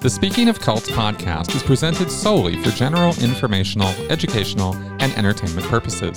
The 0.00 0.08
Speaking 0.08 0.48
of 0.48 0.58
Cults 0.58 0.90
podcast 0.90 1.54
is 1.54 1.62
presented 1.62 2.10
solely 2.10 2.56
for 2.62 2.70
general 2.70 3.12
informational, 3.22 3.90
educational, 4.10 4.74
and 4.98 5.12
entertainment 5.12 5.66
purposes. 5.66 6.16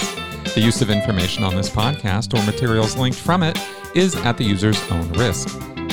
The 0.56 0.62
use 0.62 0.82
of 0.82 0.90
information 0.90 1.44
on 1.44 1.54
this 1.54 1.70
podcast 1.70 2.34
or 2.34 2.46
materials 2.46 2.96
linked 2.96 3.20
from 3.20 3.44
it 3.44 3.60
is 3.94 4.16
at 4.16 4.38
the 4.38 4.46
user's 4.46 4.82
own 4.90 5.12
risk. 5.12 5.50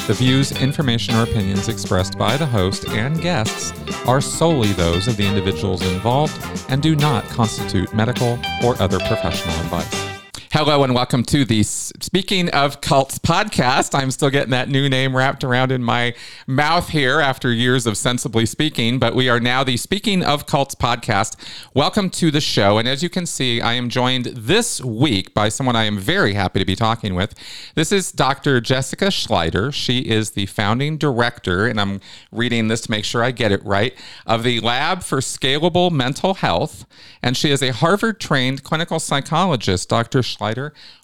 The 0.07 0.14
views, 0.17 0.53
information, 0.53 1.17
or 1.17 1.25
opinions 1.25 1.68
expressed 1.68 2.17
by 2.17 2.37
the 2.37 2.46
host 2.46 2.89
and 2.91 3.21
guests 3.21 3.73
are 4.07 4.21
solely 4.21 4.72
those 4.75 5.09
of 5.09 5.17
the 5.17 5.27
individuals 5.27 5.82
involved 5.82 6.41
and 6.68 6.81
do 6.81 6.95
not 6.95 7.25
constitute 7.25 7.93
medical 7.93 8.39
or 8.63 8.81
other 8.81 9.00
professional 9.00 9.54
advice. 9.63 10.10
Hello 10.53 10.82
and 10.82 10.96
welcome 10.96 11.22
to 11.27 11.45
the 11.45 11.63
Speaking 11.63 12.49
of 12.49 12.81
Cults 12.81 13.21
podcast. 13.21 13.96
I'm 13.96 14.11
still 14.11 14.31
getting 14.31 14.50
that 14.50 14.68
new 14.68 14.89
name 14.89 15.17
wrapped 15.17 15.45
around 15.45 15.71
in 15.71 15.81
my 15.81 16.13
mouth 16.45 16.89
here 16.89 17.21
after 17.21 17.53
years 17.53 17.86
of 17.86 17.96
sensibly 17.96 18.46
speaking, 18.46 18.99
but 18.99 19.14
we 19.14 19.29
are 19.29 19.39
now 19.39 19.63
the 19.63 19.76
Speaking 19.76 20.25
of 20.25 20.46
Cults 20.46 20.75
podcast. 20.75 21.36
Welcome 21.73 22.11
to 22.11 22.32
the 22.32 22.40
show. 22.40 22.79
And 22.79 22.89
as 22.89 23.00
you 23.00 23.09
can 23.09 23.26
see, 23.26 23.61
I 23.61 23.75
am 23.75 23.89
joined 23.89 24.25
this 24.25 24.82
week 24.82 25.35
by 25.35 25.50
someone 25.50 25.76
I 25.76 25.85
am 25.85 26.00
very 26.00 26.35
happy 26.35 26.59
to 26.59 26.64
be 26.64 26.75
talking 26.75 27.14
with. 27.14 27.32
This 27.76 27.93
is 27.93 28.11
Dr. 28.11 28.61
Jessica 28.61 29.07
Schleider. 29.07 29.73
She 29.73 30.01
is 30.01 30.32
the 30.32 30.46
founding 30.46 30.98
director, 30.98 31.68
and 31.68 31.81
I'm 31.81 32.01
reading 32.33 32.67
this 32.67 32.81
to 32.81 32.91
make 32.91 33.05
sure 33.05 33.23
I 33.23 33.31
get 33.31 33.53
it 33.53 33.64
right, 33.64 33.95
of 34.27 34.42
the 34.42 34.59
Lab 34.59 35.05
for 35.05 35.20
Scalable 35.20 35.92
Mental 35.92 36.34
Health. 36.34 36.87
And 37.23 37.37
she 37.37 37.53
is 37.53 37.62
a 37.62 37.73
Harvard 37.73 38.19
trained 38.19 38.64
clinical 38.64 38.98
psychologist. 38.98 39.89
Dr. 39.89 40.23
Schleider, 40.23 40.39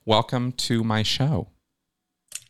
welcome 0.04 0.52
to 0.52 0.82
my 0.82 1.02
show. 1.02 1.48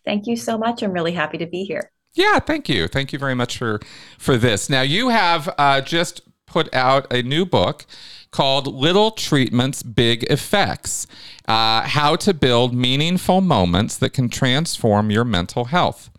Thank 0.04 0.26
you 0.26 0.36
so 0.36 0.56
much. 0.56 0.82
I'm 0.82 0.92
really 0.92 1.12
happy 1.12 1.38
to 1.38 1.46
be 1.46 1.64
here. 1.64 1.90
Yeah, 2.14 2.38
thank 2.38 2.68
you. 2.68 2.88
Thank 2.88 3.12
you 3.12 3.18
very 3.18 3.34
much 3.34 3.58
for 3.58 3.80
for 4.18 4.36
this. 4.36 4.70
Now 4.70 4.82
you 4.82 5.10
have 5.10 5.52
uh, 5.58 5.80
just 5.80 6.22
put 6.46 6.72
out 6.74 7.12
a 7.12 7.22
new 7.22 7.44
book 7.44 7.84
called 8.30 8.66
Little 8.66 9.10
Treatments, 9.10 9.82
Big 9.82 10.24
Effects 10.24 11.06
uh, 11.46 11.82
How 11.82 12.16
to 12.16 12.34
Build 12.34 12.74
Meaningful 12.74 13.40
Moments 13.40 13.96
That 13.96 14.10
Can 14.10 14.28
Transform 14.28 15.10
Your 15.10 15.24
Mental 15.24 15.66
Health. 15.66 16.10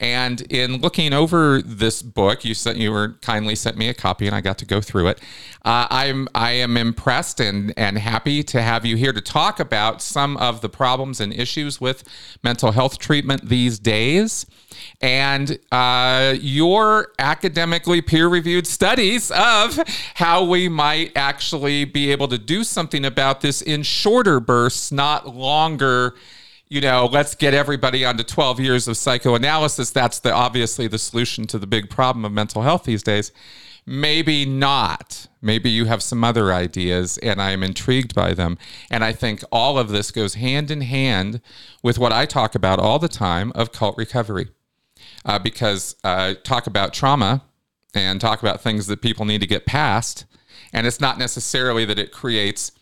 And 0.00 0.40
in 0.52 0.80
looking 0.80 1.12
over 1.12 1.62
this 1.62 2.02
book, 2.02 2.44
you 2.44 2.54
sent 2.54 2.78
you 2.78 2.90
were 2.90 3.10
kindly 3.20 3.54
sent 3.54 3.76
me 3.76 3.88
a 3.88 3.94
copy, 3.94 4.26
and 4.26 4.34
I 4.34 4.40
got 4.40 4.58
to 4.58 4.64
go 4.64 4.80
through 4.80 5.08
it. 5.08 5.20
Uh, 5.64 5.86
I'm 5.88 6.28
I 6.34 6.52
am 6.52 6.76
impressed 6.76 7.38
and 7.40 7.72
and 7.76 7.96
happy 7.98 8.42
to 8.44 8.60
have 8.60 8.84
you 8.84 8.96
here 8.96 9.12
to 9.12 9.20
talk 9.20 9.60
about 9.60 10.02
some 10.02 10.36
of 10.38 10.62
the 10.62 10.68
problems 10.68 11.20
and 11.20 11.32
issues 11.32 11.80
with 11.80 12.02
mental 12.42 12.72
health 12.72 12.98
treatment 12.98 13.48
these 13.48 13.78
days, 13.78 14.46
and 15.00 15.58
uh, 15.70 16.34
your 16.40 17.12
academically 17.20 18.02
peer 18.02 18.26
reviewed 18.28 18.66
studies 18.66 19.30
of 19.30 19.78
how 20.14 20.42
we 20.42 20.68
might 20.68 21.12
actually 21.16 21.84
be 21.84 22.10
able 22.10 22.26
to 22.28 22.38
do 22.38 22.64
something 22.64 23.04
about 23.04 23.42
this 23.42 23.62
in 23.62 23.84
shorter 23.84 24.40
bursts, 24.40 24.90
not 24.90 25.28
longer 25.28 26.16
you 26.68 26.80
know, 26.80 27.06
let's 27.06 27.34
get 27.34 27.54
everybody 27.54 28.04
onto 28.04 28.24
12 28.24 28.60
years 28.60 28.88
of 28.88 28.96
psychoanalysis. 28.96 29.90
That's 29.90 30.18
the 30.18 30.32
obviously 30.32 30.86
the 30.86 30.98
solution 30.98 31.46
to 31.48 31.58
the 31.58 31.66
big 31.66 31.90
problem 31.90 32.24
of 32.24 32.32
mental 32.32 32.62
health 32.62 32.84
these 32.84 33.02
days. 33.02 33.32
Maybe 33.86 34.46
not. 34.46 35.26
Maybe 35.42 35.68
you 35.68 35.84
have 35.84 36.02
some 36.02 36.24
other 36.24 36.54
ideas, 36.54 37.18
and 37.18 37.40
I 37.40 37.50
am 37.50 37.62
intrigued 37.62 38.14
by 38.14 38.32
them. 38.32 38.56
And 38.90 39.04
I 39.04 39.12
think 39.12 39.44
all 39.52 39.78
of 39.78 39.90
this 39.90 40.10
goes 40.10 40.34
hand 40.34 40.70
in 40.70 40.80
hand 40.80 41.42
with 41.82 41.98
what 41.98 42.12
I 42.12 42.24
talk 42.24 42.54
about 42.54 42.78
all 42.78 42.98
the 42.98 43.08
time 43.08 43.52
of 43.54 43.72
cult 43.72 43.98
recovery. 43.98 44.48
Uh, 45.26 45.38
because 45.38 45.96
uh, 46.04 46.34
talk 46.44 46.66
about 46.66 46.94
trauma 46.94 47.42
and 47.94 48.20
talk 48.20 48.40
about 48.40 48.60
things 48.60 48.86
that 48.86 49.02
people 49.02 49.24
need 49.24 49.40
to 49.40 49.46
get 49.46 49.66
past. 49.66 50.24
And 50.72 50.86
it's 50.86 51.00
not 51.00 51.18
necessarily 51.18 51.84
that 51.84 51.98
it 51.98 52.10
creates 52.10 52.72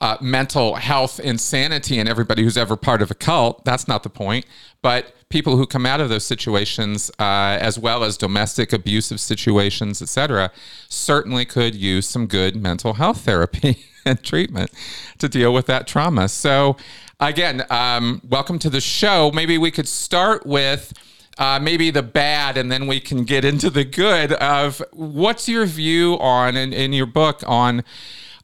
uh, 0.00 0.16
mental 0.20 0.74
health 0.74 1.18
insanity 1.20 1.98
in 1.98 2.06
everybody 2.06 2.42
who's 2.42 2.56
ever 2.56 2.76
part 2.76 3.00
of 3.00 3.10
a 3.10 3.14
cult. 3.14 3.64
That's 3.64 3.88
not 3.88 4.02
the 4.02 4.10
point. 4.10 4.44
But 4.82 5.14
people 5.28 5.56
who 5.56 5.66
come 5.66 5.86
out 5.86 6.00
of 6.00 6.08
those 6.08 6.24
situations, 6.24 7.10
uh, 7.18 7.58
as 7.60 7.78
well 7.78 8.04
as 8.04 8.16
domestic 8.16 8.72
abusive 8.72 9.20
situations, 9.20 10.02
etc., 10.02 10.50
certainly 10.88 11.44
could 11.44 11.74
use 11.74 12.06
some 12.06 12.26
good 12.26 12.56
mental 12.56 12.94
health 12.94 13.22
therapy 13.22 13.86
and 14.04 14.22
treatment 14.22 14.70
to 15.18 15.28
deal 15.28 15.52
with 15.52 15.66
that 15.66 15.86
trauma. 15.86 16.28
So, 16.28 16.76
again, 17.18 17.64
um, 17.70 18.20
welcome 18.28 18.58
to 18.60 18.70
the 18.70 18.80
show. 18.80 19.30
Maybe 19.32 19.58
we 19.58 19.70
could 19.70 19.88
start 19.88 20.46
with. 20.46 20.92
Uh, 21.38 21.60
maybe 21.60 21.90
the 21.90 22.02
bad, 22.02 22.56
and 22.56 22.72
then 22.72 22.86
we 22.86 22.98
can 22.98 23.24
get 23.24 23.44
into 23.44 23.68
the 23.68 23.84
good. 23.84 24.32
Of 24.32 24.82
what's 24.94 25.50
your 25.50 25.66
view 25.66 26.14
on 26.18 26.56
in, 26.56 26.72
in 26.72 26.94
your 26.94 27.04
book 27.04 27.42
on 27.46 27.84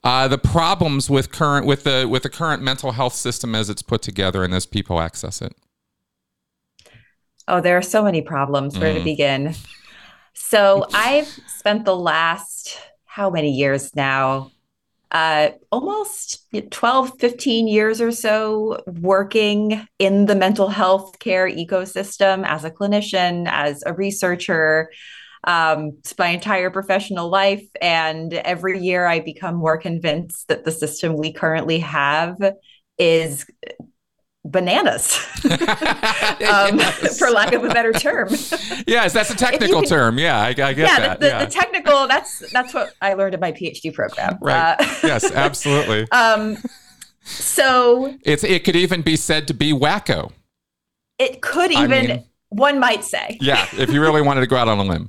uh, 0.05 0.29
the 0.29 0.39
problems 0.39 1.09
with 1.09 1.31
current 1.31 1.67
with 1.67 1.85
the 1.85 2.07
with 2.09 2.25
the 2.25 2.31
current 2.31 2.63
mental 2.63 2.93
health 2.93 3.15
system 3.15 3.55
as 3.55 3.71
it's 3.71 3.83
put 3.83 4.03
together 4.03 4.45
and 4.45 4.53
as 4.55 4.67
people 4.67 5.01
access 5.01 5.41
it? 5.41 5.55
Oh, 7.49 7.61
there 7.61 7.77
are 7.77 7.83
so 7.83 8.03
many 8.03 8.23
problems. 8.23 8.79
Where 8.79 8.95
mm. 8.95 8.99
to 8.99 9.05
begin? 9.05 9.55
So 10.35 10.87
I've 10.95 11.29
spent 11.47 11.85
the 11.85 11.97
last 11.97 12.79
how 13.05 13.31
many 13.31 13.51
years 13.51 13.95
now? 13.95 14.51
Uh, 15.11 15.51
almost 15.71 16.47
12, 16.71 17.21
15 17.21 17.69
years 17.69 18.01
or 18.01 18.11
so 18.11 18.83
working 18.87 19.87
in 19.99 20.25
the 20.25 20.35
mental 20.35 20.69
health 20.69 21.19
care 21.19 21.47
ecosystem 21.47 22.47
as 22.47 22.65
a 22.65 22.71
clinician, 22.71 23.47
as 23.51 23.83
a 23.85 23.93
researcher, 23.93 24.91
um, 25.45 25.99
my 26.19 26.29
entire 26.29 26.71
professional 26.71 27.29
life. 27.29 27.67
And 27.81 28.33
every 28.33 28.79
year 28.81 29.07
I 29.07 29.21
become 29.21 29.57
more 29.57 29.79
convinced 29.79 30.49
that 30.49 30.65
the 30.65 30.73
system 30.73 31.17
we 31.17 31.33
currently 31.33 31.81
have 31.81 32.37
is 32.99 33.47
bananas 34.45 35.21
um, 35.45 36.79
yes. 36.79 37.19
for 37.19 37.31
lack 37.31 37.53
of 37.53 37.63
a 37.65 37.69
better 37.69 37.93
term. 37.93 38.29
Yes 38.87 39.13
that's 39.13 39.31
a 39.31 39.37
technical 39.37 39.81
can, 39.81 39.89
term. 39.89 40.19
Yeah 40.19 40.41
I, 40.41 40.49
I 40.49 40.53
get 40.53 40.79
yeah, 40.79 41.01
that. 41.01 41.21
the, 41.21 41.27
yeah. 41.27 41.45
the, 41.45 41.51
technical 41.51 42.09
that's 42.09 42.51
that's 42.51 42.75
what 42.75 42.93
i 43.01 43.15
learned 43.15 43.35
in 43.35 43.41
my 43.41 43.53
phd 43.53 43.95
program. 43.95 44.39
Right. 44.41 44.75
Uh, 44.79 44.95
yes 45.05 45.31
absolutely. 45.31 46.11
Um 46.11 46.59
so 47.25 48.17
it's 48.23 48.43
it 48.43 48.65
could 48.65 48.75
even 48.75 49.03
be 49.03 49.15
said 49.15 49.47
to 49.49 49.55
be 49.55 49.73
wacko. 49.73 50.33
It 51.19 51.41
could 51.41 51.71
even 51.71 51.93
I 51.93 52.15
mean, 52.15 52.25
one 52.49 52.81
might 52.81 53.05
say. 53.05 53.39
Yeah 53.41 53.69
if 53.79 53.91
you 53.93 54.01
really 54.01 54.23
wanted 54.23 54.41
to 54.41 54.49
go 54.49 54.57
out 54.57 54.67
on 54.67 54.79
a 54.79 54.85
limb 54.85 55.09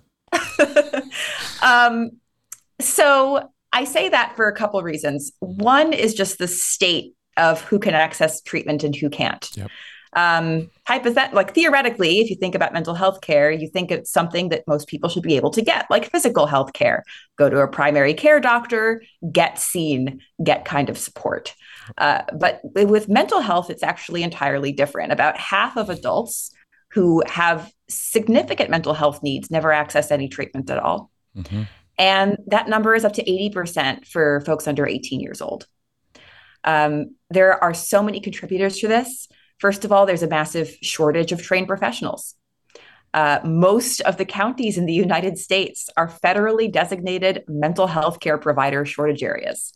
um, 1.63 2.11
so 2.79 3.49
I 3.71 3.85
say 3.85 4.09
that 4.09 4.35
for 4.35 4.47
a 4.47 4.55
couple 4.55 4.79
of 4.79 4.85
reasons. 4.85 5.31
One 5.39 5.93
is 5.93 6.13
just 6.13 6.37
the 6.37 6.47
state 6.47 7.13
of 7.37 7.61
who 7.61 7.79
can 7.79 7.95
access 7.95 8.41
treatment 8.41 8.83
and 8.83 8.95
who 8.95 9.09
can't. 9.09 9.49
Yep. 9.55 9.71
Um, 10.15 10.69
hypothet- 10.87 11.33
like 11.33 11.55
theoretically, 11.55 12.19
if 12.19 12.29
you 12.29 12.35
think 12.35 12.53
about 12.53 12.71
mental 12.71 12.93
health 12.93 13.21
care, 13.21 13.49
you 13.49 13.67
think 13.67 13.89
it's 13.89 14.11
something 14.11 14.49
that 14.49 14.63
most 14.67 14.87
people 14.87 15.09
should 15.09 15.23
be 15.23 15.35
able 15.35 15.49
to 15.51 15.61
get, 15.63 15.89
like 15.89 16.11
physical 16.11 16.45
health 16.45 16.73
care. 16.73 17.03
Go 17.35 17.49
to 17.49 17.61
a 17.61 17.67
primary 17.67 18.13
care 18.13 18.39
doctor, 18.39 19.01
get 19.31 19.57
seen, 19.57 20.21
get 20.43 20.65
kind 20.65 20.89
of 20.89 20.99
support. 20.99 21.55
Uh, 21.97 22.21
but 22.37 22.61
with 22.63 23.09
mental 23.09 23.39
health, 23.39 23.71
it's 23.71 23.81
actually 23.81 24.21
entirely 24.21 24.71
different. 24.71 25.11
About 25.11 25.37
half 25.37 25.77
of 25.77 25.89
adults 25.89 26.51
who 26.91 27.23
have 27.25 27.71
significant 27.89 28.69
mental 28.69 28.93
health 28.93 29.23
needs 29.23 29.49
never 29.49 29.71
access 29.71 30.11
any 30.11 30.29
treatment 30.29 30.69
at 30.69 30.77
all. 30.77 31.09
Mm-hmm. 31.37 31.63
And 31.97 32.37
that 32.47 32.67
number 32.67 32.95
is 32.95 33.05
up 33.05 33.13
to 33.13 33.23
80% 33.23 34.07
for 34.07 34.41
folks 34.41 34.67
under 34.67 34.87
18 34.87 35.19
years 35.19 35.41
old. 35.41 35.67
Um, 36.63 37.15
there 37.29 37.61
are 37.63 37.73
so 37.73 38.01
many 38.01 38.19
contributors 38.19 38.79
to 38.79 38.87
this. 38.87 39.27
First 39.59 39.85
of 39.85 39.91
all, 39.91 40.05
there's 40.05 40.23
a 40.23 40.27
massive 40.27 40.75
shortage 40.81 41.31
of 41.31 41.41
trained 41.41 41.67
professionals. 41.67 42.35
Uh, 43.13 43.39
most 43.43 44.01
of 44.01 44.17
the 44.17 44.25
counties 44.25 44.77
in 44.77 44.87
the 44.87 44.93
United 44.93 45.37
States 45.37 45.87
are 45.95 46.07
federally 46.07 46.71
designated 46.71 47.43
mental 47.47 47.85
health 47.85 48.19
care 48.19 48.39
provider 48.39 48.85
shortage 48.85 49.21
areas, 49.21 49.73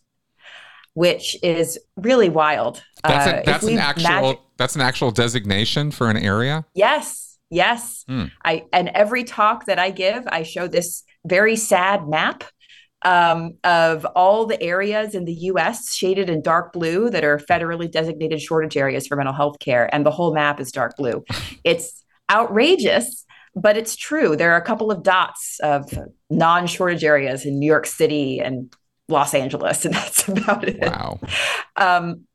which 0.95 1.37
is 1.43 1.77
really 1.95 2.29
wild. 2.29 2.81
That's, 3.03 3.27
a, 3.27 3.37
uh, 3.37 3.43
that's 3.45 3.63
an 3.63 3.77
actual 3.77 4.09
mag- 4.09 4.37
that's 4.57 4.75
an 4.75 4.81
actual 4.81 5.11
designation 5.11 5.91
for 5.91 6.09
an 6.09 6.17
area. 6.17 6.65
Yes, 6.73 7.27
Yes. 7.49 8.03
Mm. 8.09 8.31
I 8.43 8.65
and 8.73 8.89
every 8.89 9.23
talk 9.23 9.65
that 9.65 9.79
I 9.79 9.91
give, 9.91 10.23
I 10.27 10.43
show 10.43 10.67
this 10.67 11.03
very 11.27 11.55
sad 11.55 12.07
map 12.07 12.43
um, 13.03 13.53
of 13.63 14.05
all 14.15 14.45
the 14.45 14.61
areas 14.61 15.13
in 15.13 15.25
the 15.25 15.33
US 15.33 15.93
shaded 15.93 16.29
in 16.29 16.41
dark 16.41 16.73
blue 16.73 17.09
that 17.09 17.23
are 17.23 17.37
federally 17.37 17.89
designated 17.89 18.41
shortage 18.41 18.75
areas 18.75 19.07
for 19.07 19.15
mental 19.15 19.33
health 19.33 19.59
care. 19.59 19.93
And 19.93 20.05
the 20.05 20.11
whole 20.11 20.33
map 20.33 20.59
is 20.59 20.71
dark 20.71 20.97
blue. 20.97 21.23
it's 21.63 22.03
outrageous, 22.29 23.25
but 23.55 23.77
it's 23.77 23.95
true. 23.95 24.35
There 24.35 24.51
are 24.53 24.57
a 24.57 24.65
couple 24.65 24.91
of 24.91 25.03
dots 25.03 25.59
of 25.61 25.91
non 26.29 26.67
shortage 26.67 27.03
areas 27.03 27.45
in 27.45 27.59
New 27.59 27.67
York 27.67 27.85
City 27.85 28.39
and 28.39 28.73
Los 29.07 29.33
Angeles, 29.33 29.85
and 29.85 29.93
that's 29.93 30.27
about 30.27 30.67
it. 30.67 30.81
Wow. 30.81 31.19
Um, 31.75 32.25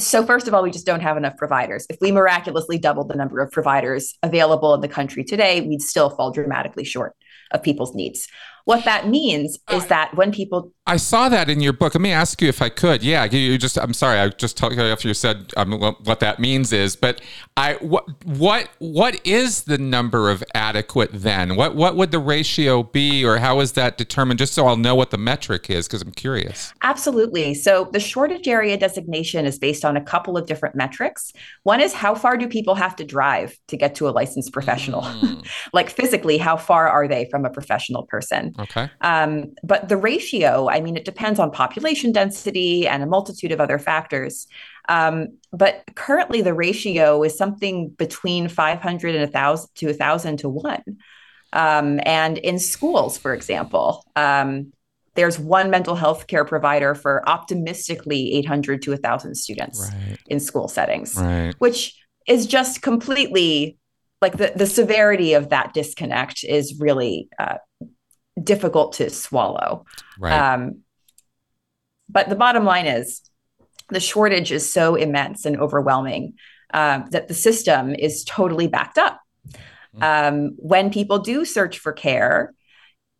So, 0.00 0.26
first 0.26 0.48
of 0.48 0.54
all, 0.54 0.62
we 0.64 0.72
just 0.72 0.86
don't 0.86 1.02
have 1.02 1.16
enough 1.16 1.36
providers. 1.36 1.86
If 1.88 1.98
we 2.00 2.10
miraculously 2.10 2.78
doubled 2.78 3.08
the 3.08 3.14
number 3.14 3.40
of 3.40 3.52
providers 3.52 4.18
available 4.24 4.74
in 4.74 4.80
the 4.80 4.88
country 4.88 5.22
today, 5.22 5.60
we'd 5.60 5.82
still 5.82 6.10
fall 6.10 6.32
dramatically 6.32 6.84
short 6.84 7.14
of 7.54 7.62
people's 7.62 7.94
needs. 7.94 8.28
What 8.66 8.84
that 8.84 9.08
means 9.08 9.58
is 9.70 9.86
that 9.86 10.14
when 10.14 10.32
people 10.32 10.73
I 10.86 10.98
saw 10.98 11.30
that 11.30 11.48
in 11.48 11.60
your 11.60 11.72
book. 11.72 11.94
Let 11.94 12.02
me 12.02 12.12
ask 12.12 12.42
you 12.42 12.48
if 12.48 12.60
I 12.60 12.68
could. 12.68 13.02
Yeah, 13.02 13.24
you 13.24 13.56
just. 13.56 13.78
I'm 13.78 13.94
sorry. 13.94 14.18
I 14.18 14.28
just 14.28 14.58
told 14.58 14.74
you 14.74 14.82
after 14.82 15.08
you 15.08 15.14
said 15.14 15.50
um, 15.56 15.72
what 15.80 16.20
that 16.20 16.38
means 16.38 16.74
is, 16.74 16.94
but 16.94 17.22
I 17.56 17.74
what 17.74 18.04
what 18.24 18.68
what 18.80 19.26
is 19.26 19.62
the 19.62 19.78
number 19.78 20.28
of 20.28 20.44
adequate 20.54 21.08
then? 21.10 21.56
What 21.56 21.74
what 21.74 21.96
would 21.96 22.10
the 22.10 22.18
ratio 22.18 22.82
be, 22.82 23.24
or 23.24 23.38
how 23.38 23.60
is 23.60 23.72
that 23.72 23.96
determined? 23.96 24.38
Just 24.38 24.52
so 24.52 24.66
I'll 24.66 24.76
know 24.76 24.94
what 24.94 25.10
the 25.10 25.16
metric 25.16 25.70
is, 25.70 25.86
because 25.88 26.02
I'm 26.02 26.12
curious. 26.12 26.74
Absolutely. 26.82 27.54
So 27.54 27.88
the 27.90 28.00
shortage 28.00 28.46
area 28.46 28.76
designation 28.76 29.46
is 29.46 29.58
based 29.58 29.86
on 29.86 29.96
a 29.96 30.02
couple 30.02 30.36
of 30.36 30.46
different 30.46 30.74
metrics. 30.74 31.32
One 31.62 31.80
is 31.80 31.94
how 31.94 32.14
far 32.14 32.36
do 32.36 32.46
people 32.46 32.74
have 32.74 32.94
to 32.96 33.04
drive 33.04 33.56
to 33.68 33.78
get 33.78 33.94
to 33.96 34.08
a 34.08 34.10
licensed 34.10 34.52
professional? 34.52 35.00
Mm. 35.00 35.46
like 35.72 35.88
physically, 35.88 36.36
how 36.36 36.58
far 36.58 36.88
are 36.88 37.08
they 37.08 37.26
from 37.30 37.46
a 37.46 37.50
professional 37.50 38.02
person? 38.02 38.54
Okay. 38.58 38.90
Um, 39.00 39.54
but 39.62 39.88
the 39.88 39.96
ratio 39.96 40.68
I 40.74 40.80
mean, 40.80 40.96
it 40.96 41.04
depends 41.04 41.38
on 41.38 41.50
population 41.50 42.12
density 42.12 42.86
and 42.86 43.02
a 43.02 43.06
multitude 43.06 43.52
of 43.52 43.60
other 43.60 43.78
factors. 43.78 44.46
Um, 44.88 45.38
but 45.52 45.84
currently, 45.94 46.42
the 46.42 46.52
ratio 46.52 47.22
is 47.22 47.38
something 47.38 47.90
between 47.90 48.48
500 48.48 49.14
and 49.14 49.22
1,000 49.22 49.68
to 49.76 49.86
1,000 49.86 50.36
to 50.38 50.48
1. 50.48 50.82
Um, 51.52 52.00
and 52.04 52.38
in 52.38 52.58
schools, 52.58 53.16
for 53.16 53.32
example, 53.32 54.04
um, 54.16 54.72
there's 55.14 55.38
one 55.38 55.70
mental 55.70 55.94
health 55.94 56.26
care 56.26 56.44
provider 56.44 56.94
for 56.96 57.26
optimistically 57.28 58.34
800 58.34 58.82
to 58.82 58.90
1,000 58.90 59.36
students 59.36 59.80
right. 59.80 60.18
in 60.26 60.40
school 60.40 60.66
settings, 60.66 61.14
right. 61.16 61.54
which 61.58 61.96
is 62.26 62.46
just 62.46 62.82
completely 62.82 63.78
like 64.20 64.38
the, 64.38 64.52
the 64.56 64.66
severity 64.66 65.34
of 65.34 65.50
that 65.50 65.74
disconnect 65.74 66.44
is 66.44 66.80
really 66.80 67.28
uh, 67.38 67.58
difficult 68.42 68.94
to 68.94 69.10
swallow. 69.10 69.84
Right. 70.18 70.32
Um, 70.32 70.80
but 72.08 72.28
the 72.28 72.36
bottom 72.36 72.64
line 72.64 72.86
is 72.86 73.22
the 73.88 74.00
shortage 74.00 74.52
is 74.52 74.70
so 74.70 74.94
immense 74.94 75.44
and 75.44 75.58
overwhelming 75.58 76.34
uh, 76.72 77.02
that 77.10 77.28
the 77.28 77.34
system 77.34 77.94
is 77.94 78.24
totally 78.24 78.66
backed 78.66 78.98
up. 78.98 79.20
Mm. 79.96 80.02
Um, 80.02 80.50
when 80.56 80.90
people 80.90 81.18
do 81.18 81.44
search 81.44 81.78
for 81.78 81.92
care, 81.92 82.54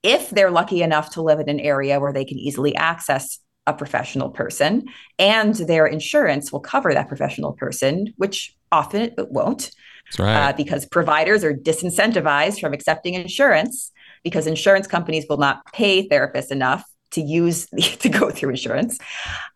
if 0.02 0.30
they're 0.30 0.50
lucky 0.50 0.82
enough 0.82 1.10
to 1.10 1.22
live 1.22 1.40
in 1.40 1.48
an 1.48 1.60
area 1.60 2.00
where 2.00 2.12
they 2.12 2.24
can 2.24 2.38
easily 2.38 2.74
access 2.74 3.38
a 3.66 3.72
professional 3.72 4.28
person 4.28 4.84
and 5.18 5.54
their 5.54 5.86
insurance 5.86 6.52
will 6.52 6.60
cover 6.60 6.92
that 6.92 7.08
professional 7.08 7.52
person, 7.52 8.12
which 8.16 8.54
often 8.70 9.02
it 9.02 9.14
won't. 9.30 9.70
Right. 10.18 10.48
Uh, 10.48 10.52
because 10.52 10.84
providers 10.84 11.44
are 11.44 11.54
disincentivized 11.54 12.60
from 12.60 12.74
accepting 12.74 13.14
insurance 13.14 13.90
because 14.24 14.46
insurance 14.46 14.86
companies 14.86 15.26
will 15.28 15.36
not 15.36 15.64
pay 15.72 16.08
therapists 16.08 16.50
enough 16.50 16.84
to 17.12 17.20
use 17.20 17.66
to 18.00 18.08
go 18.08 18.30
through 18.30 18.50
insurance. 18.50 18.98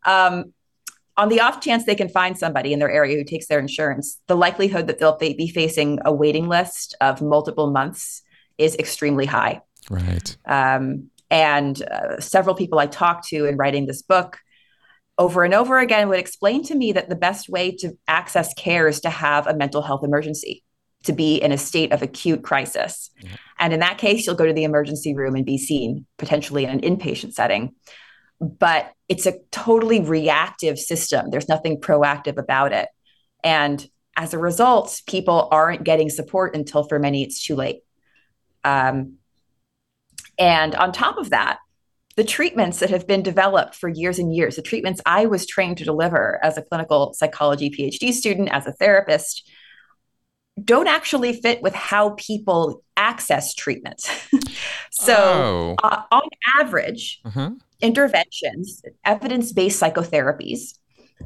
Um, 0.07 0.53
on 1.17 1.29
the 1.29 1.41
off 1.41 1.61
chance 1.61 1.85
they 1.85 1.97
can 1.97 2.09
find 2.09 2.39
somebody 2.39 2.73
in 2.73 2.79
their 2.79 2.91
area 2.91 3.17
who 3.17 3.25
takes 3.25 3.49
their 3.49 3.59
insurance, 3.59 4.21
the 4.29 4.37
likelihood 4.37 4.87
that 4.87 5.01
they'll 5.01 5.17
be 5.17 5.49
facing 5.49 5.99
a 6.05 6.13
waiting 6.13 6.47
list 6.47 6.95
of 7.01 7.21
multiple 7.21 7.73
months 7.73 8.23
is 8.57 8.77
extremely 8.77 9.27
high. 9.27 9.61
Right. 9.91 10.37
Um, 10.47 11.11
and 11.29 11.83
uh, 11.83 12.21
several 12.21 12.55
people 12.55 12.79
I 12.79 12.87
talked 12.87 13.29
to 13.29 13.47
in 13.47 13.57
writing 13.57 13.87
this 13.87 14.03
book 14.03 14.39
over 15.19 15.43
and 15.43 15.53
over 15.53 15.79
again 15.79 16.09
would 16.09 16.21
explain 16.21 16.63
to 16.65 16.75
me 16.75 16.93
that 16.93 17.09
the 17.09 17.17
best 17.17 17.49
way 17.49 17.73
to 17.77 17.99
access 18.07 18.55
care 18.55 18.87
is 18.87 19.01
to 19.01 19.11
have 19.11 19.49
a 19.49 19.55
mental 19.55 19.83
health 19.83 20.05
emergency 20.05 20.63
to 21.05 21.13
be 21.13 21.37
in 21.37 21.53
a 21.53 21.59
state 21.59 21.93
of 21.93 22.03
acute 22.03 22.43
crisis. 22.43 23.11
Yeah. 23.21 23.31
And 23.59 23.73
in 23.73 23.81
that 23.81 23.99
case, 23.99 24.27
you'll 24.27 24.35
go 24.35 24.47
to 24.47 24.53
the 24.53 24.65
emergency 24.65 25.15
room 25.15 25.35
and 25.35 25.45
be 25.45 25.59
seen, 25.59 26.07
potentially 26.17 26.65
in 26.65 26.71
an 26.71 26.81
inpatient 26.81 27.33
setting. 27.33 27.75
But 28.41 28.93
it's 29.09 29.27
a 29.27 29.39
totally 29.51 30.01
reactive 30.01 30.79
system. 30.79 31.31
There's 31.31 31.49
nothing 31.49 31.81
proactive 31.81 32.37
about 32.37 32.73
it. 32.73 32.89
And 33.43 33.85
as 34.17 34.35
a 34.35 34.39
result, 34.39 35.01
people 35.07 35.49
aren't 35.51 35.85
getting 35.85 36.11
support 36.11 36.55
until 36.55 36.85
for 36.85 36.99
many 36.99 37.23
it's 37.23 37.45
too 37.45 37.55
late. 37.55 37.83
Um, 38.65 39.15
and 40.39 40.75
on 40.75 40.93
top 40.93 41.19
of 41.19 41.31
that, 41.31 41.59
the 42.17 42.25
treatments 42.25 42.81
that 42.81 42.91
have 42.91 43.07
been 43.07 43.23
developed 43.23 43.77
for 43.77 43.89
years 43.89 44.19
and 44.19 44.35
years, 44.35 44.57
the 44.57 44.63
treatments 44.63 45.01
I 45.07 45.27
was 45.27 45.47
trained 45.47 45.79
to 45.79 45.85
deliver 45.85 46.41
as 46.43 46.59
a 46.59 46.63
clinical 46.63 47.15
psychology 47.15 47.71
PhD 47.71 48.13
student, 48.13 48.49
as 48.51 48.67
a 48.67 48.73
therapist, 48.73 49.49
don't 50.65 50.89
actually 50.89 51.33
fit 51.41 51.63
with 51.63 51.75
how 51.75 52.11
people 52.11 52.83
access 52.97 53.55
treatment. 53.55 54.01
so, 54.91 55.15
oh. 55.17 55.77
uh, 55.83 56.03
on 56.11 56.29
average, 56.59 57.21
uh-huh. 57.25 57.51
interventions, 57.81 58.83
evidence 59.05 59.53
based 59.53 59.81
psychotherapies, 59.81 60.79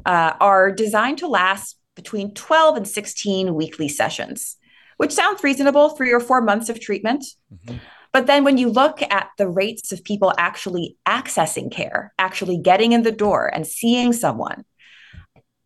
uh, 0.05 0.33
are 0.39 0.71
designed 0.71 1.19
to 1.19 1.27
last 1.27 1.77
between 1.95 2.33
12 2.33 2.77
and 2.77 2.87
16 2.87 3.53
weekly 3.53 3.87
sessions, 3.87 4.57
which 4.97 5.11
sounds 5.11 5.43
reasonable, 5.43 5.89
three 5.89 6.11
or 6.11 6.19
four 6.19 6.41
months 6.41 6.69
of 6.69 6.79
treatment. 6.79 7.23
Mm-hmm. 7.53 7.77
But 8.11 8.27
then 8.27 8.43
when 8.43 8.59
you 8.59 8.69
look 8.69 9.01
at 9.01 9.29
the 9.39 9.49
rates 9.49 9.91
of 9.91 10.03
people 10.03 10.33
actually 10.37 10.97
accessing 11.07 11.71
care, 11.71 12.13
actually 12.19 12.57
getting 12.57 12.91
in 12.91 13.01
the 13.01 13.11
door 13.11 13.47
and 13.53 13.65
seeing 13.65 14.13
someone, 14.13 14.65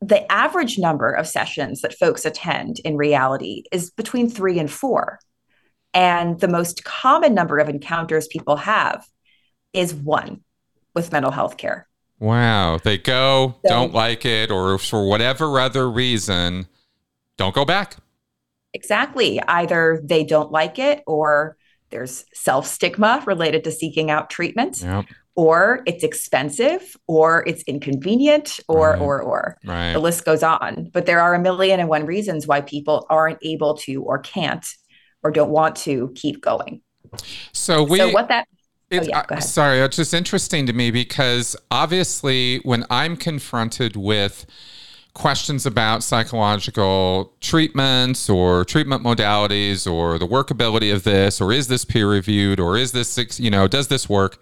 the 0.01 0.31
average 0.31 0.77
number 0.77 1.11
of 1.11 1.27
sessions 1.27 1.81
that 1.81 1.97
folks 1.97 2.25
attend 2.25 2.79
in 2.79 2.97
reality 2.97 3.63
is 3.71 3.89
between 3.91 4.29
three 4.29 4.59
and 4.59 4.71
four. 4.71 5.19
And 5.93 6.39
the 6.39 6.47
most 6.47 6.83
common 6.83 7.33
number 7.33 7.57
of 7.57 7.69
encounters 7.69 8.27
people 8.27 8.57
have 8.57 9.07
is 9.73 9.93
one 9.93 10.41
with 10.93 11.11
mental 11.11 11.31
health 11.31 11.57
care. 11.57 11.87
Wow. 12.19 12.77
They 12.77 12.97
go, 12.97 13.55
so, 13.65 13.69
don't 13.69 13.93
like 13.93 14.25
it, 14.25 14.51
or 14.51 14.77
for 14.77 15.07
whatever 15.07 15.59
other 15.59 15.89
reason, 15.89 16.67
don't 17.37 17.55
go 17.55 17.65
back. 17.65 17.95
Exactly. 18.73 19.41
Either 19.41 20.01
they 20.03 20.23
don't 20.23 20.51
like 20.51 20.77
it 20.77 21.03
or 21.07 21.57
there's 21.89 22.25
self 22.33 22.67
stigma 22.67 23.23
related 23.25 23.63
to 23.63 23.71
seeking 23.71 24.11
out 24.11 24.29
treatment, 24.29 24.81
yep 24.81 25.05
or 25.37 25.83
it's 25.85 26.03
expensive 26.03 26.97
or 27.05 27.43
it's 27.47 27.61
inconvenient 27.63 28.59
or 28.67 28.91
right. 28.91 28.99
or 28.99 29.21
or. 29.21 29.57
Right. 29.63 29.93
the 29.93 29.99
list 29.99 30.25
goes 30.25 30.43
on. 30.43 30.89
But 30.91 31.05
there 31.05 31.21
are 31.21 31.35
a 31.35 31.39
million 31.39 31.79
and 31.79 31.87
one 31.87 32.05
reasons 32.05 32.47
why 32.47 32.61
people 32.61 33.05
aren't 33.09 33.37
able 33.43 33.75
to 33.77 34.03
or 34.03 34.17
can't 34.19 34.65
or 35.23 35.31
don't 35.31 35.51
want 35.51 35.75
to 35.77 36.11
keep 36.15 36.41
going. 36.41 36.81
So 37.53 37.83
we 37.83 37.99
so 37.99 38.09
what 38.09 38.27
that 38.27 38.47
it, 38.89 39.01
oh, 39.01 39.05
yeah, 39.07 39.25
uh, 39.29 39.39
sorry 39.41 39.79
it's 39.79 39.97
just 39.97 40.13
interesting 40.13 40.65
to 40.65 40.71
me 40.71 40.91
because 40.91 41.57
obviously 41.71 42.59
when 42.63 42.85
i'm 42.89 43.17
confronted 43.17 43.97
with 43.97 44.45
questions 45.13 45.65
about 45.65 46.03
psychological 46.03 47.33
treatments 47.41 48.29
or 48.29 48.63
treatment 48.63 49.03
modalities 49.03 49.91
or 49.91 50.17
the 50.17 50.27
workability 50.27 50.93
of 50.93 51.03
this 51.03 51.41
or 51.41 51.51
is 51.51 51.67
this 51.67 51.83
peer 51.83 52.09
reviewed 52.09 52.61
or 52.61 52.77
is 52.77 52.93
this 52.93 53.39
you 53.39 53.49
know 53.49 53.67
does 53.67 53.89
this 53.89 54.07
work 54.07 54.41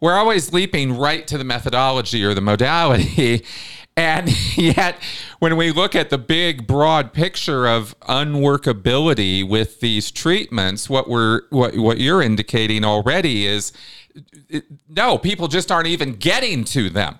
we're 0.00 0.14
always 0.14 0.52
leaping 0.52 0.96
right 0.96 1.26
to 1.26 1.38
the 1.38 1.44
methodology 1.44 2.24
or 2.24 2.34
the 2.34 2.40
modality. 2.40 3.44
And 3.96 4.56
yet, 4.56 4.96
when 5.40 5.58
we 5.58 5.72
look 5.72 5.94
at 5.94 6.08
the 6.08 6.16
big, 6.16 6.66
broad 6.66 7.12
picture 7.12 7.66
of 7.66 7.98
unworkability 8.00 9.46
with 9.46 9.80
these 9.80 10.10
treatments, 10.10 10.88
what 10.88 11.08
we're 11.08 11.42
what 11.50 11.76
what 11.76 11.98
you're 11.98 12.22
indicating 12.22 12.82
already 12.82 13.46
is 13.46 13.72
no, 14.88 15.18
people 15.18 15.48
just 15.48 15.70
aren't 15.70 15.88
even 15.88 16.14
getting 16.14 16.64
to 16.66 16.88
them. 16.88 17.18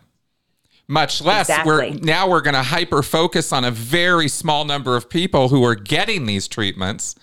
Much 0.89 1.21
less 1.21 1.51
exactly. 1.51 1.91
we're 1.91 1.99
now 2.01 2.31
we're 2.31 2.41
going 2.41 2.55
to 2.55 2.63
hyper 2.63 3.03
focus 3.03 3.53
on 3.53 3.65
a 3.65 3.71
very 3.71 4.29
small 4.29 4.65
number 4.65 4.97
of 4.97 5.11
people 5.11 5.49
who 5.49 5.63
are 5.65 5.75
getting 5.75 6.25
these 6.25 6.49
treatments 6.49 7.15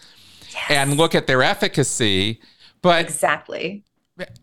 yes. 0.51 0.65
and 0.69 0.97
look 0.97 1.15
at 1.15 1.25
their 1.25 1.41
efficacy. 1.41 2.41
But 2.81 3.05
exactly 3.05 3.83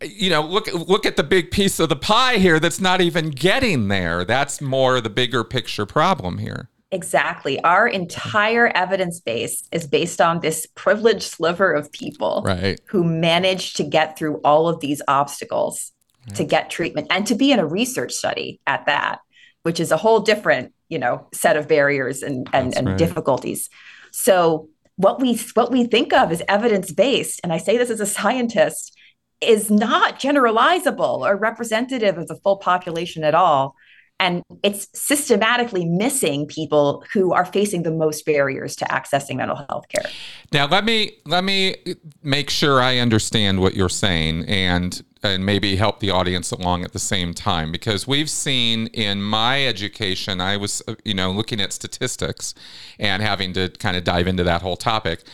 you 0.02 0.30
know 0.30 0.42
look 0.42 0.72
look 0.72 1.06
at 1.06 1.16
the 1.16 1.22
big 1.22 1.50
piece 1.50 1.80
of 1.80 1.88
the 1.88 1.96
pie 1.96 2.36
here 2.36 2.60
that's 2.60 2.80
not 2.80 3.00
even 3.00 3.30
getting 3.30 3.88
there 3.88 4.24
that's 4.24 4.60
more 4.60 5.00
the 5.00 5.10
bigger 5.10 5.42
picture 5.42 5.86
problem 5.86 6.38
here 6.38 6.68
exactly 6.90 7.60
our 7.64 7.88
entire 7.88 8.68
evidence 8.68 9.20
base 9.20 9.64
is 9.72 9.86
based 9.86 10.20
on 10.20 10.40
this 10.40 10.66
privileged 10.74 11.22
sliver 11.22 11.72
of 11.72 11.90
people 11.90 12.42
right. 12.44 12.80
who 12.86 13.02
managed 13.02 13.76
to 13.76 13.82
get 13.82 14.16
through 14.16 14.36
all 14.44 14.68
of 14.68 14.80
these 14.80 15.02
obstacles 15.08 15.92
right. 16.26 16.36
to 16.36 16.44
get 16.44 16.70
treatment 16.70 17.08
and 17.10 17.26
to 17.26 17.34
be 17.34 17.50
in 17.50 17.58
a 17.58 17.66
research 17.66 18.12
study 18.12 18.60
at 18.66 18.86
that 18.86 19.20
which 19.62 19.80
is 19.80 19.90
a 19.90 19.96
whole 19.96 20.20
different 20.20 20.72
you 20.88 20.98
know 20.98 21.26
set 21.32 21.56
of 21.56 21.66
barriers 21.66 22.22
and 22.22 22.48
and, 22.52 22.76
and 22.76 22.86
right. 22.86 22.98
difficulties 22.98 23.68
so 24.12 24.68
what 24.96 25.20
we 25.20 25.36
what 25.54 25.72
we 25.72 25.84
think 25.84 26.12
of 26.12 26.30
as 26.30 26.42
evidence 26.46 26.92
based 26.92 27.40
and 27.42 27.52
i 27.52 27.58
say 27.58 27.76
this 27.76 27.90
as 27.90 28.00
a 28.00 28.06
scientist 28.06 28.96
is 29.40 29.70
not 29.70 30.18
generalizable 30.18 31.20
or 31.20 31.36
representative 31.36 32.18
of 32.18 32.28
the 32.28 32.36
full 32.36 32.56
population 32.56 33.24
at 33.24 33.34
all. 33.34 33.74
and 34.20 34.42
it's 34.62 34.86
systematically 34.94 35.84
missing 35.84 36.46
people 36.46 37.04
who 37.12 37.32
are 37.32 37.44
facing 37.44 37.82
the 37.82 37.90
most 37.90 38.24
barriers 38.24 38.76
to 38.76 38.84
accessing 38.84 39.36
mental 39.36 39.56
health 39.68 39.86
care. 39.88 40.08
Now 40.52 40.66
let 40.66 40.84
me 40.84 41.18
let 41.26 41.42
me 41.42 41.74
make 42.22 42.48
sure 42.48 42.80
I 42.80 42.98
understand 42.98 43.60
what 43.60 43.74
you're 43.74 43.88
saying 43.88 44.44
and 44.46 45.02
and 45.24 45.44
maybe 45.44 45.74
help 45.74 45.98
the 45.98 46.10
audience 46.10 46.52
along 46.52 46.84
at 46.84 46.92
the 46.92 46.98
same 46.98 47.34
time 47.34 47.72
because 47.72 48.06
we've 48.06 48.30
seen 48.30 48.86
in 48.88 49.20
my 49.20 49.66
education 49.66 50.40
I 50.40 50.58
was 50.58 50.80
you 51.04 51.14
know 51.14 51.32
looking 51.32 51.60
at 51.60 51.72
statistics 51.72 52.54
and 53.00 53.20
having 53.20 53.52
to 53.54 53.68
kind 53.70 53.96
of 53.96 54.04
dive 54.04 54.28
into 54.28 54.44
that 54.44 54.62
whole 54.62 54.76
topic 54.76 55.24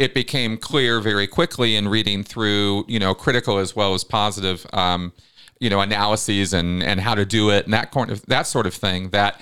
it 0.00 0.14
became 0.14 0.56
clear 0.56 0.98
very 0.98 1.26
quickly 1.26 1.76
in 1.76 1.86
reading 1.86 2.24
through 2.24 2.86
you 2.88 2.98
know 2.98 3.14
critical 3.14 3.58
as 3.58 3.76
well 3.76 3.92
as 3.92 4.02
positive 4.02 4.66
um, 4.72 5.12
you 5.60 5.68
know 5.68 5.80
analyses 5.80 6.54
and 6.54 6.82
and 6.82 7.00
how 7.00 7.14
to 7.14 7.26
do 7.26 7.50
it 7.50 7.66
and 7.66 7.74
that 7.74 7.92
kind 7.92 8.10
of 8.10 8.24
that 8.26 8.46
sort 8.46 8.66
of 8.66 8.74
thing 8.74 9.10
that 9.10 9.40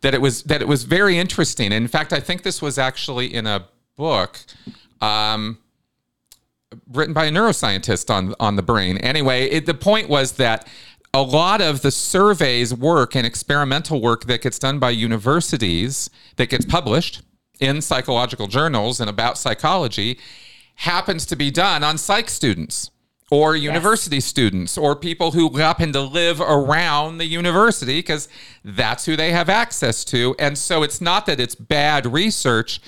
that 0.00 0.12
it 0.12 0.20
was 0.20 0.42
that 0.44 0.60
it 0.60 0.68
was 0.68 0.84
very 0.84 1.16
interesting. 1.16 1.72
in 1.72 1.86
fact, 1.86 2.12
I 2.12 2.20
think 2.20 2.42
this 2.42 2.60
was 2.60 2.76
actually 2.78 3.32
in 3.32 3.46
a 3.46 3.68
book 3.96 4.40
um, 5.00 5.58
written 6.90 7.14
by 7.14 7.26
a 7.26 7.30
neuroscientist 7.30 8.10
on 8.10 8.34
on 8.40 8.56
the 8.56 8.62
brain. 8.62 8.98
Anyway, 8.98 9.44
it, 9.44 9.66
the 9.66 9.74
point 9.74 10.08
was 10.08 10.32
that 10.32 10.66
a 11.12 11.22
lot 11.22 11.60
of 11.60 11.82
the 11.82 11.90
surveys 11.90 12.74
work 12.74 13.14
and 13.14 13.26
experimental 13.26 14.00
work 14.00 14.24
that 14.24 14.42
gets 14.42 14.58
done 14.58 14.78
by 14.78 14.90
universities 14.90 16.08
that 16.36 16.48
gets 16.48 16.64
published 16.64 17.22
in 17.60 17.80
psychological 17.80 18.46
journals 18.46 19.00
and 19.00 19.08
about 19.08 19.38
psychology 19.38 20.18
happens 20.76 21.26
to 21.26 21.36
be 21.36 21.50
done 21.50 21.84
on 21.84 21.98
psych 21.98 22.28
students 22.28 22.90
or 23.30 23.54
university 23.54 24.16
yes. 24.16 24.24
students 24.24 24.76
or 24.76 24.96
people 24.96 25.30
who 25.32 25.56
happen 25.56 25.92
to 25.92 26.00
live 26.00 26.40
around 26.40 27.18
the 27.18 27.26
university 27.26 27.98
because 27.98 28.28
that's 28.64 29.04
who 29.04 29.16
they 29.16 29.30
have 29.30 29.48
access 29.48 30.04
to. 30.04 30.34
And 30.38 30.58
so 30.58 30.82
it's 30.82 31.00
not 31.00 31.26
that 31.26 31.38
it's 31.38 31.54
bad 31.54 32.06
research, 32.06 32.80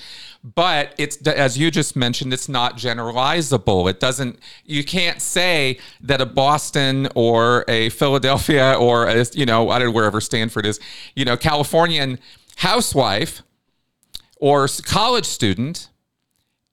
but 0.43 0.93
it's 0.97 1.25
as 1.25 1.57
you 1.57 1.71
just 1.71 1.95
mentioned 1.95 2.33
it's 2.33 2.49
not 2.49 2.75
generalizable 2.75 3.89
it 3.89 4.01
doesn't 4.01 4.37
you 4.65 4.83
can't 4.83 5.21
say 5.21 5.79
that 6.01 6.19
a 6.19 6.25
boston 6.25 7.07
or 7.15 7.63
a 7.69 7.87
philadelphia 7.91 8.75
or 8.77 9.07
a 9.07 9.25
you 9.31 9.45
know 9.45 9.69
i 9.69 9.79
don't 9.79 9.87
know 9.87 9.93
wherever 9.93 10.19
stanford 10.19 10.65
is 10.65 10.81
you 11.15 11.23
know 11.23 11.37
californian 11.37 12.19
housewife 12.57 13.41
or 14.43 14.67
college 14.83 15.23
student 15.23 15.87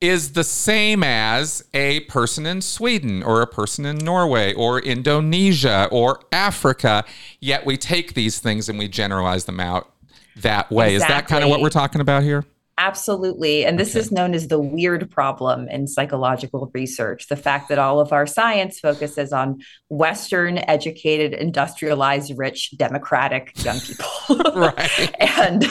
is 0.00 0.32
the 0.32 0.42
same 0.42 1.04
as 1.04 1.62
a 1.72 2.00
person 2.00 2.44
in 2.44 2.60
Sweden 2.60 3.22
or 3.22 3.42
a 3.42 3.46
person 3.46 3.86
in 3.86 3.98
Norway 3.98 4.52
or 4.54 4.80
Indonesia 4.80 5.86
or 5.92 6.18
Africa. 6.32 7.04
Yet 7.38 7.64
we 7.64 7.76
take 7.76 8.14
these 8.14 8.40
things 8.40 8.68
and 8.68 8.76
we 8.76 8.88
generalize 8.88 9.44
them 9.44 9.60
out 9.60 9.92
that 10.34 10.68
way. 10.72 10.94
Exactly. 10.94 10.96
Is 10.96 11.02
that 11.02 11.28
kind 11.28 11.44
of 11.44 11.50
what 11.50 11.60
we're 11.60 11.70
talking 11.70 12.00
about 12.00 12.24
here? 12.24 12.44
Absolutely. 12.82 13.66
And 13.66 13.78
this 13.78 13.90
okay. 13.90 14.00
is 14.00 14.10
known 14.10 14.32
as 14.32 14.49
the 14.49 14.58
weird 14.58 15.10
problem 15.10 15.68
in 15.68 15.87
psychological 15.87 16.70
research 16.72 17.28
the 17.28 17.37
fact 17.37 17.68
that 17.68 17.78
all 17.78 18.00
of 18.00 18.10
our 18.10 18.26
science 18.26 18.80
focuses 18.80 19.34
on 19.34 19.58
Western, 19.90 20.56
educated, 20.56 21.34
industrialized, 21.34 22.32
rich, 22.38 22.70
democratic 22.78 23.52
young 23.62 23.78
people. 23.80 24.06
right. 24.54 25.14
and 25.20 25.62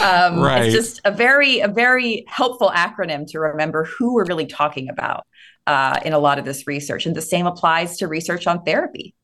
um, 0.00 0.40
right. 0.40 0.64
it's 0.64 0.74
just 0.74 1.02
a 1.04 1.10
very, 1.10 1.60
a 1.60 1.68
very 1.68 2.24
helpful 2.28 2.70
acronym 2.74 3.26
to 3.26 3.38
remember 3.38 3.84
who 3.84 4.14
we're 4.14 4.24
really 4.24 4.46
talking 4.46 4.88
about 4.88 5.26
uh, 5.66 6.00
in 6.02 6.14
a 6.14 6.18
lot 6.18 6.38
of 6.38 6.46
this 6.46 6.66
research. 6.66 7.04
And 7.04 7.14
the 7.14 7.20
same 7.20 7.46
applies 7.46 7.98
to 7.98 8.08
research 8.08 8.46
on 8.46 8.64
therapy. 8.64 9.14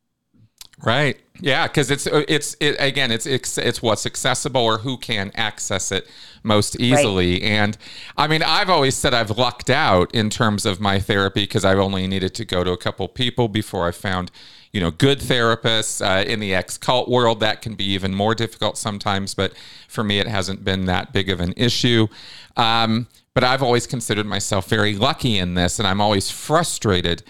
Right. 0.84 1.18
Yeah, 1.40 1.66
because 1.68 1.90
it's 1.90 2.06
uh, 2.06 2.24
it's 2.28 2.56
it, 2.60 2.76
again 2.78 3.10
it's, 3.10 3.26
it's 3.26 3.58
it's 3.58 3.80
what's 3.80 4.06
accessible 4.06 4.60
or 4.60 4.78
who 4.78 4.96
can 4.96 5.30
access 5.34 5.92
it 5.92 6.08
most 6.42 6.78
easily. 6.80 7.34
Right. 7.34 7.42
And 7.42 7.78
I 8.16 8.26
mean, 8.26 8.42
I've 8.42 8.70
always 8.70 8.96
said 8.96 9.14
I've 9.14 9.30
lucked 9.30 9.70
out 9.70 10.12
in 10.14 10.30
terms 10.30 10.66
of 10.66 10.80
my 10.80 10.98
therapy 10.98 11.42
because 11.42 11.64
I've 11.64 11.78
only 11.78 12.06
needed 12.06 12.34
to 12.36 12.44
go 12.44 12.64
to 12.64 12.72
a 12.72 12.76
couple 12.76 13.06
people 13.08 13.48
before 13.48 13.86
I 13.86 13.92
found 13.92 14.30
you 14.72 14.80
know 14.80 14.90
good 14.90 15.20
therapists 15.20 16.04
uh, 16.04 16.24
in 16.28 16.40
the 16.40 16.54
ex 16.54 16.76
cult 16.76 17.08
world. 17.08 17.40
That 17.40 17.62
can 17.62 17.74
be 17.74 17.84
even 17.84 18.14
more 18.14 18.34
difficult 18.34 18.76
sometimes, 18.76 19.34
but 19.34 19.52
for 19.88 20.02
me, 20.02 20.18
it 20.18 20.26
hasn't 20.26 20.64
been 20.64 20.86
that 20.86 21.12
big 21.12 21.28
of 21.28 21.40
an 21.40 21.54
issue. 21.56 22.08
Um, 22.56 23.06
but 23.34 23.44
I've 23.44 23.62
always 23.62 23.86
considered 23.86 24.26
myself 24.26 24.68
very 24.68 24.96
lucky 24.96 25.38
in 25.38 25.54
this, 25.54 25.78
and 25.78 25.86
I'm 25.86 26.00
always 26.00 26.30
frustrated. 26.30 27.22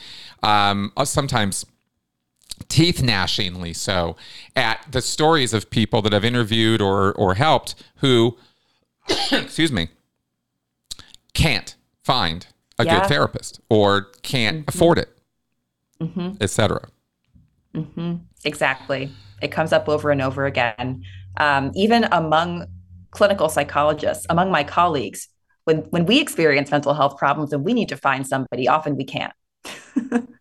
Um, 0.43 0.93
sometimes 1.05 1.67
teeth 2.69 3.03
gnashingly 3.03 3.73
so 3.73 4.17
at 4.57 4.85
the 4.91 5.01
stories 5.01 5.53
of 5.55 5.71
people 5.71 6.03
that 6.03 6.13
I've 6.13 6.25
interviewed 6.25 6.81
or 6.81 7.13
or 7.15 7.35
helped 7.35 7.75
who 7.97 8.37
excuse 9.33 9.73
me 9.73 9.89
can't 11.35 11.77
find 12.03 12.47
a 12.79 12.85
yeah. 12.85 13.01
good 13.01 13.09
therapist 13.09 13.61
or 13.69 14.09
can't 14.23 14.59
mm-hmm. 14.59 14.77
afford 14.77 14.99
it 14.99 15.19
mm-hmm. 16.01 16.31
etc 16.41 16.89
mm-hmm. 17.75 18.17
exactly 18.45 19.11
it 19.41 19.49
comes 19.49 19.73
up 19.73 19.89
over 19.89 20.11
and 20.11 20.23
over 20.23 20.47
again 20.47 21.03
um, 21.37 21.71
even 21.75 22.05
among 22.13 22.67
clinical 23.11 23.49
psychologists 23.49 24.27
among 24.29 24.51
my 24.51 24.65
colleagues 24.65 25.29
when 25.65 25.79
when 25.91 26.07
we 26.07 26.21
experience 26.21 26.71
mental 26.71 26.95
health 26.95 27.17
problems 27.17 27.53
and 27.53 27.65
we 27.65 27.75
need 27.75 27.89
to 27.89 27.97
find 27.97 28.27
somebody 28.27 28.69
often 28.69 28.97
we 28.97 29.05
can't 29.05 29.33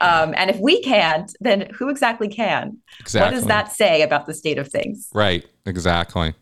Um, 0.00 0.34
and 0.36 0.50
if 0.50 0.58
we 0.60 0.82
can't, 0.82 1.34
then 1.40 1.70
who 1.74 1.88
exactly 1.88 2.28
can? 2.28 2.78
Exactly. 3.00 3.26
What 3.26 3.34
does 3.34 3.46
that 3.46 3.72
say 3.72 4.02
about 4.02 4.26
the 4.26 4.34
state 4.34 4.58
of 4.58 4.68
things? 4.68 5.08
Right. 5.12 5.44
Exactly. 5.66 6.34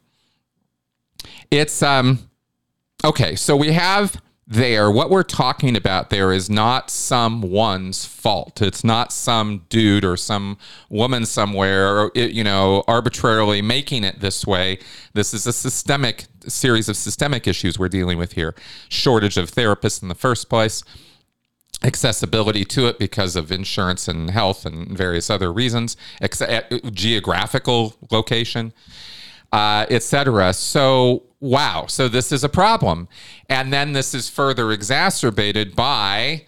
It's 1.51 1.83
um 1.83 2.31
okay, 3.05 3.37
so 3.37 3.57
we 3.57 3.73
have 3.73 4.21
there 4.49 4.91
what 4.91 5.11
we're 5.11 5.25
talking 5.25 5.77
about 5.77 6.11
there 6.11 6.33
is 6.33 6.49
not 6.49 6.89
someone's 6.89 8.05
fault 8.05 8.63
it's 8.63 8.85
not 8.85 9.13
some 9.13 9.65
dude 9.69 10.05
or 10.05 10.17
some 10.17 10.57
woman 10.89 11.27
somewhere 11.27 11.99
or 11.99 12.13
you 12.15 12.45
know 12.45 12.85
arbitrarily 12.87 13.61
making 13.61 14.05
it 14.05 14.21
this 14.21 14.47
way 14.47 14.79
this 15.15 15.35
is 15.35 15.49
a 15.49 15.53
systemic 15.53 16.27
series 16.47 16.89
of 16.89 16.97
systemic 16.97 17.49
issues 17.49 17.77
we're 17.77 17.89
dealing 17.89 18.19
with 18.19 18.33
here 18.33 18.55
shortage 18.89 19.37
of 19.37 19.51
therapists 19.51 20.01
in 20.01 20.07
the 20.07 20.15
first 20.15 20.49
place 20.49 20.85
accessibility 21.83 22.64
to 22.64 22.87
it 22.87 22.99
because 22.99 23.37
of 23.37 23.52
insurance 23.52 24.09
and 24.09 24.30
health 24.30 24.64
and 24.64 24.97
various 24.97 25.30
other 25.30 25.52
reasons, 25.52 25.97
ex- 26.21 26.40
uh, 26.40 26.62
geographical 26.92 27.95
location, 28.11 28.73
uh, 29.52 29.87
etc. 29.90 30.52
So, 30.52 31.25
wow. 31.40 31.87
So, 31.87 32.09
this 32.09 32.33
is 32.33 32.42
a 32.42 32.49
problem. 32.49 33.09
And 33.49 33.73
then 33.73 33.92
this 33.92 34.14
is 34.14 34.28
further 34.28 34.73
exacerbated 34.73 35.76
by 35.76 36.47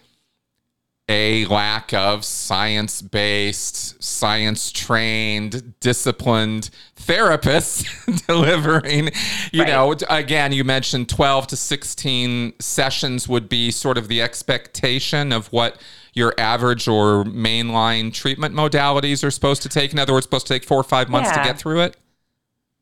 a 1.08 1.46
lack 1.46 1.94
of 1.94 2.24
science 2.24 3.00
based, 3.00 4.02
science 4.02 4.70
trained, 4.70 5.74
disciplined 5.80 6.70
therapists 6.96 7.86
delivering. 8.26 9.10
You 9.52 9.62
right. 9.62 9.68
know, 9.68 9.94
again, 10.10 10.52
you 10.52 10.64
mentioned 10.64 11.08
12 11.08 11.46
to 11.48 11.56
16 11.56 12.54
sessions 12.60 13.28
would 13.28 13.48
be 13.48 13.70
sort 13.70 13.96
of 13.96 14.08
the 14.08 14.20
expectation 14.20 15.32
of 15.32 15.46
what 15.48 15.80
your 16.12 16.34
average 16.36 16.86
or 16.88 17.24
mainline 17.24 18.12
treatment 18.12 18.54
modalities 18.54 19.24
are 19.24 19.30
supposed 19.30 19.62
to 19.62 19.68
take. 19.68 19.92
In 19.92 19.98
other 19.98 20.12
words, 20.12 20.24
supposed 20.24 20.46
to 20.48 20.52
take 20.52 20.64
four 20.64 20.78
or 20.78 20.84
five 20.84 21.08
months 21.08 21.30
yeah. 21.30 21.42
to 21.42 21.48
get 21.48 21.58
through 21.58 21.80
it. 21.80 21.96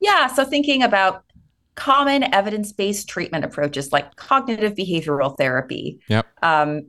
Yeah. 0.00 0.26
So, 0.26 0.44
thinking 0.44 0.82
about 0.82 1.24
common 1.76 2.34
evidence 2.34 2.72
based 2.72 3.08
treatment 3.08 3.44
approaches 3.44 3.92
like 3.92 4.16
cognitive 4.16 4.74
behavioral 4.74 5.36
therapy. 5.36 6.00
Yep. 6.08 6.26
Um, 6.42 6.86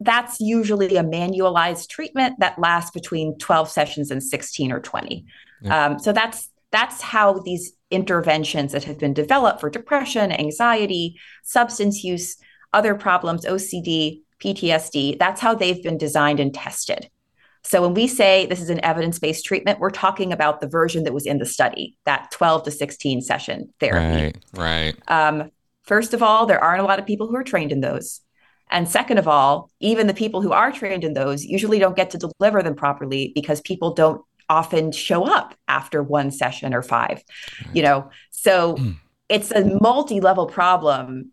that's 0.00 0.40
usually 0.40 0.96
a 0.96 1.02
manualized 1.02 1.88
treatment 1.88 2.38
that 2.38 2.58
lasts 2.58 2.90
between 2.90 3.36
12 3.38 3.68
sessions 3.68 4.10
and 4.10 4.22
16 4.22 4.72
or 4.72 4.80
20. 4.80 5.24
Yeah. 5.62 5.86
Um, 5.86 5.98
so 5.98 6.12
that's 6.12 6.50
that's 6.70 7.00
how 7.00 7.40
these 7.40 7.72
interventions 7.90 8.72
that 8.72 8.84
have 8.84 8.98
been 8.98 9.14
developed 9.14 9.60
for 9.60 9.70
depression, 9.70 10.30
anxiety, 10.30 11.18
substance 11.42 12.04
use, 12.04 12.36
other 12.72 12.94
problems, 12.94 13.46
OCD, 13.46 14.20
PTSD, 14.40 15.18
that's 15.18 15.40
how 15.40 15.54
they've 15.54 15.82
been 15.82 15.98
designed 15.98 16.40
and 16.40 16.52
tested. 16.54 17.08
So 17.64 17.82
when 17.82 17.94
we 17.94 18.06
say 18.06 18.46
this 18.46 18.60
is 18.60 18.70
an 18.70 18.84
evidence-based 18.84 19.44
treatment, 19.44 19.80
we're 19.80 19.90
talking 19.90 20.32
about 20.32 20.60
the 20.60 20.68
version 20.68 21.04
that 21.04 21.12
was 21.12 21.26
in 21.26 21.38
the 21.38 21.46
study, 21.46 21.96
that 22.04 22.30
12 22.30 22.64
to 22.64 22.70
16 22.70 23.20
session 23.20 23.72
therapy. 23.80 24.38
Right, 24.54 24.94
right. 24.96 24.96
Um, 25.08 25.50
first 25.82 26.14
of 26.14 26.22
all, 26.22 26.46
there 26.46 26.62
aren't 26.62 26.80
a 26.80 26.84
lot 26.84 26.98
of 26.98 27.06
people 27.06 27.26
who 27.26 27.36
are 27.36 27.44
trained 27.44 27.72
in 27.72 27.80
those. 27.80 28.20
And 28.70 28.88
second 28.88 29.18
of 29.18 29.28
all, 29.28 29.70
even 29.80 30.06
the 30.06 30.14
people 30.14 30.42
who 30.42 30.52
are 30.52 30.72
trained 30.72 31.04
in 31.04 31.14
those 31.14 31.44
usually 31.44 31.78
don't 31.78 31.96
get 31.96 32.10
to 32.10 32.18
deliver 32.18 32.62
them 32.62 32.74
properly 32.74 33.32
because 33.34 33.60
people 33.60 33.94
don't 33.94 34.22
often 34.48 34.92
show 34.92 35.24
up 35.24 35.54
after 35.68 36.02
one 36.02 36.30
session 36.30 36.74
or 36.74 36.82
five, 36.82 37.22
you 37.72 37.82
know. 37.82 38.10
So 38.30 38.76
mm. 38.76 38.96
it's 39.28 39.50
a 39.50 39.64
multi-level 39.80 40.46
problem 40.46 41.32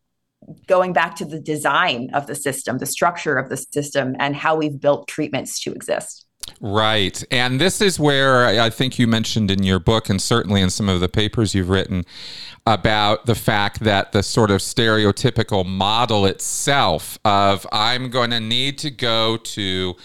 going 0.68 0.94
back 0.94 1.16
to 1.16 1.26
the 1.26 1.40
design 1.40 2.10
of 2.14 2.28
the 2.28 2.36
system, 2.36 2.78
the 2.78 2.86
structure 2.86 3.38
of 3.38 3.50
the 3.50 3.58
system 3.58 4.16
and 4.20 4.36
how 4.36 4.56
we've 4.56 4.80
built 4.80 5.08
treatments 5.08 5.60
to 5.62 5.72
exist. 5.72 6.26
Right. 6.62 7.24
And 7.32 7.60
this 7.60 7.82
is 7.82 8.00
where 8.00 8.46
I 8.46 8.70
think 8.70 8.98
you 8.98 9.08
mentioned 9.08 9.52
in 9.52 9.64
your 9.64 9.80
book, 9.80 10.10
and 10.10 10.22
certainly 10.22 10.62
in 10.62 10.70
some 10.70 10.90
of 10.90 11.00
the 11.00 11.10
papers 11.10 11.54
you've 11.54 11.70
written, 11.70 12.06
about 12.66 13.26
the 13.26 13.36
fact 13.36 13.82
that 13.82 14.12
the 14.12 14.24
sort 14.24 14.50
of 14.50 14.60
stereotypical 14.60 15.66
model 15.66 16.26
itself 16.26 17.20
of 17.24 17.68
I'm 17.72 18.10
going 18.10 18.32
to 18.32 18.40
need 18.40 18.78
to 18.80 18.90
go 18.90 19.38
to 19.38 19.96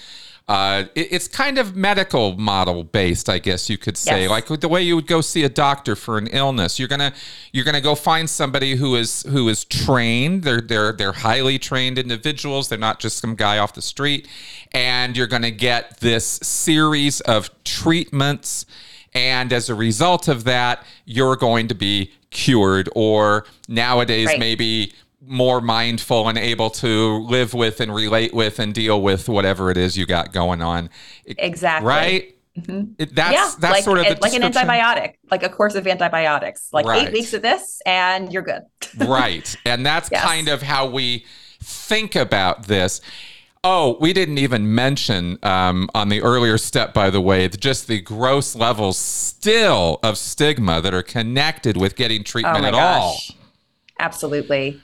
uh, 0.51 0.87
it, 0.97 1.13
it's 1.13 1.29
kind 1.29 1.59
of 1.59 1.77
medical 1.77 2.37
model 2.37 2.83
based, 2.83 3.29
I 3.29 3.39
guess 3.39 3.71
you 3.71 3.79
could 3.79 3.97
say, 3.97 4.23
yes. 4.23 4.31
like 4.31 4.47
the 4.49 4.69
way 4.69 4.83
you 4.83 4.97
would 4.97 5.07
go 5.07 5.21
see 5.21 5.45
a 5.45 5.49
doctor 5.49 5.95
for 5.95 6.19
an 6.19 6.27
illness. 6.27 6.77
You're 6.77 6.89
gonna 6.89 7.13
you're 7.53 7.65
gonna 7.65 7.81
go 7.81 7.95
find 7.95 8.29
somebody 8.29 8.75
who 8.75 8.97
is 8.97 9.23
who 9.23 9.49
is 9.49 9.65
trained. 9.65 10.43
They're 10.43 10.61
they're 10.61 10.91
they're 10.91 11.13
highly 11.13 11.61
trained 11.61 11.99
individuals. 12.01 12.69
They're 12.69 12.81
not 12.81 12.99
just 12.99 13.19
some 13.19 13.37
guy 13.37 13.59
off 13.59 13.75
the 13.75 13.83
street, 13.83 14.27
and 14.73 15.17
you're 15.17 15.29
gonna 15.29 15.53
get 15.53 16.01
this 16.01 16.27
series 16.43 17.21
of 17.21 17.49
treatments. 17.63 18.67
And 19.15 19.53
as 19.53 19.71
a 19.71 19.75
result 19.77 20.27
of 20.27 20.43
that, 20.45 20.85
you're 21.05 21.37
going 21.37 21.69
to 21.69 21.77
be 21.77 22.11
cured, 22.31 22.89
or 22.97 23.47
nowadays 23.69 24.27
right. 24.27 24.39
maybe 24.41 24.95
more 25.21 25.61
mindful 25.61 26.29
and 26.29 26.39
able 26.39 26.71
to 26.71 27.19
live 27.19 27.53
with 27.53 27.81
and 27.81 27.95
relate 27.95 28.33
with 28.33 28.59
and 28.59 28.73
deal 28.73 29.01
with 29.03 29.29
whatever 29.29 29.71
it 29.71 29.77
is 29.77 29.97
you 29.97 30.07
got 30.07 30.33
going 30.33 30.63
on. 30.63 30.89
Exactly. 31.27 31.87
Right? 31.87 32.37
Mm-hmm. 32.59 32.93
It, 32.99 33.15
that's 33.15 33.33
yeah, 33.33 33.53
that's 33.61 33.75
like, 33.75 33.85
sort 33.85 33.99
of 33.99 34.21
like 34.21 34.35
an 34.35 34.43
antibiotic, 34.43 35.15
like 35.31 35.43
a 35.43 35.49
course 35.49 35.77
of 35.77 35.87
antibiotics, 35.87 36.69
like 36.73 36.85
right. 36.85 37.07
eight 37.07 37.13
weeks 37.13 37.33
of 37.33 37.43
this, 37.43 37.81
and 37.87 38.33
you're 38.33 38.43
good. 38.43 38.63
right, 39.07 39.57
and 39.65 39.87
that's 39.87 40.11
yes. 40.11 40.25
kind 40.25 40.49
of 40.49 40.63
how 40.63 40.87
we 40.89 41.25
think 41.63 42.17
about 42.17 42.67
this. 42.67 43.01
Oh, 43.63 43.99
we 44.01 44.13
didn't 44.13 44.39
even 44.39 44.75
mention 44.75 45.39
um, 45.43 45.89
on 45.95 46.09
the 46.09 46.23
earlier 46.23 46.59
step, 46.59 46.93
by 46.93 47.11
the 47.11 47.21
way, 47.21 47.47
just 47.47 47.87
the 47.87 48.01
gross 48.01 48.57
levels 48.57 48.99
still 48.99 50.01
of 50.03 50.19
stigma 50.19 50.81
that 50.81 50.93
are 50.93 51.03
connected 51.03 51.77
with 51.77 51.95
getting 51.95 52.25
treatment 52.25 52.65
oh 52.65 52.69
at 52.69 52.73
gosh. 52.73 53.31
all. 53.31 53.37
Absolutely 54.01 54.81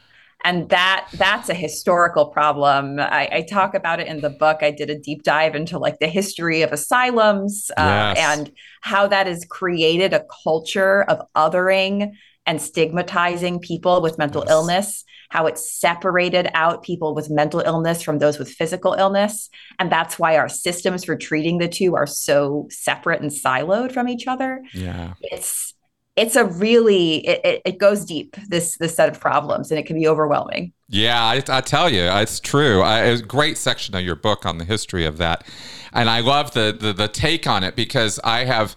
and 0.46 0.68
that 0.68 1.08
that's 1.14 1.48
a 1.48 1.54
historical 1.54 2.26
problem. 2.26 3.00
I, 3.00 3.28
I, 3.32 3.42
talk 3.42 3.74
about 3.74 3.98
it 3.98 4.06
in 4.06 4.20
the 4.20 4.30
book. 4.30 4.58
I 4.62 4.70
did 4.70 4.90
a 4.90 4.98
deep 4.98 5.24
dive 5.24 5.56
into 5.56 5.76
like 5.76 5.98
the 5.98 6.06
history 6.06 6.62
of 6.62 6.72
asylums 6.72 7.70
uh, 7.76 8.14
yes. 8.16 8.38
and 8.38 8.52
how 8.80 9.08
that 9.08 9.26
has 9.26 9.44
created 9.44 10.12
a 10.12 10.24
culture 10.44 11.02
of 11.02 11.20
othering 11.34 12.12
and 12.46 12.62
stigmatizing 12.62 13.58
people 13.58 14.00
with 14.00 14.18
mental 14.18 14.42
yes. 14.42 14.50
illness 14.52 15.04
how 15.30 15.46
it 15.46 15.58
separated 15.58 16.48
out 16.54 16.82
people 16.82 17.14
with 17.14 17.30
mental 17.30 17.60
illness 17.60 18.02
from 18.02 18.18
those 18.18 18.38
with 18.38 18.48
physical 18.48 18.94
illness. 18.94 19.50
And 19.78 19.90
that's 19.90 20.18
why 20.18 20.36
our 20.36 20.48
systems 20.48 21.04
for 21.04 21.16
treating 21.16 21.58
the 21.58 21.68
two 21.68 21.96
are 21.96 22.06
so 22.06 22.68
separate 22.70 23.20
and 23.20 23.30
siloed 23.30 23.92
from 23.92 24.08
each 24.08 24.26
other. 24.26 24.62
Yeah. 24.72 25.14
It's 25.20 25.74
it's 26.16 26.35
a 26.35 26.44
really 26.44 27.26
it, 27.26 27.62
it, 27.64 27.78
goes 27.78 28.04
deep 28.04 28.37
this 28.49 28.76
this 28.78 28.96
set 28.96 29.08
of 29.08 29.20
problems 29.20 29.70
and 29.70 29.78
it 29.78 29.87
can 29.87 29.96
be 29.96 30.08
overwhelming. 30.08 30.73
Yeah 30.88 31.23
i, 31.23 31.42
I 31.49 31.61
tell 31.61 31.90
you 31.90 32.02
uh, 32.02 32.23
it's 32.23 32.40
true. 32.40 32.82
I, 32.82 33.04
it 33.04 33.11
was 33.11 33.20
a 33.20 33.25
great 33.25 33.58
section 33.58 33.94
of 33.94 34.02
your 34.02 34.16
book 34.16 34.46
on 34.46 34.58
the 34.58 34.64
history 34.64 35.04
of 35.04 35.18
that 35.18 35.46
and 35.92 36.08
i 36.11 36.20
love 36.20 36.52
the, 36.52 36.76
the 36.78 36.92
the 36.92 37.08
take 37.08 37.46
on 37.46 37.62
it 37.62 37.76
because 37.76 38.18
i 38.25 38.44
have 38.44 38.76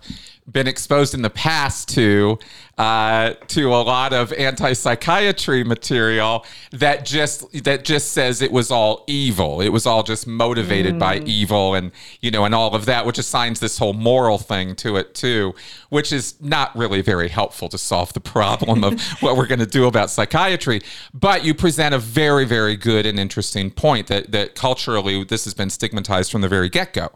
been 0.52 0.68
exposed 0.68 1.14
in 1.14 1.22
the 1.22 1.30
past 1.30 1.90
to 1.90 2.40
uh, 2.80 3.34
to 3.48 3.74
a 3.74 3.84
lot 3.84 4.14
of 4.14 4.32
anti 4.34 4.72
psychiatry 4.72 5.66
material 5.66 6.46
that 6.72 7.06
just 7.06 7.64
that 7.66 7.84
just 7.84 8.14
says 8.14 8.42
it 8.42 8.52
was 8.54 8.72
all 8.72 9.04
evil. 9.06 9.60
It 9.60 9.70
was 9.70 9.86
all 9.86 10.02
just 10.02 10.26
motivated 10.26 10.96
mm. 10.96 11.00
by 11.00 11.18
evil, 11.20 11.76
and 11.76 11.92
you 12.22 12.32
know, 12.32 12.46
and 12.46 12.56
all 12.56 12.74
of 12.74 12.86
that, 12.86 13.06
which 13.06 13.18
assigns 13.18 13.60
this 13.60 13.78
whole 13.78 13.94
moral 13.94 14.38
thing 14.38 14.76
to 14.78 14.96
it 14.96 15.14
too, 15.14 15.54
which 15.90 16.14
is 16.14 16.36
not 16.40 16.76
really 16.76 17.02
very 17.02 17.28
helpful 17.28 17.68
to 17.68 17.78
solve 17.78 18.14
the 18.14 18.22
problem 18.22 18.84
of 18.86 19.02
what 19.20 19.36
we're 19.36 19.48
going 19.48 19.60
to 19.60 19.66
do 19.66 19.86
about 19.86 20.10
psychiatry. 20.10 20.80
But 21.14 21.44
you 21.44 21.54
present 21.54 21.94
a 21.94 22.00
very, 22.00 22.46
very 22.46 22.78
good 22.78 23.06
and 23.06 23.20
interesting 23.20 23.72
point 23.72 24.08
that 24.08 24.32
that 24.32 24.56
culturally 24.56 25.26
this 25.26 25.44
has 25.44 25.54
been 25.54 25.70
stigmatized 25.70 26.32
from 26.32 26.42
the 26.42 26.50
very 26.50 26.70
get 26.70 26.94
go. 26.94 27.10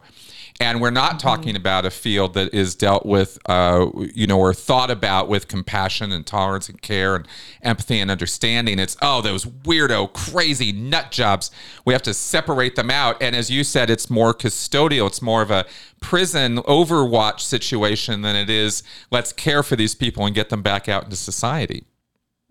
And 0.60 0.80
we're 0.80 0.92
not 0.92 1.12
mm-hmm. 1.12 1.18
talking 1.20 1.56
about 1.56 1.86
a 1.86 1.92
field 1.92 2.36
that 2.36 2.54
is 2.54 2.76
dealt 2.76 3.06
with, 3.06 3.40
uh, 3.48 3.88
you 4.14 4.28
know, 4.28 4.40
or 4.40 4.54
thought 4.54 4.92
about 4.92 5.28
with 5.28 5.48
compassion 5.48 6.12
and 6.12 6.26
tolerance 6.26 6.70
and 6.70 6.82
care 6.82 7.16
and 7.16 7.28
empathy 7.62 8.00
and 8.00 8.12
understanding. 8.12 8.80
It's, 8.80 8.96
oh, 9.02 9.22
those 9.22 9.46
weirdo, 9.46 10.14
crazy 10.14 10.72
nut 10.72 11.12
jobs. 11.12 11.50
We 11.86 11.94
have 11.94 12.04
to 12.04 12.14
separate 12.14 12.76
them 12.76 12.92
out. 12.92 13.22
And 13.22 13.36
as 13.36 13.50
you 13.50 13.64
said, 13.64 13.90
it's 13.90 14.10
more 14.10 14.34
custodial, 14.34 15.08
it's 15.08 15.22
more 15.22 15.42
of 15.42 15.52
a 15.52 15.66
prison 16.00 16.58
overwatch 16.58 17.40
situation 17.40 18.22
than 18.22 18.36
it 18.36 18.50
is 18.50 18.84
let's 19.10 19.32
care 19.32 19.64
for 19.64 19.76
these 19.76 19.96
people 19.96 20.26
and 20.26 20.36
get 20.36 20.50
them 20.50 20.62
back 20.62 20.90
out 20.90 21.06
into 21.06 21.16
society. 21.16 21.86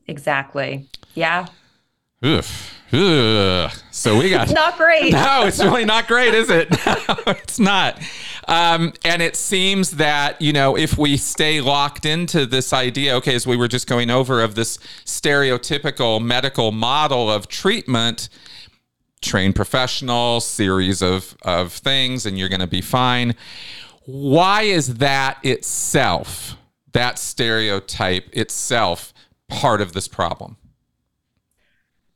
Exactly. 0.08 0.88
Yeah. 1.14 1.46
Oof. 2.24 2.72
Ugh. 2.92 3.72
So 3.90 4.18
we 4.18 4.28
got 4.30 4.50
not 4.54 4.76
great. 4.76 5.12
No, 5.12 5.46
it's 5.46 5.62
really 5.62 5.84
not 5.84 6.06
great, 6.06 6.34
is 6.34 6.50
it? 6.50 6.68
No, 6.86 7.16
it's 7.26 7.58
not. 7.58 8.00
Um, 8.48 8.92
and 9.04 9.22
it 9.22 9.36
seems 9.36 9.92
that 9.92 10.40
you 10.42 10.52
know 10.52 10.76
if 10.76 10.98
we 10.98 11.16
stay 11.16 11.60
locked 11.60 12.04
into 12.04 12.44
this 12.44 12.72
idea, 12.72 13.14
okay, 13.16 13.34
as 13.34 13.46
we 13.46 13.56
were 13.56 13.68
just 13.68 13.86
going 13.86 14.10
over 14.10 14.42
of 14.42 14.54
this 14.54 14.78
stereotypical 15.04 16.20
medical 16.22 16.72
model 16.72 17.30
of 17.30 17.48
treatment, 17.48 18.28
trained 19.20 19.54
professional, 19.54 20.40
series 20.40 21.02
of 21.02 21.36
of 21.42 21.72
things, 21.72 22.26
and 22.26 22.38
you're 22.38 22.48
going 22.48 22.60
to 22.60 22.66
be 22.66 22.82
fine. 22.82 23.34
Why 24.04 24.62
is 24.62 24.94
that 24.94 25.38
itself, 25.44 26.56
that 26.92 27.18
stereotype 27.18 28.28
itself, 28.32 29.14
part 29.48 29.80
of 29.80 29.92
this 29.92 30.08
problem? 30.08 30.56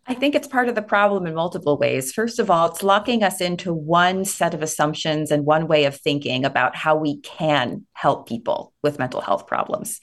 I 0.09 0.15
think 0.15 0.35
it's 0.35 0.47
part 0.47 0.69
of 0.69 0.77
the 0.77 0.83
problem 0.83 1.27
in 1.27 1.35
multiple 1.35 1.77
ways. 1.77 2.13
First 2.13 2.39
of 2.39 2.49
all, 2.49 2.71
it's 2.71 2.85
locking 2.85 3.25
us 3.25 3.41
into 3.41 3.75
one 3.75 4.25
set 4.25 4.55
of 4.55 4.63
assumptions 4.63 5.33
and 5.33 5.45
one 5.45 5.67
way 5.67 5.85
of 5.85 5.97
thinking 5.97 6.45
about 6.45 6.77
how 6.77 6.95
we 6.97 7.19
can 7.21 7.87
help 7.93 8.29
people 8.29 8.73
with 8.83 9.01
mental 9.01 9.21
health 9.21 9.49
problems. 9.49 10.01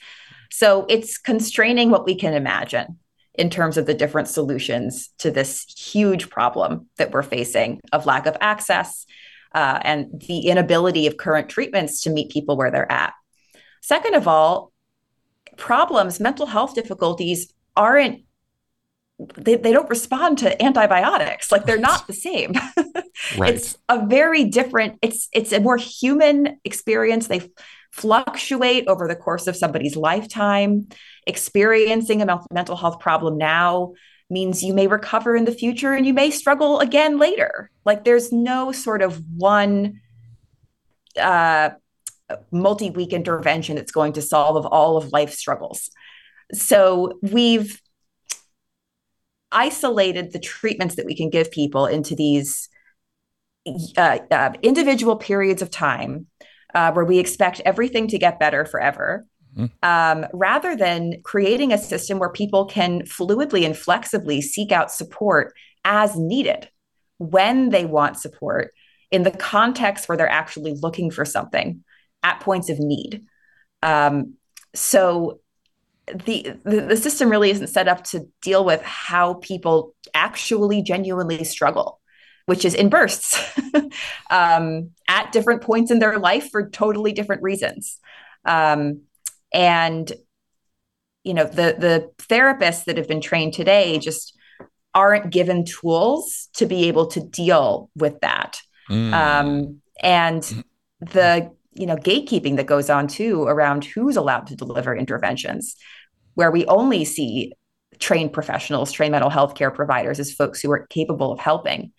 So 0.50 0.84
it's 0.90 1.16
constraining 1.16 1.90
what 1.90 2.04
we 2.04 2.16
can 2.16 2.34
imagine 2.34 2.98
in 3.34 3.48
terms 3.48 3.78
of 3.78 3.86
the 3.86 3.94
different 3.94 4.28
solutions 4.28 5.08
to 5.18 5.30
this 5.30 5.64
huge 5.76 6.28
problem 6.28 6.88
that 6.98 7.10
we're 7.10 7.22
facing 7.22 7.80
of 7.92 8.06
lack 8.06 8.26
of 8.26 8.36
access 8.40 9.06
uh, 9.54 9.80
and 9.82 10.22
the 10.28 10.48
inability 10.48 11.06
of 11.06 11.16
current 11.16 11.48
treatments 11.48 12.02
to 12.02 12.10
meet 12.10 12.30
people 12.30 12.56
where 12.56 12.70
they're 12.70 12.92
at. 12.92 13.14
Second 13.80 14.14
of 14.14 14.28
all, 14.28 14.70
problems, 15.56 16.20
mental 16.20 16.46
health 16.46 16.74
difficulties 16.74 17.52
aren't 17.74 18.20
they, 19.18 19.56
they 19.56 19.72
don't 19.72 19.88
respond 19.88 20.38
to 20.38 20.62
antibiotics. 20.62 21.52
Like 21.52 21.66
they're 21.66 21.78
not 21.78 22.06
the 22.06 22.12
same. 22.12 22.54
Right. 23.38 23.54
it's 23.54 23.78
a 23.88 24.04
very 24.04 24.44
different 24.44 24.98
it's 25.00 25.28
it's 25.32 25.52
a 25.52 25.60
more 25.60 25.76
human 25.76 26.58
experience. 26.64 27.28
They 27.28 27.48
fluctuate 27.92 28.88
over 28.88 29.06
the 29.06 29.14
course 29.14 29.46
of 29.46 29.54
somebody's 29.54 29.94
lifetime. 29.94 30.88
Experiencing 31.26 32.22
a 32.22 32.40
mental 32.52 32.74
health 32.74 32.98
problem 32.98 33.38
now 33.38 33.92
means 34.28 34.64
you 34.64 34.74
may 34.74 34.88
recover 34.88 35.36
in 35.36 35.44
the 35.44 35.52
future 35.52 35.92
and 35.92 36.04
you 36.04 36.12
may 36.12 36.30
struggle 36.30 36.80
again 36.80 37.18
later. 37.18 37.70
Like 37.84 38.02
there's 38.04 38.32
no 38.32 38.72
sort 38.72 39.00
of 39.00 39.22
one 39.36 40.00
uh, 41.18 41.70
multi-week 42.50 43.12
intervention 43.12 43.76
that's 43.76 43.92
going 43.92 44.14
to 44.14 44.22
solve 44.22 44.56
of 44.56 44.66
all 44.66 44.96
of 44.96 45.12
life 45.12 45.32
struggles. 45.32 45.90
So 46.52 47.18
we've 47.22 47.80
isolated 49.54 50.32
the 50.32 50.38
treatments 50.38 50.96
that 50.96 51.06
we 51.06 51.16
can 51.16 51.30
give 51.30 51.50
people 51.50 51.86
into 51.86 52.14
these 52.14 52.68
uh, 53.96 54.18
uh, 54.30 54.52
individual 54.62 55.16
periods 55.16 55.62
of 55.62 55.70
time 55.70 56.26
uh, 56.74 56.92
where 56.92 57.04
we 57.04 57.18
expect 57.18 57.60
everything 57.64 58.08
to 58.08 58.18
get 58.18 58.38
better 58.38 58.66
forever. 58.66 59.26
Mm-hmm. 59.56 59.88
Um, 59.88 60.26
rather 60.32 60.76
than 60.76 61.22
creating 61.22 61.72
a 61.72 61.78
system 61.78 62.18
where 62.18 62.30
people 62.30 62.64
can 62.64 63.02
fluidly 63.02 63.64
and 63.64 63.76
flexibly 63.76 64.42
seek 64.42 64.72
out 64.72 64.90
support 64.90 65.54
as 65.84 66.16
needed 66.16 66.68
when 67.18 67.70
they 67.70 67.84
want 67.84 68.18
support 68.18 68.72
in 69.12 69.22
the 69.22 69.30
context 69.30 70.08
where 70.08 70.18
they're 70.18 70.28
actually 70.28 70.74
looking 70.74 71.10
for 71.10 71.24
something 71.24 71.84
at 72.24 72.40
points 72.40 72.68
of 72.68 72.80
need. 72.80 73.22
Um, 73.82 74.34
so 74.74 75.38
the, 76.06 76.54
the, 76.64 76.80
the 76.82 76.96
system 76.96 77.30
really 77.30 77.50
isn't 77.50 77.68
set 77.68 77.88
up 77.88 78.04
to 78.04 78.28
deal 78.42 78.64
with 78.64 78.82
how 78.82 79.34
people 79.34 79.94
actually 80.14 80.82
genuinely 80.82 81.44
struggle 81.44 82.00
which 82.46 82.64
is 82.64 82.74
in 82.74 82.88
bursts 82.88 83.40
um, 84.30 84.90
at 85.08 85.32
different 85.32 85.62
points 85.62 85.90
in 85.90 85.98
their 85.98 86.18
life 86.18 86.50
for 86.50 86.68
totally 86.68 87.12
different 87.12 87.42
reasons 87.42 87.98
um, 88.44 89.00
and 89.52 90.12
you 91.22 91.34
know 91.34 91.44
the 91.44 91.74
the 91.78 92.10
therapists 92.18 92.84
that 92.84 92.96
have 92.96 93.08
been 93.08 93.20
trained 93.20 93.54
today 93.54 93.98
just 93.98 94.36
aren't 94.94 95.30
given 95.30 95.64
tools 95.64 96.48
to 96.54 96.66
be 96.66 96.84
able 96.84 97.06
to 97.06 97.20
deal 97.20 97.90
with 97.96 98.20
that 98.20 98.60
mm. 98.90 99.12
um, 99.12 99.80
and 100.02 100.64
the 101.00 101.50
you 101.74 101.86
know 101.86 101.96
gatekeeping 101.96 102.56
that 102.56 102.66
goes 102.66 102.88
on 102.90 103.06
too 103.06 103.42
around 103.44 103.84
who's 103.84 104.16
allowed 104.16 104.46
to 104.46 104.56
deliver 104.56 104.94
interventions 104.94 105.76
where 106.34 106.50
we 106.50 106.64
only 106.66 107.04
see 107.04 107.52
trained 107.98 108.32
professionals 108.32 108.92
trained 108.92 109.12
mental 109.12 109.30
health 109.30 109.54
care 109.54 109.70
providers 109.70 110.18
as 110.18 110.32
folks 110.32 110.60
who 110.60 110.70
are 110.70 110.86
capable 110.88 111.32
of 111.32 111.38
helping 111.38 111.92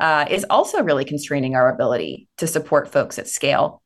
uh, 0.00 0.26
is 0.30 0.44
also 0.50 0.82
really 0.82 1.04
constraining 1.04 1.54
our 1.54 1.72
ability 1.72 2.28
to 2.36 2.46
support 2.46 2.92
folks 2.92 3.18
at 3.18 3.28
scale. 3.28 3.82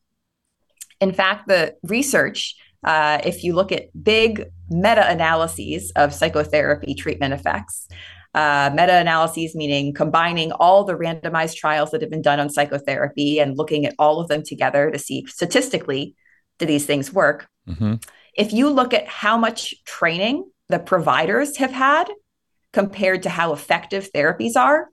In 1.01 1.13
fact 1.13 1.49
the 1.49 1.77
research 1.83 2.57
uh, 2.83 3.21
if 3.25 3.45
you 3.45 3.55
look 3.55 3.73
at 3.73 3.91
big 4.03 4.47
meta-analyses 4.71 5.93
of 5.97 6.15
psychotherapy 6.15 6.95
treatment 6.95 7.35
effects 7.35 7.87
uh, 8.35 8.71
meta 8.73 8.95
analyses, 8.95 9.55
meaning 9.55 9.93
combining 9.93 10.53
all 10.53 10.85
the 10.85 10.95
randomized 10.95 11.57
trials 11.57 11.91
that 11.91 12.01
have 12.01 12.11
been 12.11 12.23
done 12.23 12.41
on 12.41 12.49
psychotherapy 12.49 13.41
and 13.41 13.59
looking 13.59 13.87
at 13.87 13.95
all 13.99 14.21
of 14.21 14.29
them 14.29 14.43
together 14.43 14.91
to 14.91 14.99
see 14.99 15.27
statistically 15.27 16.15
do 16.59 16.67
these 16.67 16.87
things 16.87 17.13
work. 17.13 17.49
Mm-hmm. 17.69 17.95
If 18.35 18.53
you 18.53 18.71
look 18.71 18.95
at 18.95 19.09
how 19.09 19.37
much 19.37 19.75
training 19.85 20.49
the 20.69 20.79
providers 20.79 21.57
have 21.57 21.73
had 21.73 22.09
compared 22.73 23.25
to 23.25 23.31
how 23.31 23.53
effective 23.53 24.11
therapies 24.13 24.57
are, 24.57 24.89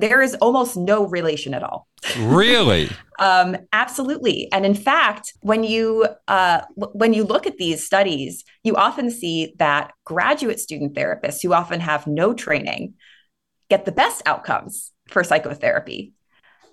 there 0.00 0.22
is 0.22 0.34
almost 0.36 0.76
no 0.76 1.06
relation 1.06 1.54
at 1.54 1.62
all. 1.62 1.86
Really? 2.18 2.90
um, 3.18 3.56
absolutely. 3.72 4.48
And 4.52 4.64
in 4.64 4.74
fact, 4.74 5.34
when 5.40 5.64
you 5.64 6.06
uh, 6.28 6.62
w- 6.78 6.98
when 6.98 7.12
you 7.12 7.24
look 7.24 7.46
at 7.46 7.58
these 7.58 7.84
studies, 7.84 8.44
you 8.64 8.76
often 8.76 9.10
see 9.10 9.54
that 9.58 9.92
graduate 10.04 10.60
student 10.60 10.94
therapists 10.94 11.42
who 11.42 11.52
often 11.52 11.80
have 11.80 12.06
no 12.06 12.34
training 12.34 12.94
get 13.68 13.84
the 13.84 13.92
best 13.92 14.22
outcomes 14.26 14.92
for 15.08 15.22
psychotherapy 15.22 16.12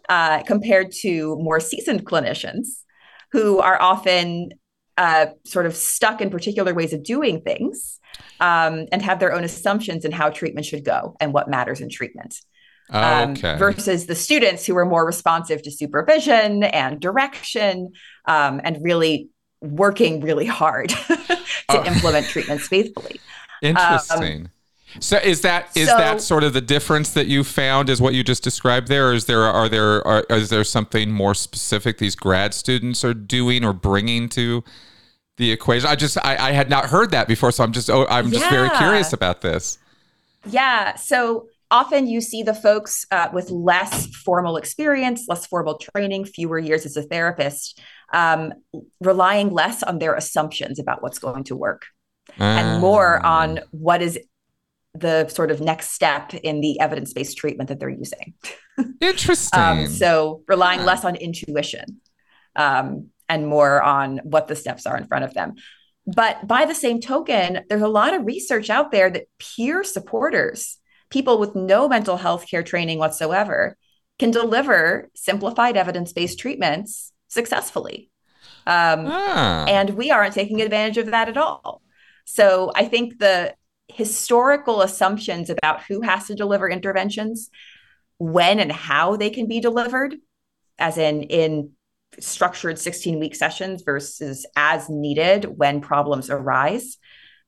uh, 0.10 0.44
compared 0.44 0.92
to 0.92 1.36
more 1.38 1.60
seasoned 1.60 2.06
clinicians 2.06 2.84
who 3.32 3.60
are 3.60 3.80
often 3.82 4.50
uh, 4.98 5.28
sort 5.46 5.66
of 5.66 5.76
stuck 5.76 6.22
in 6.22 6.30
particular 6.30 6.74
ways 6.74 6.92
of 6.92 7.04
doing 7.04 7.42
things 7.42 8.00
um, 8.40 8.88
and 8.92 9.02
have 9.02 9.20
their 9.20 9.34
own 9.34 9.44
assumptions 9.44 10.06
in 10.06 10.12
how 10.12 10.30
treatment 10.30 10.66
should 10.66 10.84
go 10.84 11.16
and 11.20 11.34
what 11.34 11.50
matters 11.50 11.82
in 11.82 11.90
treatment 11.90 12.40
um, 12.90 13.32
okay. 13.32 13.58
versus 13.58 14.06
the 14.06 14.16
students 14.16 14.66
who 14.66 14.76
are 14.78 14.86
more 14.86 15.06
responsive 15.06 15.62
to 15.64 15.72
supervision 15.72 16.64
and 16.64 17.00
direction 17.00 17.92
um, 18.26 18.62
and 18.64 18.78
really 18.82 19.30
working 19.62 20.22
really 20.22 20.46
hard 20.46 20.90
to 21.08 21.38
oh. 21.70 21.86
implement 21.86 22.28
treatments 22.28 22.68
faithfully. 22.68 23.20
Interesting. 23.62 24.46
Um, 24.46 24.52
so 25.00 25.18
is 25.18 25.42
that 25.42 25.76
is 25.76 25.90
so, 25.90 25.98
that 25.98 26.22
sort 26.22 26.44
of 26.44 26.54
the 26.54 26.62
difference 26.62 27.12
that 27.14 27.28
you 27.28 27.44
found 27.44 27.90
is 27.90 28.02
what 28.02 28.14
you 28.14 28.24
just 28.24 28.44
described 28.44 28.88
there? 28.88 29.10
Or 29.10 29.14
is 29.14 29.26
there 29.26 29.44
are 29.44 29.68
there 29.70 30.06
are, 30.08 30.26
is 30.30 30.50
there 30.50 30.64
something 30.64 31.12
more 31.12 31.36
specific 31.36 31.98
these 31.98 32.16
grad 32.16 32.54
students 32.54 33.04
are 33.04 33.14
doing 33.14 33.64
or 33.64 33.74
bringing 33.74 34.30
to 34.30 34.64
the 35.38 35.52
equation? 35.52 35.90
I 35.90 35.96
just 35.96 36.18
I, 36.26 36.50
I 36.50 36.52
had 36.52 36.70
not 36.70 36.86
heard 36.86 37.12
that 37.12 37.28
before, 37.28 37.52
so 37.52 37.64
I'm 37.64 37.74
just 37.74 37.90
oh, 37.90 38.08
I'm 38.10 38.32
just 38.32 38.46
yeah. 38.46 38.50
very 38.50 38.70
curious 38.78 39.14
about 39.14 39.42
this. 39.42 39.78
Yeah. 40.50 40.96
So 40.96 41.48
often 41.72 42.08
you 42.08 42.22
see 42.22 42.44
the 42.44 42.54
folks 42.54 43.06
uh, 43.12 43.30
with 43.34 43.50
less 43.50 44.08
formal 44.16 44.58
experience, 44.58 45.26
less 45.28 45.46
formal 45.46 45.78
training, 45.78 46.26
fewer 46.26 46.60
years 46.60 46.86
as 46.86 46.98
a 46.98 47.04
therapist, 47.04 47.80
um, 48.14 48.54
relying 49.02 49.52
less 49.52 49.84
on 49.84 50.00
their 50.00 50.16
assumptions 50.16 50.80
about 50.80 51.04
what's 51.04 51.20
going 51.20 51.44
to 51.46 51.56
work 51.56 51.86
and 52.38 52.82
more 52.82 53.20
ah. 53.24 53.40
on 53.42 53.60
what 53.72 54.02
is 54.02 54.20
the 54.94 55.28
sort 55.28 55.52
of 55.52 55.62
next 55.62 55.92
step 55.92 56.34
in 56.34 56.62
the 56.62 56.80
evidence 56.80 57.14
based 57.14 57.38
treatment 57.38 57.70
that 57.70 57.80
they're 57.80 57.90
using. 57.90 58.34
Interesting. 59.02 59.60
um, 59.60 59.88
so 59.88 60.44
relying 60.48 60.84
less 60.84 61.06
on 61.06 61.16
intuition 61.16 62.02
um, 62.56 63.08
and 63.30 63.48
more 63.48 63.82
on 63.82 64.20
what 64.24 64.48
the 64.48 64.56
steps 64.56 64.86
are 64.86 64.98
in 64.98 65.08
front 65.08 65.26
of 65.26 65.34
them. 65.34 65.56
But 66.06 66.48
by 66.48 66.66
the 66.66 66.76
same 66.76 67.02
token, 67.02 67.66
there's 67.70 67.82
a 67.82 67.88
lot 67.88 68.14
of 68.14 68.26
research 68.26 68.70
out 68.70 68.92
there 68.92 69.10
that 69.10 69.28
peer 69.40 69.84
supporters 69.84 70.78
people 71.10 71.40
with 71.40 71.56
no 71.56 71.88
mental 71.88 72.18
health 72.18 72.46
care 72.50 72.64
training 72.64 73.00
whatsoever 73.00 73.78
can 74.20 74.32
deliver 74.32 75.10
simplified 75.16 75.78
evidence 75.78 76.14
based 76.14 76.40
treatments 76.40 77.12
successfully. 77.28 78.10
Um, 78.66 79.06
ah. 79.08 79.66
And 79.68 79.92
we 79.92 80.12
aren't 80.12 80.34
taking 80.34 80.62
advantage 80.62 80.98
of 80.98 81.08
that 81.08 81.30
at 81.30 81.38
all. 81.38 81.82
So 82.26 82.72
I 82.76 82.86
think 82.86 83.20
the 83.20 83.56
historical 83.88 84.82
assumptions 84.82 85.50
about 85.50 85.84
who 85.84 86.02
has 86.02 86.28
to 86.28 86.36
deliver 86.36 86.70
interventions, 86.70 87.50
when 88.18 88.60
and 88.60 88.72
how 88.72 89.16
they 89.16 89.30
can 89.30 89.48
be 89.48 89.60
delivered, 89.60 90.16
as 90.78 90.98
in 90.98 91.24
in 91.24 91.72
structured 92.20 92.80
16 92.80 93.20
week 93.20 93.36
sessions 93.36 93.84
versus 93.84 94.46
as 94.56 94.90
needed 94.90 95.46
when 95.46 95.82
problems 95.82 96.30
arise, 96.30 96.98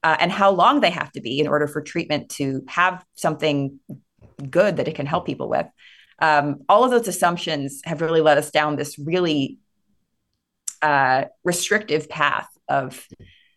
uh, 0.04 0.18
and 0.20 0.32
how 0.32 0.52
long 0.52 0.80
they 0.80 0.90
have 0.90 1.12
to 1.12 1.22
be 1.22 1.40
in 1.40 1.48
order 1.48 1.68
for 1.68 1.82
treatment 1.82 2.30
to 2.30 2.64
have 2.68 3.04
something 3.16 3.80
good 4.50 4.78
that 4.78 4.88
it 4.88 4.96
can 4.96 5.06
help 5.06 5.26
people 5.26 5.50
with. 5.50 5.66
Um, 6.20 6.62
all 6.68 6.84
of 6.84 6.92
those 6.92 7.08
assumptions 7.08 7.82
have 7.86 8.02
really 8.02 8.22
led 8.22 8.38
us 8.38 8.52
down 8.52 8.76
this 8.76 9.00
really 9.00 9.60
uh, 10.82 11.26
restrictive 11.44 12.10
path 12.10 12.48
of 12.68 13.06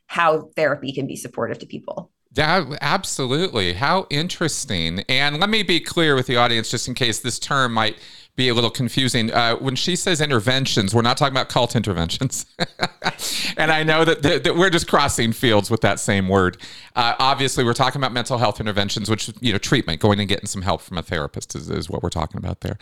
how 0.07 0.51
therapy 0.57 0.93
can 0.93 1.07
be 1.07 1.17
supportive 1.17 1.59
to 1.61 1.67
people. 1.67 2.11
Yeah, 2.35 2.77
absolutely. 2.81 3.75
How 3.75 4.07
interesting. 4.09 5.01
And 5.09 5.39
let 5.39 5.51
me 5.51 5.63
be 5.63 5.81
clear 5.81 6.15
with 6.15 6.27
the 6.27 6.37
audience, 6.37 6.71
just 6.71 6.89
in 6.89 6.95
case 6.95 7.21
this 7.21 7.39
term 7.39 7.75
might 7.75 7.99
be 8.35 8.49
a 8.49 8.55
little 8.55 8.71
confusing. 8.71 9.31
Uh, 9.31 9.57
when 9.57 9.77
she 9.77 9.95
says 9.95 10.21
interventions, 10.21 10.95
we're 10.95 11.03
not 11.03 11.16
talking 11.16 11.35
about 11.35 11.49
cult 11.49 11.77
interventions. 11.77 12.47
and 13.59 13.71
I 13.71 13.83
know 13.83 14.05
that, 14.05 14.23
that, 14.23 14.57
we're 14.57 14.71
just 14.71 14.88
crossing 14.88 15.33
fields 15.33 15.71
with 15.71 15.83
that 15.83 16.01
same 16.01 16.29
word. 16.29 16.57
Uh, 16.97 17.14
obviously, 17.18 17.62
we're 17.62 17.75
talking 17.75 18.01
about 18.01 18.12
mental 18.12 18.38
health 18.38 18.59
interventions, 18.59 19.11
which, 19.11 19.31
you 19.40 19.53
know, 19.53 19.59
treatment, 19.59 20.01
going 20.01 20.18
and 20.18 20.29
getting 20.29 20.47
some 20.47 20.62
help 20.62 20.81
from 20.81 20.97
a 20.97 21.03
therapist 21.03 21.55
is, 21.55 21.68
is 21.68 21.90
what 21.90 22.03
we're 22.03 22.09
talking 22.09 22.38
about 22.38 22.62
there. 22.62 22.79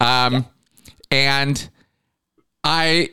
Um, 0.00 0.34
yeah. 0.34 0.42
And 1.10 1.70
I, 2.62 3.10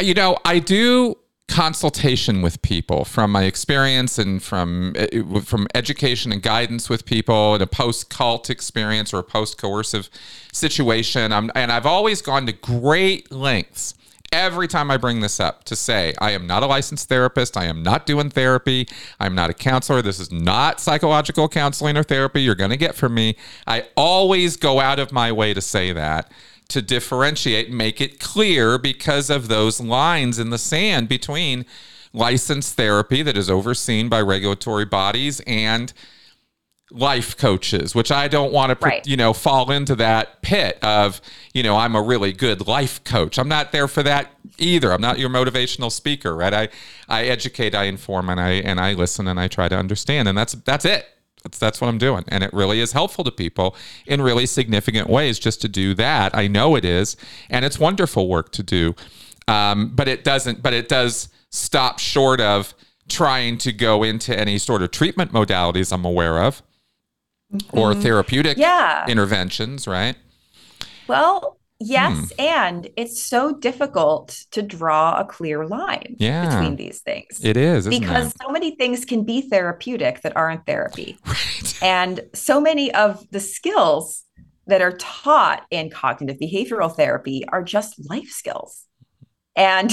you 0.00 0.14
know, 0.14 0.36
I 0.44 0.58
do 0.58 1.16
consultation 1.48 2.42
with 2.42 2.60
people 2.62 3.04
from 3.04 3.30
my 3.30 3.44
experience 3.44 4.18
and 4.18 4.42
from 4.42 4.92
eh, 4.96 5.22
from 5.42 5.66
education 5.74 6.32
and 6.32 6.42
guidance 6.42 6.88
with 6.88 7.04
people 7.04 7.54
in 7.54 7.62
a 7.62 7.66
post 7.66 8.08
cult 8.10 8.50
experience 8.50 9.12
or 9.12 9.18
a 9.18 9.24
post 9.24 9.58
coercive 9.58 10.08
situation. 10.52 11.32
I'm, 11.32 11.50
and 11.54 11.70
I've 11.70 11.86
always 11.86 12.22
gone 12.22 12.46
to 12.46 12.52
great 12.52 13.30
lengths 13.30 13.94
every 14.34 14.66
time 14.66 14.90
I 14.90 14.96
bring 14.96 15.20
this 15.20 15.38
up 15.38 15.62
to 15.64 15.76
say 15.76 16.12
I 16.18 16.32
am 16.32 16.46
not 16.46 16.64
a 16.64 16.66
licensed 16.66 17.08
therapist. 17.08 17.56
I 17.56 17.66
am 17.66 17.82
not 17.82 18.04
doing 18.04 18.30
therapy. 18.30 18.88
I'm 19.20 19.34
not 19.34 19.48
a 19.48 19.54
counselor. 19.54 20.02
This 20.02 20.18
is 20.18 20.32
not 20.32 20.80
psychological 20.80 21.48
counseling 21.48 21.96
or 21.96 22.02
therapy. 22.02 22.42
You're 22.42 22.56
going 22.56 22.70
to 22.70 22.76
get 22.76 22.96
from 22.96 23.14
me. 23.14 23.36
I 23.66 23.86
always 23.96 24.56
go 24.56 24.80
out 24.80 24.98
of 24.98 25.12
my 25.12 25.30
way 25.30 25.54
to 25.54 25.60
say 25.60 25.92
that 25.92 26.32
to 26.68 26.82
differentiate, 26.82 27.70
make 27.70 28.00
it 28.00 28.20
clear 28.20 28.78
because 28.78 29.30
of 29.30 29.48
those 29.48 29.80
lines 29.80 30.38
in 30.38 30.50
the 30.50 30.58
sand 30.58 31.08
between 31.08 31.66
licensed 32.12 32.76
therapy 32.76 33.22
that 33.22 33.36
is 33.36 33.50
overseen 33.50 34.08
by 34.08 34.20
regulatory 34.20 34.84
bodies 34.84 35.40
and 35.46 35.92
life 36.90 37.36
coaches, 37.36 37.94
which 37.94 38.12
I 38.12 38.28
don't 38.28 38.52
want 38.52 38.78
to, 38.78 38.86
right. 38.86 39.06
you 39.06 39.16
know, 39.16 39.32
fall 39.32 39.70
into 39.70 39.96
that 39.96 40.42
pit 40.42 40.78
of, 40.82 41.20
you 41.52 41.62
know, 41.62 41.76
I'm 41.76 41.96
a 41.96 42.02
really 42.02 42.32
good 42.32 42.66
life 42.66 43.02
coach. 43.04 43.38
I'm 43.38 43.48
not 43.48 43.72
there 43.72 43.88
for 43.88 44.02
that 44.04 44.32
either. 44.58 44.92
I'm 44.92 45.00
not 45.00 45.18
your 45.18 45.30
motivational 45.30 45.90
speaker, 45.90 46.36
right? 46.36 46.54
I, 46.54 46.68
I 47.08 47.24
educate, 47.24 47.74
I 47.74 47.84
inform, 47.84 48.30
and 48.30 48.40
I 48.40 48.50
and 48.52 48.78
I 48.78 48.92
listen 48.92 49.26
and 49.26 49.40
I 49.40 49.48
try 49.48 49.68
to 49.68 49.76
understand, 49.76 50.28
and 50.28 50.38
that's 50.38 50.52
that's 50.52 50.84
it. 50.84 51.06
That's 51.44 51.58
that's 51.58 51.80
what 51.80 51.88
I'm 51.88 51.98
doing, 51.98 52.24
and 52.28 52.42
it 52.42 52.52
really 52.52 52.80
is 52.80 52.92
helpful 52.92 53.22
to 53.22 53.30
people 53.30 53.76
in 54.06 54.22
really 54.22 54.46
significant 54.46 55.08
ways 55.10 55.38
just 55.38 55.60
to 55.60 55.68
do 55.68 55.94
that. 55.94 56.34
I 56.34 56.48
know 56.48 56.74
it 56.74 56.86
is, 56.86 57.16
and 57.50 57.64
it's 57.66 57.78
wonderful 57.78 58.28
work 58.28 58.50
to 58.52 58.62
do, 58.62 58.94
um, 59.46 59.90
but 59.94 60.08
it 60.08 60.24
doesn't. 60.24 60.62
But 60.62 60.72
it 60.72 60.88
does 60.88 61.28
stop 61.50 61.98
short 61.98 62.40
of 62.40 62.74
trying 63.08 63.58
to 63.58 63.72
go 63.72 64.02
into 64.02 64.36
any 64.36 64.56
sort 64.56 64.80
of 64.80 64.90
treatment 64.90 65.32
modalities 65.32 65.92
I'm 65.92 66.06
aware 66.06 66.42
of, 66.42 66.62
mm-hmm. 67.52 67.78
or 67.78 67.94
therapeutic 67.94 68.56
yeah. 68.56 69.06
interventions, 69.06 69.86
right? 69.86 70.16
Well, 71.06 71.58
Yes, 71.80 72.16
hmm. 72.16 72.40
and 72.40 72.88
it's 72.96 73.20
so 73.20 73.52
difficult 73.52 74.28
to 74.52 74.62
draw 74.62 75.18
a 75.18 75.24
clear 75.24 75.66
line 75.66 76.14
yeah, 76.18 76.48
between 76.48 76.76
these 76.76 77.00
things. 77.00 77.40
It 77.42 77.56
is 77.56 77.88
because 77.88 78.28
it? 78.28 78.36
so 78.40 78.50
many 78.50 78.76
things 78.76 79.04
can 79.04 79.24
be 79.24 79.42
therapeutic 79.42 80.22
that 80.22 80.36
aren't 80.36 80.66
therapy, 80.66 81.18
right. 81.26 81.82
and 81.82 82.20
so 82.32 82.60
many 82.60 82.94
of 82.94 83.28
the 83.30 83.40
skills 83.40 84.22
that 84.66 84.82
are 84.82 84.96
taught 84.98 85.66
in 85.70 85.90
cognitive 85.90 86.38
behavioral 86.38 86.94
therapy 86.94 87.44
are 87.48 87.62
just 87.62 88.08
life 88.08 88.30
skills, 88.30 88.84
and 89.56 89.90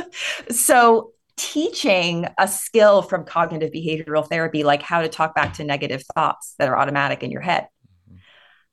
so 0.50 1.10
teaching 1.36 2.28
a 2.38 2.46
skill 2.46 3.02
from 3.02 3.24
cognitive 3.24 3.72
behavioral 3.72 4.26
therapy, 4.26 4.62
like 4.62 4.82
how 4.82 5.02
to 5.02 5.08
talk 5.08 5.34
back 5.34 5.54
to 5.54 5.64
negative 5.64 6.04
thoughts 6.14 6.54
that 6.58 6.68
are 6.68 6.78
automatic 6.78 7.24
in 7.24 7.32
your 7.32 7.40
head, 7.40 7.66
mm-hmm. 8.08 8.18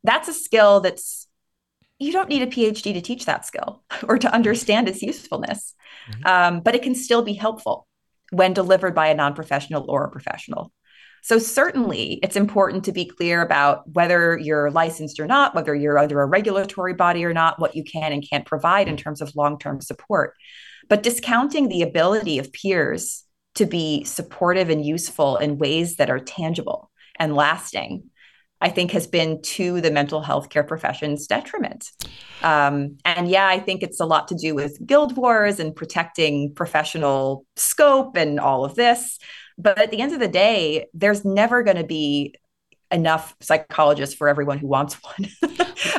that's 0.04 0.28
a 0.28 0.34
skill 0.34 0.80
that's 0.80 1.28
you 2.02 2.12
don't 2.12 2.30
need 2.30 2.42
a 2.42 2.48
PhD 2.48 2.94
to 2.94 3.02
teach 3.02 3.26
that 3.26 3.46
skill 3.46 3.84
or 4.08 4.18
to 4.18 4.34
understand 4.34 4.90
its 4.90 5.02
usefulness, 5.02 5.76
mm-hmm. 6.10 6.26
um, 6.26 6.62
but 6.62 6.76
it 6.76 6.82
can 6.82 6.96
still 6.96 7.22
be 7.22 7.34
helpful 7.34 7.88
when 8.32 8.54
delivered 8.54 8.96
by 8.96 9.08
a 9.08 9.16
non 9.16 9.36
professional 9.36 9.86
or 9.90 10.06
a 10.06 10.12
professional. 10.12 10.72
So, 11.24 11.38
certainly, 11.38 12.20
it's 12.24 12.36
important 12.36 12.86
to 12.86 12.92
be 12.92 13.06
clear 13.06 13.44
about 13.44 13.88
whether 13.94 14.36
you're 14.36 14.72
licensed 14.72 15.20
or 15.20 15.28
not, 15.28 15.54
whether 15.54 15.76
you're 15.76 16.00
under 16.00 16.22
a 16.22 16.26
regulatory 16.26 16.96
body 16.96 17.24
or 17.24 17.34
not, 17.34 17.60
what 17.60 17.76
you 17.76 17.84
can 17.84 18.12
and 18.12 18.28
can't 18.28 18.48
provide 18.48 18.88
in 18.88 18.98
terms 18.98 19.22
of 19.22 19.36
long 19.36 19.60
term 19.60 19.80
support. 19.82 20.34
But 20.90 21.04
discounting 21.04 21.70
the 21.70 21.84
ability 21.84 22.40
of 22.40 22.52
peers 22.52 23.24
to 23.56 23.68
be 23.68 24.04
supportive 24.06 24.72
and 24.72 24.84
useful 24.84 25.38
in 25.38 25.60
ways 25.60 25.98
that 25.98 26.10
are 26.10 26.20
tangible 26.20 26.90
and 27.20 27.36
lasting 27.36 28.10
I 28.62 28.70
think 28.70 28.92
has 28.92 29.08
been 29.08 29.42
to 29.42 29.82
the 29.82 29.92
mental 29.92 30.22
health 30.22 30.50
care 30.50 30.64
profession's 30.64 31.28
detriment. 31.28 31.92
Um, 32.44 32.98
and 33.04 33.28
yeah, 33.28 33.48
I 33.48 33.60
think 33.60 33.82
it's 33.84 34.00
a 34.00 34.06
lot 34.06 34.28
to 34.30 34.36
do 34.36 34.54
with 34.54 34.86
guild 34.86 35.18
wars 35.18 35.60
and 35.60 35.76
protecting 35.76 36.54
professional 36.54 37.46
scope 37.56 38.16
and 38.16 38.40
all 38.40 38.64
of 38.64 38.76
this. 38.76 39.18
But 39.58 39.80
at 39.80 39.92
the 39.92 40.00
end 40.00 40.14
of 40.14 40.20
the 40.20 40.28
day, 40.28 40.88
there's 40.94 41.26
never 41.26 41.64
going 41.64 41.78
to 41.78 41.84
be 41.84 42.36
enough 42.92 43.36
psychologists 43.40 44.16
for 44.16 44.28
everyone 44.28 44.58
who 44.58 44.68
wants 44.68 44.98
one, 45.04 45.30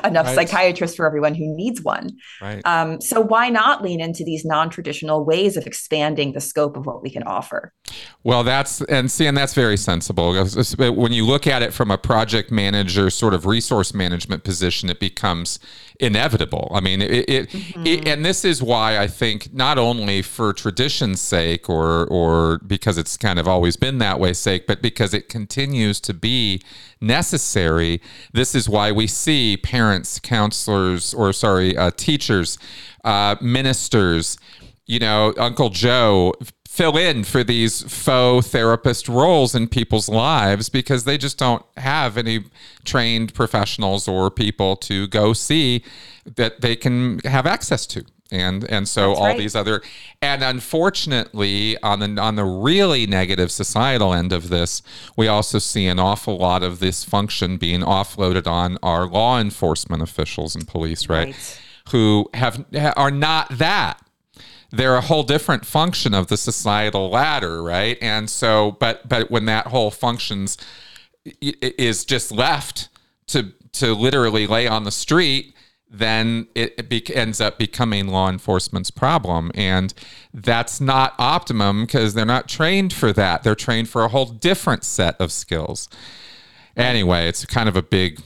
enough 0.05 0.26
right. 0.26 0.35
psychiatrists 0.35 0.96
for 0.96 1.07
everyone 1.07 1.35
who 1.35 1.55
needs 1.57 1.83
one. 1.83 2.11
Right. 2.40 2.61
Um, 2.64 3.00
so 3.00 3.20
why 3.20 3.48
not 3.48 3.83
lean 3.83 4.00
into 4.00 4.24
these 4.24 4.44
non-traditional 4.44 5.24
ways 5.24 5.57
of 5.57 5.66
expanding 5.66 6.33
the 6.33 6.40
scope 6.40 6.76
of 6.76 6.87
what 6.87 7.02
we 7.02 7.11
can 7.11 7.22
offer? 7.22 7.72
Well, 8.24 8.44
that's 8.44 8.81
and 8.83 9.11
see, 9.11 9.26
and 9.26 9.37
that's 9.37 9.55
very 9.55 9.76
sensible. 9.76 10.33
When 10.78 11.12
you 11.12 11.26
look 11.26 11.46
at 11.46 11.62
it 11.62 11.72
from 11.72 11.90
a 11.90 11.98
project 11.98 12.50
manager 12.50 13.11
sort 13.11 13.35
of 13.35 13.46
resource 13.46 13.92
management 13.94 14.44
position, 14.44 14.88
it 14.90 15.00
becomes 15.00 15.59
inevitable. 15.98 16.70
I 16.74 16.81
mean, 16.81 17.02
it, 17.02 17.28
it, 17.28 17.48
mm-hmm. 17.50 17.87
it, 17.87 18.09
and 18.09 18.24
this 18.24 18.44
is 18.44 18.62
why 18.62 18.98
I 18.98 19.07
think 19.07 19.52
not 19.52 19.78
only 19.78 20.22
for 20.22 20.52
tradition's 20.52 21.20
sake 21.20 21.68
or 21.68 22.07
or 22.07 22.59
because 22.66 22.98
it's 22.98 23.16
kind 23.16 23.38
of 23.38 23.48
always 23.48 23.76
been 23.76 23.98
that 23.98 24.20
way 24.20 24.33
sake, 24.33 24.66
but 24.66 24.83
because 24.83 25.14
it 25.14 25.28
continues 25.28 26.00
to 26.00 26.14
be 26.14 26.62
necessary. 27.01 28.01
This 28.33 28.55
is 28.55 28.68
why 28.68 28.92
we 28.92 29.07
see 29.07 29.57
parents, 29.57 30.18
counselors, 30.18 31.14
or 31.14 31.33
sorry, 31.33 31.77
uh, 31.77 31.90
teachers, 31.97 32.59
uh, 33.05 33.37
ministers. 33.40 34.38
You 34.87 34.99
know, 34.99 35.33
Uncle 35.38 35.71
Joe 35.71 36.35
fill 36.73 36.97
in 36.97 37.23
for 37.23 37.45
these 37.45 37.83
faux 37.83 38.49
therapist 38.49 39.07
roles 39.07 39.55
in 39.55 39.68
people's 39.68 40.09
lives 40.09 40.71
because 40.71 41.05
they 41.05 41.18
just 41.18 41.37
don't 41.37 41.62
have 41.77 42.16
any 42.16 42.47
trained 42.85 43.35
professionals 43.35 44.09
or 44.09 44.31
people 44.31 44.75
to 44.75 45.07
go 45.09 45.35
see 45.35 45.85
that 46.25 46.62
they 46.62 46.75
can 46.75 47.18
have 47.21 47.47
access 47.47 47.85
to 47.85 48.03
and 48.33 48.64
and 48.64 48.88
so 48.88 49.09
That's 49.09 49.21
all 49.21 49.27
right. 49.27 49.38
these 49.38 49.55
other 49.55 49.83
and 50.21 50.42
unfortunately 50.42 51.77
on 51.83 52.01
the 52.01 52.21
on 52.21 52.35
the 52.35 52.45
really 52.45 53.07
negative 53.07 53.53
societal 53.53 54.12
end 54.14 54.33
of 54.33 54.49
this 54.49 54.83
we 55.16 55.29
also 55.29 55.59
see 55.59 55.87
an 55.87 55.99
awful 55.99 56.38
lot 56.38 56.62
of 56.62 56.81
this 56.81 57.05
function 57.05 57.59
being 57.59 57.83
offloaded 57.83 58.47
on 58.47 58.79
our 58.83 59.07
law 59.07 59.38
enforcement 59.38 60.03
officials 60.03 60.55
and 60.55 60.66
police 60.66 61.09
right, 61.09 61.27
right. 61.27 61.61
who 61.90 62.29
have 62.35 62.64
are 62.97 63.11
not 63.11 63.49
that 63.51 64.03
they're 64.73 64.97
a 64.97 65.03
whole 65.03 65.23
different 65.23 65.66
function 65.66 66.14
of 66.14 66.29
the 66.29 66.37
societal 66.38 67.11
ladder, 67.11 67.62
right? 67.62 67.99
And 68.01 68.29
so, 68.29 68.73
but 68.81 69.07
but 69.07 69.31
when 69.31 69.45
that 69.45 69.66
whole 69.66 69.90
functions 69.90 70.57
is 71.42 72.05
just 72.05 72.33
left 72.33 72.88
to 73.29 73.53
to 73.73 73.95
literally 73.95 74.47
lay 74.47 74.66
on 74.66 74.85
the 74.85 74.90
street, 74.90 75.55
then 75.92 76.48
it, 76.55 76.74
it 76.78 76.88
be, 76.88 77.14
ends 77.14 77.40
up 77.40 77.59
becoming 77.59 78.09
law 78.09 78.31
enforcement's 78.31 78.90
problem, 78.90 79.50
and 79.55 79.92
that's 80.33 80.81
not 80.81 81.14
optimum 81.18 81.85
because 81.85 82.14
they're 82.14 82.24
not 82.24 82.48
trained 82.48 82.92
for 82.94 83.12
that. 83.12 83.42
They're 83.42 83.55
trained 83.55 83.90
for 83.90 84.02
a 84.02 84.09
whole 84.09 84.24
different 84.24 84.85
set 84.85 85.20
of 85.20 85.31
skills. 85.31 85.88
Anyway, 86.76 87.28
it's 87.28 87.44
kind 87.44 87.68
of 87.68 87.76
a 87.76 87.83
big 87.83 88.20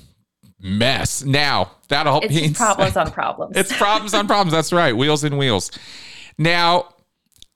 mess. 0.61 1.25
Now 1.25 1.73
that 1.89 2.07
all 2.07 2.21
it's 2.23 2.35
means 2.35 2.57
problems 2.57 2.97
on 2.97 3.11
problems. 3.11 3.57
it's 3.57 3.77
problems 3.77 4.15
on 4.15 4.29
problems. 4.29 4.53
That's 4.53 4.73
right. 4.73 4.97
Wheels 4.97 5.25
and 5.25 5.37
wheels. 5.37 5.71
Now, 6.39 6.95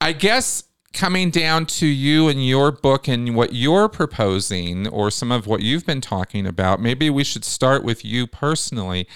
I 0.01 0.13
guess 0.13 0.65
coming 0.93 1.31
down 1.31 1.67
to 1.67 1.87
you 1.87 2.29
and 2.29 2.45
your 2.45 2.73
book 2.73 3.07
and 3.07 3.37
what 3.37 3.53
you're 3.53 3.89
proposing, 3.89 4.89
or 4.89 5.11
some 5.11 5.31
of 5.31 5.47
what 5.47 5.61
you've 5.63 5.87
been 5.87 6.01
talking 6.01 6.47
about, 6.47 6.81
maybe 6.81 7.09
we 7.09 7.23
should 7.23 7.45
start 7.45 7.85
with 7.85 8.05
you 8.05 8.27
personally, 8.27 9.07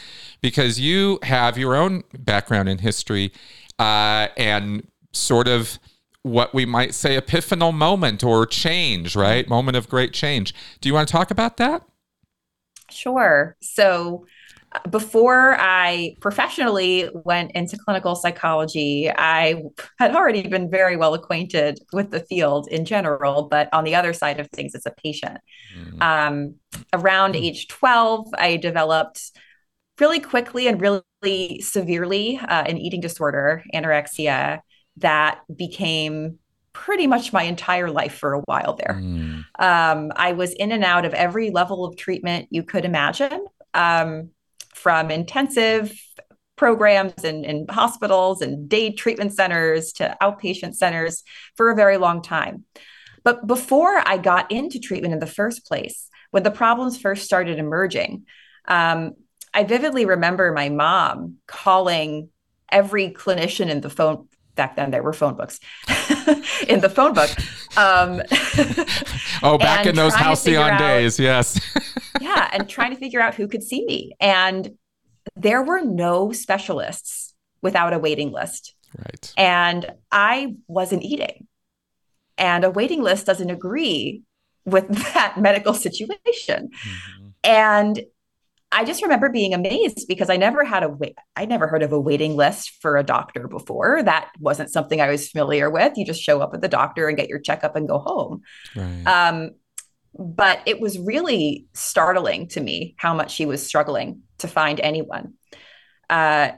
because 0.44 0.78
you 0.78 1.18
have 1.22 1.56
your 1.56 1.74
own 1.74 2.04
background 2.18 2.68
in 2.68 2.76
history 2.76 3.32
uh, 3.78 4.28
and 4.36 4.86
sort 5.10 5.48
of 5.48 5.78
what 6.22 6.52
we 6.52 6.66
might 6.66 6.92
say 6.92 7.18
epiphanal 7.18 7.72
moment 7.72 8.22
or 8.22 8.44
change, 8.44 9.16
right? 9.16 9.48
Moment 9.48 9.74
of 9.74 9.88
great 9.88 10.12
change. 10.12 10.52
Do 10.82 10.88
you 10.90 10.92
want 10.92 11.08
to 11.08 11.12
talk 11.12 11.30
about 11.30 11.56
that? 11.56 11.82
Sure. 12.90 13.56
So, 13.62 14.26
before 14.90 15.56
I 15.58 16.14
professionally 16.20 17.08
went 17.14 17.52
into 17.52 17.78
clinical 17.78 18.14
psychology, 18.14 19.10
I 19.10 19.62
had 19.98 20.14
already 20.14 20.46
been 20.46 20.68
very 20.68 20.96
well 20.96 21.14
acquainted 21.14 21.78
with 21.94 22.10
the 22.10 22.20
field 22.20 22.68
in 22.68 22.84
general, 22.84 23.44
but 23.44 23.70
on 23.72 23.84
the 23.84 23.94
other 23.94 24.12
side 24.12 24.40
of 24.40 24.50
things 24.50 24.74
as 24.74 24.84
a 24.84 24.90
patient. 24.90 25.38
Mm-hmm. 25.78 26.02
Um, 26.02 26.56
around 26.92 27.34
age 27.34 27.68
12, 27.68 28.28
I 28.36 28.56
developed 28.58 29.30
really 30.00 30.20
quickly 30.20 30.66
and 30.68 30.80
really 30.80 31.60
severely 31.60 32.38
uh, 32.38 32.64
an 32.66 32.78
eating 32.78 33.00
disorder, 33.00 33.62
anorexia, 33.74 34.60
that 34.98 35.40
became 35.54 36.38
pretty 36.72 37.06
much 37.06 37.32
my 37.32 37.44
entire 37.44 37.88
life 37.90 38.14
for 38.14 38.34
a 38.34 38.40
while 38.40 38.74
there. 38.74 39.00
Mm. 39.00 39.44
Um, 39.58 40.12
I 40.16 40.32
was 40.32 40.52
in 40.52 40.72
and 40.72 40.84
out 40.84 41.04
of 41.04 41.14
every 41.14 41.50
level 41.50 41.84
of 41.84 41.96
treatment 41.96 42.48
you 42.50 42.62
could 42.62 42.84
imagine. 42.84 43.46
Um, 43.72 44.30
from 44.74 45.10
intensive 45.10 45.92
programs 46.56 47.24
and 47.24 47.68
hospitals 47.70 48.42
and 48.42 48.68
day 48.68 48.92
treatment 48.92 49.32
centers 49.32 49.92
to 49.92 50.16
outpatient 50.22 50.74
centers 50.74 51.24
for 51.56 51.70
a 51.70 51.74
very 51.74 51.96
long 51.96 52.22
time. 52.22 52.64
But 53.24 53.46
before 53.46 54.02
I 54.06 54.18
got 54.18 54.52
into 54.52 54.78
treatment 54.78 55.14
in 55.14 55.20
the 55.20 55.26
first 55.26 55.66
place, 55.66 56.08
when 56.30 56.42
the 56.42 56.50
problems 56.50 57.00
first 57.00 57.24
started 57.24 57.58
emerging, 57.58 58.26
um, 58.68 59.12
I 59.54 59.64
vividly 59.64 60.04
remember 60.04 60.52
my 60.52 60.68
mom 60.68 61.36
calling 61.46 62.28
every 62.70 63.10
clinician 63.10 63.70
in 63.70 63.80
the 63.80 63.90
phone. 63.90 64.28
Back 64.56 64.76
then, 64.76 64.90
there 64.90 65.02
were 65.02 65.12
phone 65.12 65.34
books 65.34 65.58
in 66.68 66.80
the 66.80 66.90
phone 66.90 67.12
book. 67.12 67.30
Um, 67.76 68.22
oh, 69.42 69.58
back 69.58 69.86
in 69.86 69.96
those 69.96 70.14
halcyon 70.14 70.72
out, 70.72 70.78
days, 70.78 71.18
yes. 71.18 71.60
yeah, 72.20 72.50
and 72.52 72.68
trying 72.68 72.92
to 72.92 72.96
figure 72.96 73.20
out 73.20 73.34
who 73.34 73.48
could 73.48 73.62
see 73.62 73.84
me. 73.84 74.12
And 74.20 74.76
there 75.34 75.62
were 75.62 75.80
no 75.80 76.30
specialists 76.32 77.34
without 77.62 77.92
a 77.92 77.98
waiting 77.98 78.30
list. 78.30 78.74
Right. 78.96 79.32
And 79.36 79.92
I 80.12 80.54
wasn't 80.68 81.02
eating. 81.02 81.48
And 82.38 82.64
a 82.64 82.70
waiting 82.70 83.02
list 83.02 83.26
doesn't 83.26 83.50
agree 83.50 84.22
with 84.64 84.88
that 85.14 85.36
medical 85.38 85.74
situation. 85.74 86.70
Mm-hmm. 86.70 87.28
And 87.42 88.00
I 88.74 88.84
just 88.84 89.02
remember 89.02 89.28
being 89.28 89.54
amazed 89.54 90.08
because 90.08 90.28
I 90.28 90.36
never 90.36 90.64
had 90.64 90.82
a 90.82 90.88
wait. 90.88 91.16
I 91.36 91.44
never 91.44 91.68
heard 91.68 91.84
of 91.84 91.92
a 91.92 92.00
waiting 92.00 92.34
list 92.34 92.72
for 92.82 92.96
a 92.96 93.04
doctor 93.04 93.46
before. 93.46 94.02
That 94.02 94.30
wasn't 94.40 94.72
something 94.72 95.00
I 95.00 95.08
was 95.08 95.28
familiar 95.28 95.70
with. 95.70 95.96
You 95.96 96.04
just 96.04 96.20
show 96.20 96.40
up 96.40 96.52
at 96.54 96.60
the 96.60 96.68
doctor 96.68 97.06
and 97.06 97.16
get 97.16 97.28
your 97.28 97.38
checkup 97.38 97.76
and 97.76 97.86
go 97.86 98.00
home. 98.00 98.42
Right. 98.74 99.04
Um, 99.06 99.50
but 100.18 100.60
it 100.66 100.80
was 100.80 100.98
really 100.98 101.66
startling 101.72 102.48
to 102.48 102.60
me 102.60 102.96
how 102.98 103.14
much 103.14 103.30
she 103.30 103.46
was 103.46 103.64
struggling 103.64 104.22
to 104.38 104.48
find 104.48 104.80
anyone. 104.80 105.34
Uh, 106.10 106.50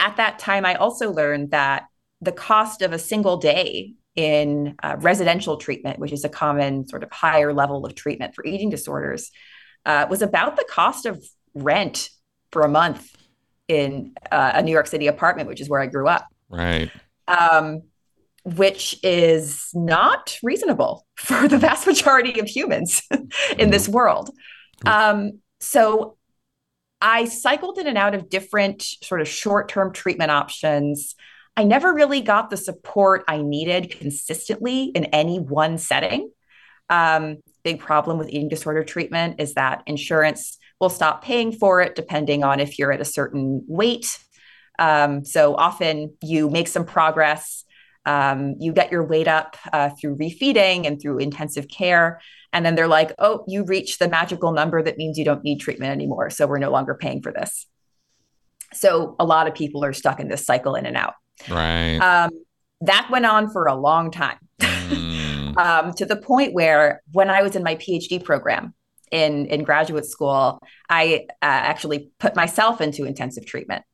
at 0.00 0.16
that 0.16 0.40
time, 0.40 0.66
I 0.66 0.74
also 0.74 1.12
learned 1.12 1.52
that 1.52 1.84
the 2.20 2.32
cost 2.32 2.82
of 2.82 2.92
a 2.92 2.98
single 2.98 3.36
day 3.36 3.94
in 4.16 4.74
uh, 4.82 4.96
residential 4.98 5.56
treatment, 5.56 6.00
which 6.00 6.12
is 6.12 6.24
a 6.24 6.28
common 6.28 6.88
sort 6.88 7.04
of 7.04 7.12
higher 7.12 7.52
level 7.52 7.86
of 7.86 7.94
treatment 7.94 8.34
for 8.34 8.44
eating 8.44 8.70
disorders, 8.70 9.30
uh, 9.86 10.06
was 10.10 10.20
about 10.20 10.56
the 10.56 10.66
cost 10.68 11.06
of 11.06 11.24
rent 11.54 12.10
for 12.52 12.62
a 12.62 12.68
month 12.68 13.16
in 13.68 14.14
uh, 14.32 14.52
a 14.54 14.62
New 14.62 14.72
York 14.72 14.86
City 14.86 15.06
apartment, 15.06 15.48
which 15.48 15.60
is 15.60 15.68
where 15.68 15.80
I 15.80 15.86
grew 15.86 16.08
up. 16.08 16.26
Right. 16.48 16.90
Um, 17.28 17.82
which 18.44 18.98
is 19.02 19.68
not 19.74 20.38
reasonable 20.42 21.06
for 21.16 21.46
the 21.46 21.58
vast 21.58 21.86
majority 21.86 22.40
of 22.40 22.48
humans 22.48 23.02
in 23.58 23.70
this 23.70 23.88
world. 23.88 24.30
Um, 24.86 25.40
so 25.60 26.16
I 27.00 27.26
cycled 27.26 27.78
in 27.78 27.86
and 27.86 27.98
out 27.98 28.14
of 28.14 28.28
different 28.28 28.82
sort 28.82 29.20
of 29.20 29.28
short 29.28 29.68
term 29.68 29.92
treatment 29.92 30.30
options. 30.30 31.14
I 31.56 31.64
never 31.64 31.92
really 31.92 32.20
got 32.20 32.50
the 32.50 32.56
support 32.56 33.24
I 33.28 33.42
needed 33.42 33.90
consistently 33.98 34.84
in 34.84 35.06
any 35.06 35.38
one 35.38 35.78
setting. 35.78 36.30
Um, 36.88 37.38
big 37.62 37.80
problem 37.80 38.18
with 38.18 38.28
eating 38.28 38.48
disorder 38.48 38.82
treatment 38.82 39.40
is 39.40 39.54
that 39.54 39.82
insurance 39.86 40.58
will 40.80 40.88
stop 40.88 41.22
paying 41.22 41.52
for 41.52 41.80
it 41.80 41.94
depending 41.94 42.42
on 42.42 42.58
if 42.58 42.78
you're 42.78 42.92
at 42.92 43.00
a 43.00 43.04
certain 43.04 43.62
weight. 43.68 44.18
Um, 44.78 45.24
so 45.24 45.54
often 45.54 46.16
you 46.22 46.48
make 46.48 46.66
some 46.66 46.86
progress, 46.86 47.64
um, 48.06 48.56
you 48.58 48.72
get 48.72 48.90
your 48.90 49.04
weight 49.04 49.28
up 49.28 49.56
uh, 49.72 49.90
through 49.90 50.16
refeeding 50.16 50.86
and 50.86 51.00
through 51.00 51.18
intensive 51.18 51.68
care. 51.68 52.20
And 52.52 52.64
then 52.64 52.74
they're 52.74 52.88
like, 52.88 53.12
oh, 53.18 53.44
you 53.46 53.64
reached 53.64 53.98
the 53.98 54.08
magical 54.08 54.52
number 54.52 54.82
that 54.82 54.96
means 54.96 55.18
you 55.18 55.24
don't 55.24 55.44
need 55.44 55.60
treatment 55.60 55.92
anymore. 55.92 56.30
So 56.30 56.46
we're 56.46 56.58
no 56.58 56.70
longer 56.70 56.94
paying 56.94 57.22
for 57.22 57.30
this. 57.30 57.66
So 58.72 59.16
a 59.20 59.24
lot 59.24 59.46
of 59.46 59.54
people 59.54 59.84
are 59.84 59.92
stuck 59.92 60.18
in 60.18 60.28
this 60.28 60.46
cycle 60.46 60.74
in 60.74 60.86
and 60.86 60.96
out. 60.96 61.14
Right. 61.48 61.98
Um, 61.98 62.30
that 62.82 63.08
went 63.10 63.26
on 63.26 63.50
for 63.50 63.66
a 63.66 63.74
long 63.74 64.10
time 64.10 64.38
mm. 64.60 65.56
um, 65.58 65.92
to 65.94 66.06
the 66.06 66.16
point 66.16 66.54
where 66.54 67.02
when 67.12 67.28
I 67.28 67.42
was 67.42 67.54
in 67.54 67.62
my 67.62 67.76
PhD 67.76 68.24
program 68.24 68.74
in, 69.10 69.46
in 69.46 69.64
graduate 69.64 70.06
school, 70.06 70.60
I 70.88 71.26
uh, 71.30 71.34
actually 71.42 72.10
put 72.18 72.36
myself 72.36 72.80
into 72.80 73.04
intensive 73.04 73.46
treatment. 73.46 73.84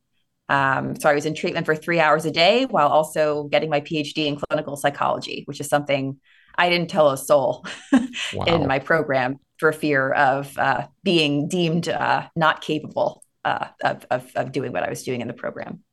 Um, 0.49 0.95
so 0.99 1.09
I 1.09 1.13
was 1.13 1.25
in 1.25 1.33
treatment 1.33 1.65
for 1.65 1.75
three 1.75 1.99
hours 1.99 2.25
a 2.25 2.31
day 2.31 2.65
while 2.65 2.87
also 2.87 3.45
getting 3.45 3.69
my 3.69 3.81
PhD 3.81 4.27
in 4.27 4.37
clinical 4.37 4.77
psychology, 4.77 5.43
which 5.45 5.59
is 5.59 5.67
something 5.67 6.19
I 6.57 6.69
didn't 6.69 6.89
tell 6.89 7.09
a 7.09 7.17
soul 7.17 7.65
wow. 8.33 8.45
in 8.45 8.67
my 8.67 8.79
program 8.79 9.39
for 9.57 9.71
fear 9.71 10.11
of 10.11 10.57
uh, 10.57 10.87
being 11.03 11.47
deemed 11.47 11.89
uh, 11.89 12.27
not 12.35 12.61
capable 12.61 13.23
uh, 13.43 13.67
of, 13.83 14.05
of, 14.09 14.31
of, 14.35 14.51
doing 14.51 14.71
what 14.71 14.83
I 14.83 14.89
was 14.89 15.03
doing 15.03 15.21
in 15.21 15.27
the 15.27 15.33
program. 15.33 15.83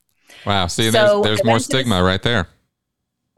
Wow. 0.45 0.67
See, 0.67 0.91
so 0.91 1.23
there's, 1.23 1.39
there's 1.39 1.45
more 1.45 1.59
stigma 1.59 2.03
right 2.03 2.23
there. 2.23 2.49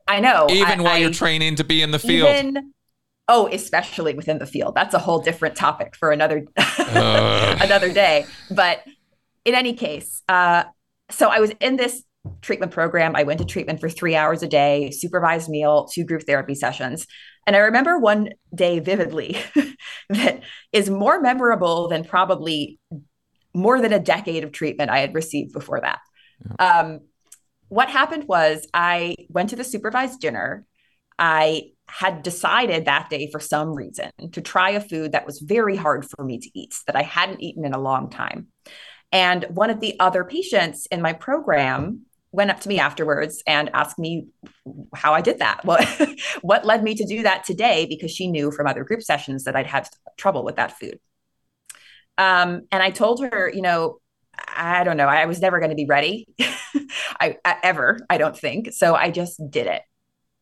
I 0.09 0.21
know. 0.21 0.47
Even 0.51 0.81
I, 0.81 0.83
while 0.83 0.93
I, 0.95 0.99
you're 0.99 1.11
training 1.11 1.57
to 1.57 1.65
be 1.65 1.83
in 1.83 1.91
the 1.91 1.99
field. 1.99 2.29
Even, 2.29 2.73
oh, 3.29 3.49
especially 3.53 4.15
within 4.15 4.39
the 4.39 4.47
field. 4.47 4.75
That's 4.75 4.95
a 4.95 4.99
whole 4.99 5.21
different 5.21 5.57
topic 5.57 5.97
for 5.97 6.11
another 6.11 6.47
another 6.79 7.93
day. 7.93 8.27
But 8.51 8.83
in 9.45 9.55
any 9.55 9.75
case, 9.75 10.23
uh, 10.29 10.65
so 11.11 11.29
I 11.29 11.41
was 11.41 11.53
in 11.61 11.77
this 11.77 12.03
treatment 12.43 12.73
program. 12.73 13.15
I 13.15 13.23
went 13.23 13.39
to 13.39 13.45
treatment 13.45 13.81
for 13.81 13.89
three 13.89 14.17
hours 14.17 14.43
a 14.43 14.49
day, 14.49 14.91
supervised 14.91 15.49
meal, 15.49 15.87
two 15.87 16.05
group 16.05 16.23
therapy 16.25 16.55
sessions. 16.55 17.07
And 17.47 17.55
I 17.55 17.61
remember 17.61 17.99
one 17.99 18.31
day 18.55 18.81
vividly 18.81 19.39
that 20.09 20.43
is 20.73 20.91
more 20.91 21.21
memorable 21.21 21.89
than 21.89 22.05
probably 22.05 22.81
more 23.55 23.81
than 23.81 23.93
a 23.93 24.01
decade 24.01 24.45
of 24.45 24.53
treatment 24.53 24.91
I 24.91 24.99
had 24.99 25.15
received 25.15 25.53
before 25.53 25.81
that. 25.81 26.01
Yeah. 26.45 26.81
Um, 26.81 27.01
what 27.69 27.89
happened 27.89 28.25
was 28.29 28.67
I 28.75 29.17
went 29.29 29.51
to 29.51 29.57
the 29.57 29.65
supervised 29.65 30.21
dinner. 30.21 30.65
I 31.19 31.71
had 31.89 32.23
decided 32.23 32.85
that 32.85 33.09
day 33.11 33.31
for 33.31 33.41
some 33.41 33.73
reason 33.73 34.11
to 34.33 34.41
try 34.41 34.71
a 34.71 34.81
food 34.81 35.13
that 35.13 35.27
was 35.27 35.39
very 35.39 35.77
hard 35.77 36.05
for 36.05 36.25
me 36.25 36.39
to 36.39 36.51
eat, 36.59 36.75
that 36.87 36.97
I 36.97 37.03
hadn't 37.03 37.43
eaten 37.43 37.65
in 37.65 37.75
a 37.75 37.81
long 37.81 38.11
time. 38.11 38.49
And 39.13 39.45
one 39.45 39.71
of 39.71 39.81
the 39.81 39.99
other 40.01 40.25
patients 40.25 40.87
in 40.87 41.01
my 41.01 41.13
program 41.13 42.07
went 42.33 42.51
up 42.51 42.61
to 42.61 42.69
me 42.69 42.79
afterwards 42.79 43.43
and 43.47 43.71
asked 43.73 43.99
me 43.99 44.27
how 44.95 45.15
I 45.15 45.21
did 45.21 45.39
that. 45.39 45.65
What 45.65 45.89
what 46.43 46.65
led 46.65 46.83
me 46.83 46.95
to 46.97 47.07
do 47.07 47.23
that 47.23 47.45
today 47.45 47.87
because 47.89 48.11
she 48.11 48.29
knew 48.29 48.51
from 48.51 48.67
other 48.67 48.85
group 48.85 49.03
sessions 49.03 49.45
that 49.45 49.57
I'd 49.57 49.67
have 49.67 49.89
trouble 50.17 50.45
with 50.45 50.57
that 50.57 50.79
food. 50.79 50.99
Um, 52.19 52.63
and 52.73 52.83
I 52.83 52.91
told 52.91 53.23
her, 53.23 53.51
you 53.53 53.63
know, 53.63 54.01
I 54.49 54.85
don't 54.85 54.97
know, 54.97 55.07
I 55.07 55.27
was 55.27 55.41
never 55.41 55.59
going 55.61 55.71
to 55.71 55.77
be 55.77 55.87
ready, 55.87 56.27
I, 57.21 57.37
I 57.45 57.57
ever, 57.63 57.99
I 58.09 58.19
don't 58.19 58.37
think. 58.37 58.73
So 58.73 58.95
I 58.95 59.11
just 59.11 59.41
did 59.51 59.67
it 59.67 59.83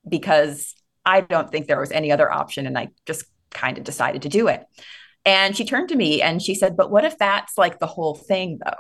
because 0.09 0.75
I 1.05 1.21
don't 1.21 1.51
think 1.51 1.67
there 1.67 1.81
was 1.81 1.93
any 1.93 2.13
other 2.13 2.31
option, 2.31 2.67
and 2.67 2.79
I 2.79 2.89
just 3.07 3.25
kind 3.51 3.79
of 3.79 3.85
decided 3.85 4.23
to 4.23 4.29
do 4.29 4.49
it. 4.49 4.65
And 5.25 5.57
she 5.57 5.65
turned 5.65 5.89
to 5.89 5.97
me 5.97 6.21
and 6.21 6.43
she 6.43 6.55
said, 6.55 6.77
"But 6.77 6.91
what 6.91 7.05
if 7.05 7.19
that's 7.19 7.57
like 7.57 7.79
the 7.79 7.87
whole 7.87 8.15
thing, 8.15 8.59
though?" 8.65 8.77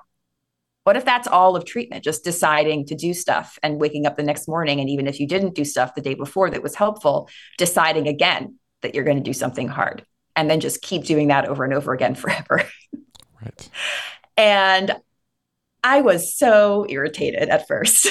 What 0.84 0.96
if 0.96 1.04
that's 1.06 1.26
all 1.26 1.56
of 1.56 1.64
treatment, 1.64 2.04
just 2.04 2.24
deciding 2.24 2.86
to 2.86 2.94
do 2.94 3.14
stuff 3.14 3.58
and 3.62 3.80
waking 3.80 4.06
up 4.06 4.16
the 4.16 4.22
next 4.22 4.46
morning? 4.46 4.80
And 4.80 4.90
even 4.90 5.06
if 5.06 5.18
you 5.18 5.26
didn't 5.26 5.54
do 5.54 5.64
stuff 5.64 5.94
the 5.94 6.02
day 6.02 6.12
before 6.12 6.50
that 6.50 6.62
was 6.62 6.74
helpful, 6.74 7.30
deciding 7.56 8.06
again 8.06 8.58
that 8.82 8.94
you're 8.94 9.04
going 9.04 9.16
to 9.16 9.22
do 9.22 9.32
something 9.32 9.66
hard 9.66 10.04
and 10.36 10.50
then 10.50 10.60
just 10.60 10.82
keep 10.82 11.04
doing 11.04 11.28
that 11.28 11.46
over 11.46 11.64
and 11.64 11.72
over 11.72 11.94
again 11.94 12.14
forever. 12.14 12.62
Right. 13.42 13.68
and 14.36 14.94
I 15.84 16.00
was 16.00 16.34
so 16.34 16.86
irritated 16.88 17.50
at 17.50 17.68
first 17.68 18.08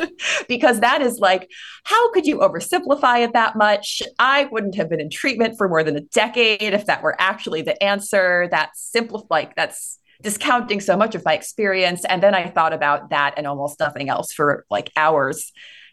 because 0.48 0.80
that 0.80 1.00
is 1.00 1.20
like, 1.20 1.48
how 1.84 2.10
could 2.10 2.26
you 2.26 2.38
oversimplify 2.38 3.24
it 3.24 3.32
that 3.32 3.54
much? 3.54 4.02
I 4.18 4.46
wouldn't 4.46 4.74
have 4.74 4.90
been 4.90 5.00
in 5.00 5.08
treatment 5.08 5.56
for 5.56 5.68
more 5.68 5.84
than 5.84 5.96
a 5.96 6.00
decade 6.00 6.74
if 6.74 6.86
that 6.86 7.02
were 7.02 7.14
actually 7.20 7.62
the 7.62 7.80
answer. 7.80 8.48
That's 8.50 8.82
simple, 8.82 9.28
like 9.30 9.54
that's 9.54 10.00
discounting 10.20 10.80
so 10.80 10.96
much 10.96 11.14
of 11.14 11.24
my 11.24 11.34
experience. 11.34 12.04
And 12.04 12.20
then 12.20 12.34
I 12.34 12.48
thought 12.48 12.72
about 12.72 13.10
that 13.10 13.34
and 13.36 13.46
almost 13.46 13.78
nothing 13.78 14.08
else 14.08 14.32
for 14.32 14.66
like 14.68 14.90
hours 14.96 15.52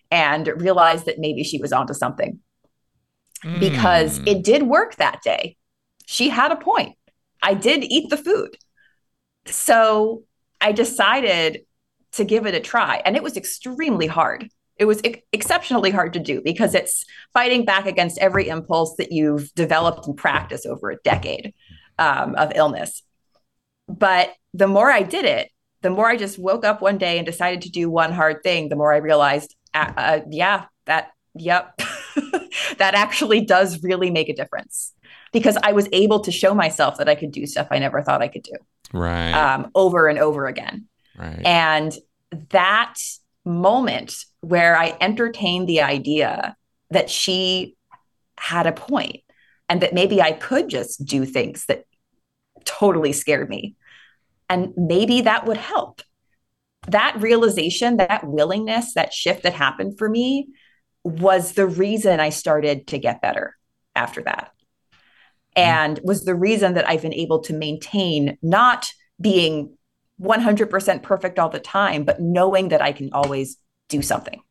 and 0.09 0.47
realized 0.47 1.05
that 1.05 1.19
maybe 1.19 1.43
she 1.43 1.59
was 1.59 1.71
onto 1.71 1.93
something 1.93 2.39
mm. 3.45 3.59
because 3.59 4.19
it 4.25 4.43
did 4.43 4.63
work 4.63 4.95
that 4.95 5.21
day. 5.23 5.57
She 6.07 6.29
had 6.29 6.51
a 6.51 6.55
point. 6.55 6.95
I 7.41 7.53
did 7.53 7.83
eat 7.83 8.09
the 8.09 8.17
food. 8.17 8.57
So 9.45 10.23
I 10.61 10.71
decided 10.71 11.61
to 12.13 12.23
give 12.23 12.45
it 12.45 12.55
a 12.55 12.59
try. 12.59 13.01
And 13.05 13.15
it 13.15 13.23
was 13.23 13.37
extremely 13.37 14.07
hard. 14.07 14.49
It 14.77 14.85
was 14.85 15.01
ex- 15.03 15.19
exceptionally 15.31 15.91
hard 15.91 16.13
to 16.13 16.19
do 16.19 16.41
because 16.41 16.73
it's 16.73 17.05
fighting 17.33 17.65
back 17.65 17.85
against 17.85 18.17
every 18.19 18.47
impulse 18.47 18.95
that 18.97 19.11
you've 19.11 19.53
developed 19.53 20.07
and 20.07 20.15
practiced 20.15 20.65
over 20.65 20.89
a 20.89 20.97
decade 20.97 21.53
um, 21.97 22.35
of 22.35 22.53
illness. 22.55 23.03
But 23.87 24.33
the 24.53 24.67
more 24.67 24.89
I 24.89 25.03
did 25.03 25.25
it, 25.25 25.51
the 25.81 25.89
more 25.89 26.09
I 26.09 26.17
just 26.17 26.39
woke 26.39 26.65
up 26.65 26.81
one 26.81 26.97
day 26.97 27.17
and 27.17 27.25
decided 27.25 27.61
to 27.63 27.71
do 27.71 27.89
one 27.89 28.11
hard 28.11 28.43
thing, 28.43 28.69
the 28.69 28.75
more 28.75 28.93
I 28.93 28.97
realized, 28.97 29.55
uh, 29.73 29.91
uh, 29.95 30.19
yeah, 30.29 30.65
that, 30.85 31.11
yep, 31.35 31.77
that 32.77 32.95
actually 32.95 33.41
does 33.41 33.81
really 33.83 34.09
make 34.09 34.29
a 34.29 34.35
difference 34.35 34.93
because 35.31 35.57
I 35.61 35.71
was 35.73 35.87
able 35.91 36.21
to 36.21 36.31
show 36.31 36.53
myself 36.53 36.97
that 36.97 37.09
I 37.09 37.15
could 37.15 37.31
do 37.31 37.45
stuff 37.45 37.67
I 37.71 37.79
never 37.79 38.01
thought 38.01 38.21
I 38.21 38.27
could 38.27 38.43
do. 38.43 38.55
Right. 38.93 39.31
Um, 39.31 39.71
over 39.75 40.07
and 40.07 40.19
over 40.19 40.47
again. 40.47 40.87
Right. 41.17 41.41
And 41.45 41.93
that 42.49 42.95
moment 43.45 44.15
where 44.41 44.77
I 44.77 44.95
entertained 45.01 45.67
the 45.67 45.81
idea 45.81 46.55
that 46.91 47.09
she 47.09 47.75
had 48.37 48.67
a 48.67 48.71
point 48.71 49.21
and 49.67 49.81
that 49.81 49.93
maybe 49.93 50.21
I 50.21 50.31
could 50.31 50.69
just 50.69 51.05
do 51.05 51.25
things 51.25 51.65
that 51.67 51.85
totally 52.65 53.13
scared 53.13 53.49
me 53.49 53.75
and 54.49 54.73
maybe 54.75 55.21
that 55.21 55.45
would 55.45 55.57
help. 55.57 56.01
That 56.87 57.15
realization, 57.19 57.97
that 57.97 58.25
willingness, 58.25 58.93
that 58.95 59.13
shift 59.13 59.43
that 59.43 59.53
happened 59.53 59.97
for 59.97 60.09
me 60.09 60.47
was 61.03 61.53
the 61.53 61.67
reason 61.67 62.19
I 62.19 62.29
started 62.29 62.87
to 62.87 62.97
get 62.97 63.21
better 63.21 63.55
after 63.95 64.23
that. 64.23 64.51
And 65.55 65.99
was 66.03 66.25
the 66.25 66.35
reason 66.35 66.75
that 66.75 66.87
I've 66.87 67.01
been 67.01 67.13
able 67.13 67.39
to 67.41 67.53
maintain 67.53 68.37
not 68.41 68.91
being 69.19 69.77
100% 70.21 71.03
perfect 71.03 71.39
all 71.39 71.49
the 71.49 71.59
time, 71.59 72.03
but 72.03 72.21
knowing 72.21 72.69
that 72.69 72.81
I 72.81 72.91
can 72.91 73.09
always 73.13 73.57
do 73.87 74.01
something, 74.01 74.41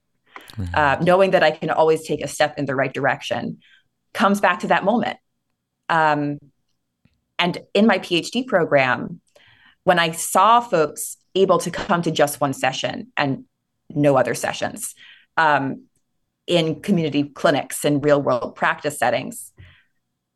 uh, 0.75 0.97
knowing 1.01 1.31
that 1.31 1.43
I 1.43 1.51
can 1.51 1.71
always 1.71 2.07
take 2.07 2.23
a 2.23 2.29
step 2.29 2.59
in 2.59 2.65
the 2.65 2.75
right 2.75 2.93
direction 2.93 3.59
comes 4.13 4.41
back 4.41 4.61
to 4.61 4.69
that 4.69 4.85
moment. 4.85 5.19
Um, 5.89 6.39
and 7.39 7.59
in 7.75 7.87
my 7.87 7.99
PhD 7.99 8.47
program, 8.47 9.21
when 9.85 9.99
I 9.99 10.11
saw 10.11 10.61
folks 10.61 11.17
able 11.35 11.59
to 11.59 11.71
come 11.71 12.03
to 12.03 12.11
just 12.11 12.41
one 12.41 12.53
session 12.53 13.13
and 13.17 13.45
no 13.91 14.17
other 14.17 14.35
sessions 14.35 14.95
um, 15.37 15.85
in 16.47 16.81
community 16.81 17.25
clinics 17.25 17.85
and 17.85 18.05
real 18.05 18.21
world 18.21 18.57
practice 18.57 18.99
settings, 18.99 19.53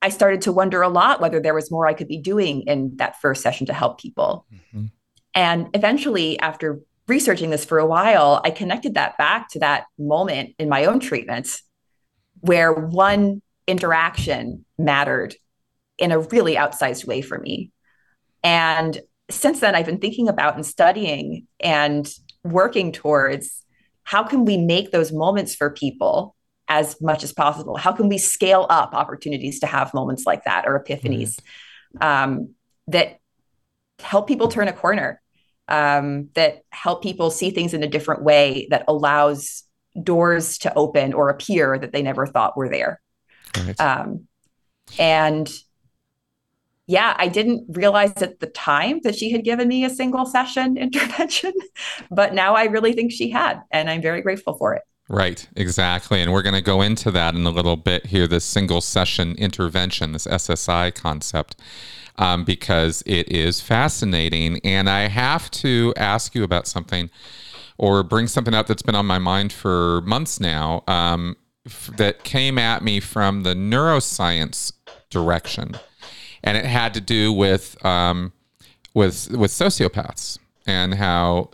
I 0.02 0.08
started 0.08 0.42
to 0.42 0.52
wonder 0.52 0.82
a 0.82 0.88
lot 0.88 1.20
whether 1.20 1.40
there 1.40 1.54
was 1.54 1.70
more 1.70 1.86
I 1.86 1.94
could 1.94 2.08
be 2.08 2.18
doing 2.18 2.62
in 2.62 2.96
that 2.96 3.20
first 3.20 3.40
session 3.40 3.66
to 3.68 3.72
help 3.72 4.00
people. 4.00 4.46
Mm-hmm. 4.52 4.86
And 5.34 5.68
eventually, 5.74 6.38
after 6.40 6.80
researching 7.06 7.50
this 7.50 7.64
for 7.64 7.78
a 7.78 7.86
while, 7.86 8.40
I 8.44 8.50
connected 8.50 8.94
that 8.94 9.16
back 9.16 9.48
to 9.50 9.60
that 9.60 9.84
moment 9.98 10.54
in 10.58 10.68
my 10.68 10.84
own 10.84 11.00
treatments 11.00 11.62
where 12.40 12.72
one 12.72 13.40
interaction 13.66 14.64
mattered 14.76 15.34
in 15.98 16.10
a 16.10 16.18
really 16.18 16.56
outsized 16.56 17.06
way 17.06 17.22
for 17.22 17.38
me. 17.38 17.70
And 18.42 19.00
since 19.30 19.60
then, 19.60 19.74
I've 19.74 19.86
been 19.86 20.00
thinking 20.00 20.28
about 20.28 20.56
and 20.56 20.66
studying 20.66 21.46
and 21.60 22.12
working 22.44 22.90
towards 22.90 23.64
how 24.02 24.24
can 24.24 24.44
we 24.44 24.56
make 24.56 24.90
those 24.90 25.12
moments 25.12 25.54
for 25.54 25.70
people 25.70 26.34
as 26.72 27.00
much 27.02 27.22
as 27.22 27.32
possible? 27.32 27.76
How 27.76 27.92
can 27.92 28.08
we 28.08 28.16
scale 28.16 28.66
up 28.70 28.94
opportunities 28.94 29.60
to 29.60 29.66
have 29.66 29.92
moments 29.92 30.24
like 30.24 30.44
that 30.44 30.64
or 30.66 30.82
epiphanies 30.82 31.38
mm-hmm. 31.96 32.02
um, 32.02 32.54
that 32.86 33.18
help 33.98 34.26
people 34.26 34.48
turn 34.48 34.68
a 34.68 34.72
corner, 34.72 35.20
um, 35.68 36.30
that 36.34 36.62
help 36.70 37.02
people 37.02 37.30
see 37.30 37.50
things 37.50 37.74
in 37.74 37.82
a 37.82 37.86
different 37.86 38.22
way, 38.22 38.68
that 38.70 38.84
allows 38.88 39.64
doors 40.02 40.56
to 40.58 40.72
open 40.74 41.12
or 41.12 41.28
appear 41.28 41.78
that 41.78 41.92
they 41.92 42.00
never 42.00 42.26
thought 42.26 42.56
were 42.56 42.70
there? 42.70 43.00
Right. 43.54 43.78
Um, 43.78 44.26
and 44.98 45.52
yeah, 46.86 47.14
I 47.18 47.28
didn't 47.28 47.66
realize 47.76 48.22
at 48.22 48.40
the 48.40 48.46
time 48.46 49.00
that 49.02 49.14
she 49.14 49.30
had 49.30 49.44
given 49.44 49.68
me 49.68 49.84
a 49.84 49.90
single 49.90 50.24
session 50.24 50.76
intervention, 50.86 51.52
but 52.10 52.32
now 52.32 52.54
I 52.54 52.64
really 52.64 52.94
think 52.94 53.12
she 53.12 53.28
had, 53.28 53.60
and 53.70 53.90
I'm 53.90 54.00
very 54.00 54.22
grateful 54.22 54.54
for 54.54 54.74
it. 54.74 54.82
Right, 55.12 55.46
exactly. 55.56 56.22
And 56.22 56.32
we're 56.32 56.40
going 56.40 56.54
to 56.54 56.62
go 56.62 56.80
into 56.80 57.10
that 57.10 57.34
in 57.34 57.44
a 57.44 57.50
little 57.50 57.76
bit 57.76 58.06
here 58.06 58.26
this 58.26 58.46
single 58.46 58.80
session 58.80 59.34
intervention, 59.36 60.12
this 60.12 60.26
SSI 60.26 60.94
concept, 60.94 61.60
um, 62.16 62.44
because 62.44 63.02
it 63.04 63.28
is 63.28 63.60
fascinating. 63.60 64.58
And 64.64 64.88
I 64.88 65.08
have 65.08 65.50
to 65.50 65.92
ask 65.98 66.34
you 66.34 66.44
about 66.44 66.66
something 66.66 67.10
or 67.76 68.02
bring 68.02 68.26
something 68.26 68.54
up 68.54 68.66
that's 68.66 68.80
been 68.80 68.94
on 68.94 69.04
my 69.04 69.18
mind 69.18 69.52
for 69.52 70.00
months 70.00 70.40
now 70.40 70.82
um, 70.88 71.36
f- 71.66 71.90
that 71.98 72.24
came 72.24 72.56
at 72.56 72.82
me 72.82 72.98
from 72.98 73.42
the 73.42 73.52
neuroscience 73.52 74.72
direction. 75.10 75.76
And 76.42 76.56
it 76.56 76.64
had 76.64 76.94
to 76.94 77.02
do 77.02 77.34
with, 77.34 77.76
um, 77.84 78.32
with, 78.94 79.30
with 79.30 79.50
sociopaths 79.50 80.38
and 80.66 80.94
how 80.94 81.50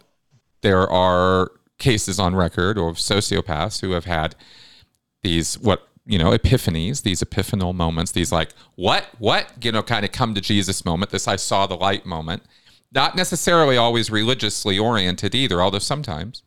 there 0.61 0.89
are 0.89 1.51
cases 1.79 2.19
on 2.19 2.35
record 2.35 2.77
of 2.79 2.97
sociopaths 2.97 3.81
who 3.81 3.93
have 3.93 4.05
had 4.05 4.35
these 5.23 5.59
what 5.59 5.89
you 6.07 6.19
know 6.19 6.31
epiphanies 6.31 7.03
these 7.03 7.23
epiphanal 7.23 7.75
moments 7.75 8.13
these 8.13 8.33
like 8.33 8.51
what 8.77 9.07
what 9.19 9.53
you 9.63 9.71
know 9.71 9.83
kind 9.83 10.05
of 10.05 10.13
come 10.13 10.35
to 10.35 10.41
jesus 10.41 10.85
moment 10.85 11.11
this 11.11 11.29
i 11.29 11.37
saw 11.37 11.67
the 11.67 11.77
light 11.77 12.05
moment. 12.07 12.43
Not 12.91 13.17
necessarily 13.17 13.77
always 13.77 14.11
religiously 14.11 14.79
oriented 14.79 15.35
either 15.35 15.61
although 15.61 15.79
sometimes. 15.79 16.43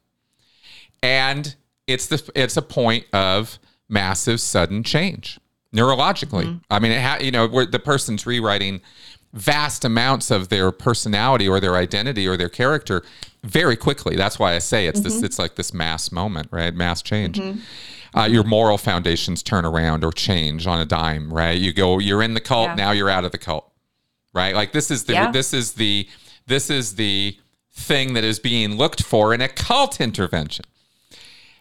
And 1.03 1.55
it's 1.87 2.07
the 2.07 2.31
it's 2.35 2.57
a 2.57 2.61
point 2.61 3.05
of 3.13 3.59
massive 3.89 4.39
sudden 4.39 4.83
change 4.83 5.39
neurologically. 5.75 6.45
Mm-hmm. 6.45 6.57
i 6.69 6.79
mean 6.79 6.91
it 6.91 7.01
ha- 7.01 7.19
you 7.21 7.31
know 7.31 7.47
where 7.47 7.65
the 7.65 7.79
person's 7.79 8.25
rewriting 8.25 8.81
vast 9.33 9.85
amounts 9.85 10.29
of 10.29 10.49
their 10.49 10.71
personality 10.71 11.47
or 11.47 11.59
their 11.59 11.75
identity 11.75 12.27
or 12.27 12.35
their 12.35 12.49
character 12.49 13.03
very 13.43 13.75
quickly. 13.75 14.15
That's 14.15 14.37
why 14.39 14.53
I 14.53 14.59
say 14.59 14.87
it's 14.87 14.99
mm-hmm. 14.99 15.09
this. 15.09 15.23
It's 15.23 15.39
like 15.39 15.55
this 15.55 15.73
mass 15.73 16.11
moment, 16.11 16.47
right? 16.51 16.73
Mass 16.73 17.01
change. 17.01 17.39
Mm-hmm. 17.39 17.59
Uh, 18.13 18.25
your 18.25 18.43
moral 18.43 18.77
foundations 18.77 19.41
turn 19.41 19.63
around 19.63 20.03
or 20.03 20.11
change 20.11 20.67
on 20.67 20.79
a 20.79 20.85
dime, 20.85 21.33
right? 21.33 21.57
You 21.57 21.71
go, 21.71 21.97
you're 21.99 22.21
in 22.21 22.33
the 22.33 22.41
cult, 22.41 22.69
yeah. 22.69 22.75
now 22.75 22.91
you're 22.91 23.09
out 23.09 23.23
of 23.23 23.31
the 23.31 23.37
cult, 23.37 23.71
right? 24.33 24.53
Like 24.53 24.73
this 24.73 24.91
is 24.91 25.05
the 25.05 25.13
yeah. 25.13 25.31
this 25.31 25.53
is 25.53 25.73
the 25.73 26.09
this 26.45 26.69
is 26.69 26.95
the 26.95 27.37
thing 27.71 28.13
that 28.13 28.25
is 28.25 28.37
being 28.37 28.75
looked 28.75 29.01
for 29.01 29.33
in 29.33 29.39
a 29.39 29.47
cult 29.47 30.01
intervention 30.01 30.65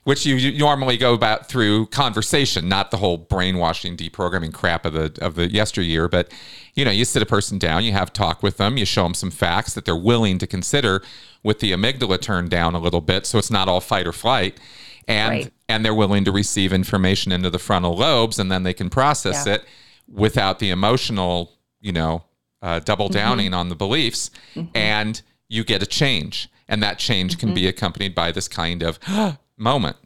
which 0.05 0.25
you, 0.25 0.37
you, 0.37 0.59
normally 0.59 0.97
go 0.97 1.13
about 1.13 1.49
through 1.49 1.87
conversation, 1.87 2.69
not 2.69 2.91
the 2.91 2.97
whole 2.97 3.19
brainwashing, 3.19 3.97
deprogramming 3.97 4.53
crap 4.53 4.87
of 4.87 4.93
the 4.93 5.17
of 5.21 5.35
the 5.35 5.51
yesteryear. 5.51 6.09
But 6.09 6.33
you 6.75 6.85
know, 6.85 6.91
you 6.91 7.05
sit 7.05 7.23
a 7.23 7.27
person 7.27 7.59
down, 7.59 7.85
you 7.85 7.93
have 7.93 8.13
talk 8.13 8.43
with 8.43 8.57
them, 8.57 8.77
you 8.77 8.87
show 8.87 9.03
them 9.03 9.15
some 9.15 9.31
facts 9.31 9.75
that 9.75 9.85
they're 9.85 9.97
willing 9.97 10.39
to 10.39 10.47
consider, 10.47 11.03
with 11.43 11.61
the 11.61 11.73
amygdala 11.73 12.21
turned 12.21 12.51
down 12.51 12.75
a 12.75 12.79
little 12.79 13.01
bit, 13.01 13.27
so 13.27 13.39
it's 13.39 13.51
not 13.51 13.69
all 13.69 13.81
fight 13.81 14.07
or 14.07 14.13
flight, 14.13 14.59
and 15.07 15.31
right. 15.31 15.53
and 15.69 15.85
they're 15.85 15.95
willing 15.95 16.25
to 16.25 16.33
receive 16.33 16.73
information 16.73 17.33
into 17.33 17.51
the 17.51 17.59
frontal 17.59 17.97
lobes, 17.97 18.39
and 18.39 18.51
then 18.51 18.63
they 18.63 18.75
can 18.75 18.91
process 18.91 19.47
yeah. 19.47 19.55
it 19.55 19.65
without 20.09 20.59
the 20.59 20.71
emotional, 20.71 21.53
you 21.81 21.93
know, 21.93 22.25
uh, 22.63 22.81
double 22.81 23.07
mm-hmm. 23.07 23.19
downing 23.19 23.47
mm-hmm. 23.47 23.55
on 23.55 23.69
the 23.69 23.77
beliefs, 23.77 24.31
mm-hmm. 24.55 24.75
and 24.75 25.23
you 25.49 25.65
get 25.65 25.83
a 25.83 25.87
change, 25.87 26.49
and 26.69 26.83
that 26.83 26.99
change 26.99 27.33
mm-hmm. 27.33 27.49
can 27.49 27.55
be 27.55 27.67
accompanied 27.67 28.15
by 28.15 28.33
this 28.33 28.49
kind 28.49 28.83
of 28.83 28.99
moment. 29.61 29.97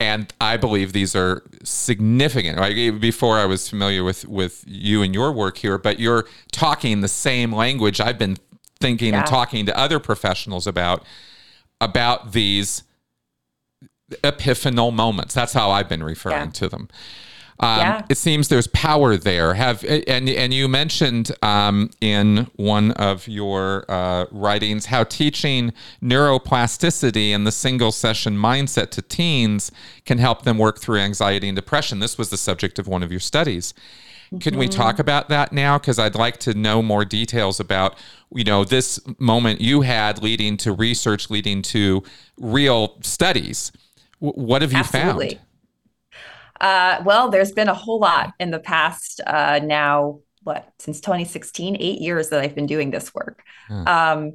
And 0.00 0.32
I 0.40 0.56
believe 0.56 0.94
these 0.94 1.14
are 1.14 1.42
significant. 1.62 2.58
Like 2.58 3.00
before, 3.00 3.38
I 3.38 3.44
was 3.44 3.68
familiar 3.68 4.02
with 4.02 4.26
with 4.26 4.64
you 4.66 5.02
and 5.02 5.12
your 5.12 5.30
work 5.30 5.58
here, 5.58 5.76
but 5.76 6.00
you're 6.00 6.26
talking 6.52 7.02
the 7.02 7.08
same 7.08 7.54
language 7.54 8.00
I've 8.00 8.18
been 8.18 8.38
thinking 8.80 9.12
yeah. 9.12 9.18
and 9.18 9.26
talking 9.26 9.66
to 9.66 9.78
other 9.78 10.00
professionals 10.00 10.66
about 10.66 11.04
about 11.82 12.32
these 12.32 12.82
epiphanal 14.24 14.92
moments. 14.92 15.34
That's 15.34 15.52
how 15.52 15.70
I've 15.70 15.88
been 15.88 16.02
referring 16.02 16.46
yeah. 16.46 16.52
to 16.52 16.68
them. 16.68 16.88
Um, 17.60 17.78
yeah. 17.78 18.02
It 18.08 18.16
seems 18.16 18.48
there's 18.48 18.66
power 18.68 19.18
there. 19.18 19.52
Have 19.54 19.84
and 19.84 20.28
and 20.28 20.54
you 20.54 20.66
mentioned 20.66 21.30
um, 21.42 21.90
in 22.00 22.48
one 22.56 22.92
of 22.92 23.28
your 23.28 23.84
uh, 23.88 24.24
writings 24.30 24.86
how 24.86 25.04
teaching 25.04 25.72
neuroplasticity 26.02 27.30
and 27.30 27.46
the 27.46 27.52
single 27.52 27.92
session 27.92 28.36
mindset 28.36 28.90
to 28.92 29.02
teens 29.02 29.70
can 30.06 30.16
help 30.16 30.42
them 30.42 30.56
work 30.56 30.78
through 30.78 31.00
anxiety 31.00 31.48
and 31.48 31.56
depression. 31.56 31.98
This 31.98 32.16
was 32.16 32.30
the 32.30 32.38
subject 32.38 32.78
of 32.78 32.88
one 32.88 33.02
of 33.02 33.10
your 33.10 33.20
studies. 33.20 33.74
Can 34.38 34.56
we 34.56 34.68
talk 34.68 34.94
mm-hmm. 34.94 35.00
about 35.00 35.28
that 35.30 35.52
now? 35.52 35.76
Because 35.76 35.98
I'd 35.98 36.14
like 36.14 36.38
to 36.40 36.54
know 36.54 36.82
more 36.82 37.04
details 37.04 37.58
about, 37.58 37.96
you 38.32 38.44
know, 38.44 38.64
this 38.64 39.00
moment 39.18 39.60
you 39.60 39.80
had 39.80 40.22
leading 40.22 40.56
to 40.58 40.72
research, 40.72 41.30
leading 41.30 41.62
to 41.62 42.04
real 42.38 42.96
studies. 43.02 43.72
W- 44.20 44.40
what 44.40 44.62
have 44.62 44.72
you 44.72 44.78
Absolutely. 44.78 45.30
found? 45.30 45.40
Uh, 46.60 47.02
well, 47.04 47.30
there's 47.30 47.52
been 47.52 47.68
a 47.68 47.74
whole 47.74 47.98
lot 47.98 48.34
in 48.38 48.50
the 48.50 48.58
past 48.58 49.20
uh, 49.26 49.60
now, 49.62 50.20
what, 50.42 50.72
since 50.78 51.00
2016, 51.00 51.76
eight 51.80 52.00
years 52.00 52.28
that 52.28 52.40
I've 52.40 52.54
been 52.54 52.66
doing 52.66 52.90
this 52.90 53.14
work. 53.14 53.42
Hmm. 53.68 53.88
Um, 53.88 54.32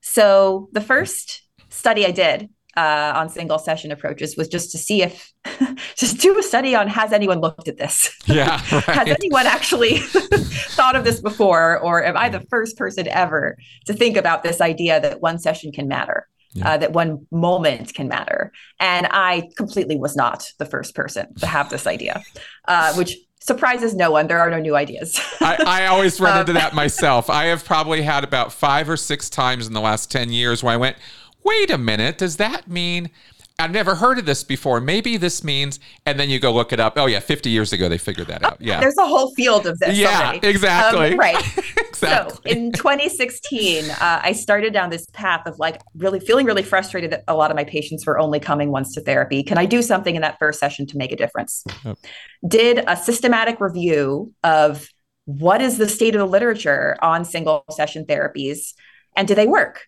so 0.00 0.68
the 0.72 0.80
first 0.80 1.42
study 1.68 2.06
I 2.06 2.12
did 2.12 2.48
uh, 2.76 3.12
on 3.16 3.28
single 3.28 3.58
session 3.58 3.90
approaches 3.90 4.36
was 4.36 4.48
just 4.48 4.70
to 4.72 4.78
see 4.78 5.02
if 5.02 5.32
just 5.96 6.20
do 6.20 6.38
a 6.38 6.42
study 6.42 6.74
on 6.74 6.88
has 6.88 7.12
anyone 7.12 7.40
looked 7.40 7.68
at 7.68 7.78
this 7.78 8.14
yeah 8.26 8.60
right. 8.72 8.84
has 8.84 9.08
anyone 9.08 9.46
actually 9.46 9.98
thought 9.98 10.94
of 10.94 11.04
this 11.04 11.20
before 11.20 11.78
or 11.78 12.04
am 12.04 12.16
i 12.16 12.28
the 12.28 12.40
first 12.50 12.76
person 12.76 13.08
ever 13.08 13.56
to 13.86 13.94
think 13.94 14.16
about 14.16 14.42
this 14.42 14.60
idea 14.60 15.00
that 15.00 15.20
one 15.20 15.38
session 15.38 15.72
can 15.72 15.88
matter 15.88 16.28
yeah. 16.56 16.70
uh, 16.70 16.76
that 16.76 16.92
one 16.92 17.26
moment 17.30 17.94
can 17.94 18.08
matter 18.08 18.52
and 18.80 19.06
i 19.10 19.48
completely 19.56 19.96
was 19.96 20.16
not 20.16 20.50
the 20.58 20.64
first 20.64 20.94
person 20.94 21.34
to 21.36 21.46
have 21.46 21.70
this 21.70 21.86
idea 21.86 22.22
uh, 22.68 22.92
which 22.94 23.16
surprises 23.46 23.94
no 23.94 24.10
one. 24.10 24.26
There 24.26 24.40
are 24.40 24.50
no 24.50 24.58
new 24.58 24.74
ideas. 24.74 25.20
I, 25.40 25.56
I, 25.66 25.86
always 25.86 26.20
run 26.20 26.32
um, 26.32 26.40
into 26.40 26.52
that 26.54 26.74
myself. 26.74 27.30
I 27.30 27.44
have 27.44 27.64
probably 27.64 28.02
had 28.02 28.24
about 28.24 28.52
five 28.52 28.90
or 28.90 28.96
six 28.96 29.30
times 29.30 29.66
in 29.66 29.72
the 29.72 29.80
last 29.80 30.10
10 30.10 30.32
years 30.32 30.62
where 30.62 30.74
I 30.74 30.76
went, 30.76 30.96
wait 31.44 31.70
a 31.70 31.78
minute, 31.78 32.18
does 32.18 32.36
that 32.36 32.68
mean 32.68 33.10
I've 33.58 33.70
never 33.70 33.94
heard 33.94 34.18
of 34.18 34.26
this 34.26 34.44
before. 34.44 34.82
Maybe 34.82 35.16
this 35.16 35.42
means, 35.42 35.80
and 36.04 36.20
then 36.20 36.28
you 36.28 36.38
go 36.38 36.52
look 36.52 36.74
it 36.74 36.80
up. 36.80 36.98
Oh 36.98 37.06
yeah, 37.06 37.20
50 37.20 37.48
years 37.48 37.72
ago 37.72 37.88
they 37.88 37.96
figured 37.96 38.26
that 38.26 38.44
out. 38.44 38.60
Yeah, 38.60 38.80
there's 38.80 38.98
a 38.98 39.06
whole 39.06 39.32
field 39.34 39.66
of 39.66 39.78
this. 39.78 39.96
Yeah, 39.96 40.28
already. 40.28 40.46
exactly. 40.46 41.12
Um, 41.12 41.18
right. 41.18 41.58
exactly. 41.78 42.52
So 42.52 42.58
in 42.58 42.72
2016, 42.72 43.90
uh, 43.90 43.96
I 44.00 44.32
started 44.32 44.74
down 44.74 44.90
this 44.90 45.06
path 45.14 45.46
of 45.46 45.58
like 45.58 45.80
really 45.96 46.20
feeling 46.20 46.44
really 46.44 46.62
frustrated 46.62 47.10
that 47.12 47.24
a 47.28 47.34
lot 47.34 47.50
of 47.50 47.56
my 47.56 47.64
patients 47.64 48.06
were 48.06 48.18
only 48.18 48.40
coming 48.40 48.70
once 48.70 48.92
to 48.94 49.00
therapy. 49.00 49.42
Can 49.42 49.56
I 49.56 49.64
do 49.64 49.80
something 49.80 50.14
in 50.14 50.22
that 50.22 50.38
first 50.38 50.60
session 50.60 50.86
to 50.88 50.98
make 50.98 51.12
a 51.12 51.16
difference? 51.16 51.64
Yep. 51.84 51.98
Did 52.46 52.84
a 52.86 52.96
systematic 52.96 53.58
review 53.60 54.34
of 54.44 54.86
what 55.24 55.62
is 55.62 55.78
the 55.78 55.88
state 55.88 56.14
of 56.14 56.18
the 56.18 56.26
literature 56.26 56.96
on 57.00 57.24
single 57.24 57.64
session 57.70 58.04
therapies, 58.04 58.74
and 59.16 59.26
do 59.26 59.34
they 59.34 59.46
work? 59.46 59.86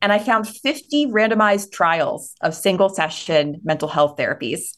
And 0.00 0.12
I 0.12 0.18
found 0.18 0.48
50 0.48 1.06
randomized 1.06 1.72
trials 1.72 2.34
of 2.40 2.54
single 2.54 2.88
session 2.88 3.60
mental 3.64 3.88
health 3.88 4.16
therapies 4.16 4.76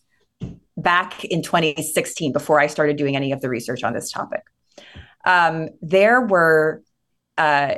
back 0.76 1.24
in 1.24 1.42
2016 1.42 2.32
before 2.32 2.60
I 2.60 2.66
started 2.66 2.96
doing 2.96 3.16
any 3.16 3.32
of 3.32 3.40
the 3.40 3.48
research 3.48 3.84
on 3.84 3.92
this 3.92 4.10
topic. 4.10 4.42
Um, 5.24 5.68
there 5.80 6.20
were 6.20 6.82
uh, 7.38 7.76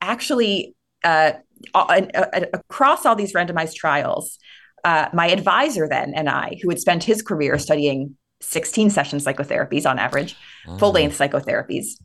actually 0.00 0.74
uh, 1.04 1.32
across 1.74 3.04
all 3.04 3.16
these 3.16 3.32
randomized 3.32 3.74
trials, 3.74 4.38
uh, 4.84 5.08
my 5.12 5.28
advisor 5.28 5.88
then 5.88 6.12
and 6.14 6.28
I, 6.28 6.58
who 6.62 6.68
had 6.68 6.80
spent 6.80 7.04
his 7.04 7.22
career 7.22 7.58
studying 7.58 8.16
16 8.40 8.90
session 8.90 9.18
psychotherapies 9.18 9.88
on 9.88 9.98
average, 9.98 10.34
mm-hmm. 10.66 10.78
full 10.78 10.92
length 10.92 11.18
psychotherapies, 11.18 12.00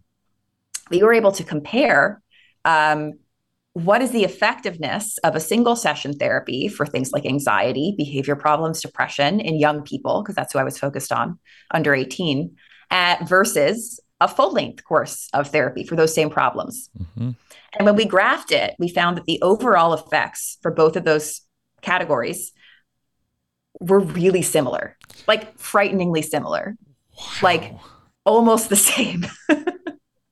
we 0.90 1.04
were 1.04 1.14
able 1.14 1.32
to 1.34 1.44
compare 1.44 2.22
um, 2.66 3.14
what 3.78 4.02
is 4.02 4.10
the 4.10 4.24
effectiveness 4.24 5.20
of 5.20 5.36
a 5.36 5.40
single 5.40 5.76
session 5.76 6.14
therapy 6.14 6.68
for 6.68 6.84
things 6.84 7.12
like 7.12 7.28
anxiety, 7.28 7.94
behavior 7.96 8.36
problems, 8.36 8.82
depression 8.82 9.40
in 9.40 9.60
young 9.60 9.84
people, 9.84 10.24
because 10.24 10.34
that's 10.34 10.54
who 10.54 10.58
I 10.58 10.64
was 10.64 10.80
focused 10.80 11.12
on 11.12 11.38
under 11.70 11.94
18, 11.94 12.56
uh, 12.90 13.18
versus 13.28 14.00
a 14.20 14.28
full 14.28 14.52
length 14.52 14.84
course 14.84 15.30
of 15.32 15.50
therapy 15.50 15.84
for 15.84 15.96
those 15.96 16.12
same 16.12 16.32
problems. 16.32 16.90
Mm-hmm. 16.98 17.32
And 17.78 17.86
when 17.86 17.96
we 17.96 18.08
graphed 18.08 18.52
it, 18.52 18.74
we 18.80 18.90
found 18.90 19.16
that 19.16 19.26
the 19.26 19.40
overall 19.44 19.94
effects 19.94 20.58
for 20.64 20.72
both 20.72 20.96
of 20.96 21.04
those 21.04 21.42
categories 21.84 22.54
were 23.80 24.00
really 24.00 24.42
similar, 24.42 24.98
like 25.28 25.56
frighteningly 25.60 26.24
similar, 26.24 26.76
wow. 27.16 27.24
like 27.44 27.76
almost 28.26 28.70
the 28.70 28.76
same. 28.76 29.28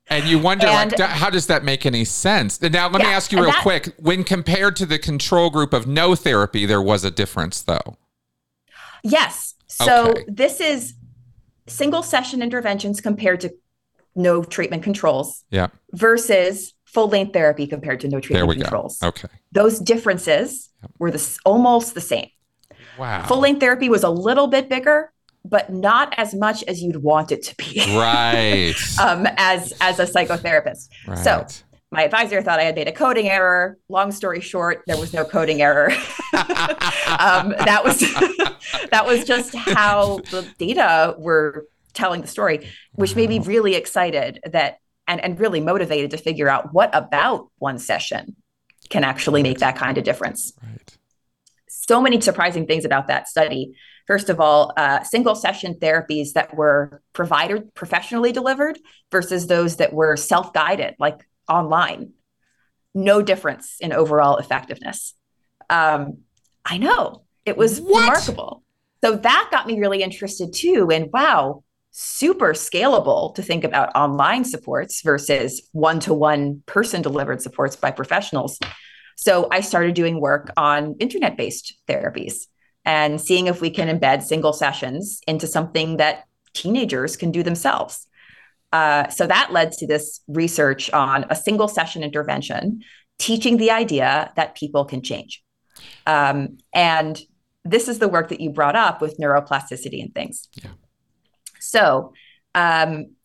And 0.07 0.25
you 0.25 0.37
wonder, 0.37 0.67
and, 0.67 0.91
like, 0.91 1.09
how 1.09 1.31
does 1.31 1.47
that 1.47 1.63
make 1.63 1.85
any 1.85 2.05
sense? 2.05 2.61
Now, 2.61 2.87
let 2.89 3.01
yeah, 3.01 3.07
me 3.07 3.13
ask 3.13 3.31
you 3.31 3.39
real 3.39 3.47
that, 3.47 3.63
quick. 3.63 3.95
When 3.97 4.23
compared 4.23 4.75
to 4.75 4.85
the 4.85 4.99
control 4.99 5.49
group 5.49 5.73
of 5.73 5.87
no 5.87 6.13
therapy, 6.13 6.67
there 6.67 6.81
was 6.81 7.03
a 7.03 7.09
difference, 7.09 7.63
though. 7.63 7.97
Yes. 9.03 9.55
So 9.67 10.11
okay. 10.11 10.25
this 10.27 10.61
is 10.61 10.93
single 11.67 12.03
session 12.03 12.43
interventions 12.43 13.01
compared 13.01 13.41
to 13.41 13.53
no 14.15 14.43
treatment 14.43 14.83
controls. 14.83 15.43
Yeah. 15.49 15.67
Versus 15.91 16.73
full 16.85 17.07
length 17.07 17.33
therapy 17.33 17.67
compared 17.67 17.99
to 18.01 18.07
no 18.07 18.19
treatment 18.19 18.39
there 18.39 18.45
we 18.45 18.55
controls. 18.55 18.99
Go. 18.99 19.07
Okay. 19.07 19.27
Those 19.51 19.79
differences 19.79 20.69
were 20.99 21.11
the, 21.11 21.39
almost 21.45 21.93
the 21.93 22.01
same. 22.01 22.29
Wow. 22.97 23.25
Full 23.25 23.39
length 23.39 23.59
therapy 23.59 23.89
was 23.89 24.03
a 24.03 24.09
little 24.09 24.47
bit 24.47 24.69
bigger, 24.69 25.11
but 25.49 25.71
not 25.71 26.13
as 26.17 26.33
much 26.33 26.63
as 26.63 26.81
you'd 26.81 26.97
want 26.97 27.31
it 27.31 27.43
to 27.43 27.55
be. 27.55 27.79
Right. 27.95 28.73
um, 29.01 29.27
as 29.37 29.73
as 29.81 29.99
a 29.99 30.05
psychotherapist. 30.05 30.89
Right. 31.07 31.17
So 31.17 31.45
my 31.91 32.03
advisor 32.03 32.41
thought 32.41 32.59
I 32.59 32.63
had 32.63 32.75
made 32.75 32.87
a 32.87 32.91
coding 32.91 33.29
error. 33.29 33.77
Long 33.87 34.11
story 34.11 34.41
short, 34.41 34.83
there 34.87 34.97
was 34.97 35.13
no 35.13 35.23
coding 35.23 35.61
error. 35.61 35.91
um, 36.33 37.55
that 37.63 37.81
was 37.83 37.99
that 38.91 39.03
was 39.05 39.23
just 39.23 39.55
how 39.55 40.17
the 40.31 40.47
data 40.57 41.15
were 41.17 41.67
telling 41.93 42.21
the 42.21 42.27
story, 42.27 42.69
which 42.93 43.15
made 43.15 43.29
me 43.29 43.39
really 43.39 43.75
excited 43.75 44.39
that 44.51 44.79
and, 45.07 45.23
and 45.23 45.39
really 45.39 45.61
motivated 45.61 46.11
to 46.11 46.17
figure 46.17 46.49
out 46.49 46.73
what 46.73 46.89
about 46.93 47.47
one 47.59 47.77
session 47.79 48.35
can 48.89 49.03
actually 49.03 49.43
make 49.43 49.59
that 49.59 49.75
kind 49.77 49.97
of 49.97 50.03
difference. 50.03 50.53
Right. 50.61 50.97
So 51.69 52.01
many 52.01 52.19
surprising 52.19 52.65
things 52.65 52.83
about 52.83 53.07
that 53.07 53.27
study. 53.27 53.75
First 54.07 54.29
of 54.29 54.39
all, 54.39 54.71
uh, 54.77 55.03
single 55.03 55.35
session 55.35 55.75
therapies 55.75 56.33
that 56.33 56.55
were 56.55 57.01
provided 57.13 57.73
professionally 57.73 58.31
delivered 58.31 58.77
versus 59.11 59.47
those 59.47 59.77
that 59.77 59.93
were 59.93 60.15
self 60.15 60.53
guided, 60.53 60.95
like 60.99 61.27
online. 61.49 62.13
No 62.93 63.21
difference 63.21 63.77
in 63.79 63.91
overall 63.91 64.37
effectiveness. 64.37 65.13
Um, 65.69 66.19
I 66.63 66.77
know 66.77 67.23
it 67.45 67.57
was 67.57 67.79
what? 67.79 68.01
remarkable. 68.01 68.63
So 69.03 69.15
that 69.17 69.49
got 69.51 69.67
me 69.67 69.79
really 69.79 70.01
interested 70.01 70.53
too. 70.53 70.89
And 70.91 71.09
wow, 71.11 71.63
super 71.91 72.53
scalable 72.53 73.33
to 73.35 73.41
think 73.41 73.63
about 73.63 73.95
online 73.95 74.45
supports 74.45 75.01
versus 75.01 75.67
one 75.71 75.99
to 76.01 76.13
one 76.13 76.63
person 76.65 77.01
delivered 77.01 77.41
supports 77.41 77.75
by 77.75 77.91
professionals. 77.91 78.59
So 79.15 79.47
I 79.51 79.61
started 79.61 79.95
doing 79.95 80.19
work 80.19 80.51
on 80.57 80.95
internet 80.99 81.37
based 81.37 81.75
therapies 81.87 82.47
and 82.85 83.19
seeing 83.19 83.47
if 83.47 83.61
we 83.61 83.69
can 83.69 83.87
embed 83.87 84.23
single 84.23 84.53
sessions 84.53 85.19
into 85.27 85.47
something 85.47 85.97
that 85.97 86.25
teenagers 86.53 87.17
can 87.17 87.31
do 87.31 87.43
themselves. 87.43 88.07
Uh, 88.71 89.07
so 89.09 89.25
that 89.27 89.51
led 89.51 89.71
to 89.71 89.87
this 89.87 90.21
research 90.27 90.91
on 90.91 91.25
a 91.29 91.35
single 91.35 91.67
session 91.67 92.03
intervention, 92.03 92.81
teaching 93.17 93.57
the 93.57 93.71
idea 93.71 94.31
that 94.35 94.55
people 94.55 94.85
can 94.85 95.01
change. 95.01 95.43
Um, 96.05 96.57
and 96.73 97.19
this 97.63 97.87
is 97.87 97.99
the 97.99 98.07
work 98.07 98.29
that 98.29 98.41
you 98.41 98.49
brought 98.49 98.75
up 98.75 99.01
with 99.01 99.17
neuroplasticity 99.17 100.01
and 100.01 100.13
things. 100.13 100.47
Yeah. 100.53 100.71
So, 101.59 102.13
um, 102.53 103.15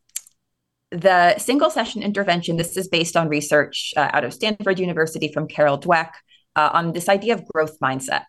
the 0.90 1.38
single 1.38 1.70
session 1.70 2.02
intervention, 2.02 2.56
this 2.56 2.76
is 2.76 2.88
based 2.88 3.16
on 3.16 3.28
research 3.28 3.94
uh, 3.96 4.10
out 4.12 4.24
of 4.24 4.34
Stanford 4.34 4.80
University 4.80 5.32
from 5.32 5.46
Carol 5.46 5.78
Dweck 5.78 6.10
uh, 6.56 6.70
on 6.72 6.92
this 6.92 7.08
idea 7.08 7.34
of 7.34 7.44
growth 7.46 7.78
mindset. 7.80 8.24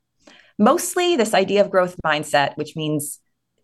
Mostly, 0.61 1.15
this 1.15 1.33
idea 1.33 1.61
of 1.61 1.71
growth 1.71 1.95
mindset, 2.05 2.55
which 2.55 2.75
means 2.75 3.19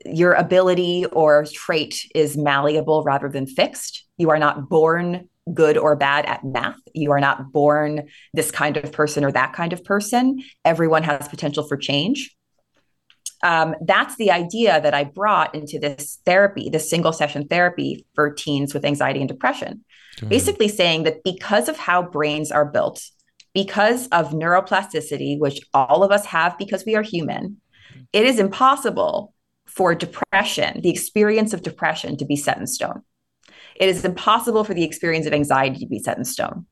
your 0.05 0.33
ability 0.33 1.05
or 1.05 1.45
trait 1.45 2.09
is 2.13 2.35
malleable 2.35 3.03
rather 3.03 3.29
than 3.29 3.47
fixed. 3.47 4.05
You 4.17 4.29
are 4.31 4.39
not 4.39 4.67
born 4.67 5.29
good 5.53 5.77
or 5.77 5.95
bad 5.95 6.25
at 6.25 6.43
math. 6.43 6.79
You 6.93 7.11
are 7.11 7.19
not 7.19 7.53
born 7.53 8.09
this 8.33 8.51
kind 8.51 8.75
of 8.77 8.91
person 8.91 9.23
or 9.23 9.31
that 9.31 9.53
kind 9.53 9.73
of 9.73 9.83
person. 9.83 10.43
Everyone 10.65 11.03
has 11.03 11.27
potential 11.27 11.65
for 11.67 11.77
change 11.77 12.35
um, 13.43 13.75
that's 13.81 14.15
the 14.15 14.31
idea 14.31 14.81
that 14.81 14.93
I 14.93 15.03
brought 15.03 15.53
into 15.53 15.79
this 15.79 16.19
therapy, 16.25 16.69
this 16.69 16.89
single 16.89 17.13
session 17.13 17.47
therapy 17.47 18.05
for 18.15 18.31
teens 18.31 18.73
with 18.73 18.85
anxiety 18.85 19.19
and 19.19 19.29
depression. 19.29 19.83
Basically, 20.27 20.67
saying 20.67 21.03
that 21.03 21.23
because 21.23 21.69
of 21.69 21.77
how 21.77 22.01
brains 22.01 22.51
are 22.51 22.65
built, 22.65 23.03
because 23.57 24.05
of 24.09 24.33
neuroplasticity, 24.33 25.39
which 25.39 25.59
all 25.73 26.03
of 26.03 26.11
us 26.11 26.27
have 26.27 26.55
because 26.59 26.85
we 26.85 26.95
are 26.95 27.01
human, 27.01 27.57
it 28.13 28.23
is 28.23 28.37
impossible 28.37 29.33
for 29.65 29.95
depression, 29.95 30.81
the 30.81 30.91
experience 30.91 31.53
of 31.53 31.63
depression, 31.63 32.17
to 32.17 32.25
be 32.25 32.35
set 32.35 32.59
in 32.59 32.67
stone. 32.67 33.01
It 33.75 33.89
is 33.89 34.05
impossible 34.05 34.63
for 34.63 34.75
the 34.75 34.83
experience 34.83 35.25
of 35.25 35.33
anxiety 35.33 35.79
to 35.79 35.87
be 35.87 35.97
set 35.97 36.19
in 36.19 36.23
stone 36.23 36.67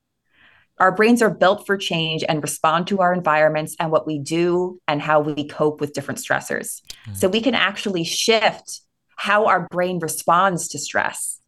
our 0.78 0.92
brains 0.92 1.22
are 1.22 1.34
built 1.34 1.66
for 1.66 1.78
change 1.78 2.24
and 2.28 2.42
respond 2.42 2.88
to 2.88 3.00
our 3.00 3.14
environments 3.14 3.76
and 3.80 3.92
what 3.92 4.06
we 4.06 4.20
do 4.20 4.80
and 4.88 5.02
how 5.02 5.22
we 5.22 5.48
cope 5.48 5.80
with 5.80 5.94
different 5.94 6.20
stressors. 6.20 6.82
Mm. 7.08 7.16
So 7.16 7.28
we 7.30 7.42
can 7.42 7.56
actually 7.56 8.04
shift 8.04 8.82
how 9.16 9.46
our 9.46 9.68
brain 9.70 10.00
responds 10.00 10.68
to 10.70 10.80
stress. 10.80 11.40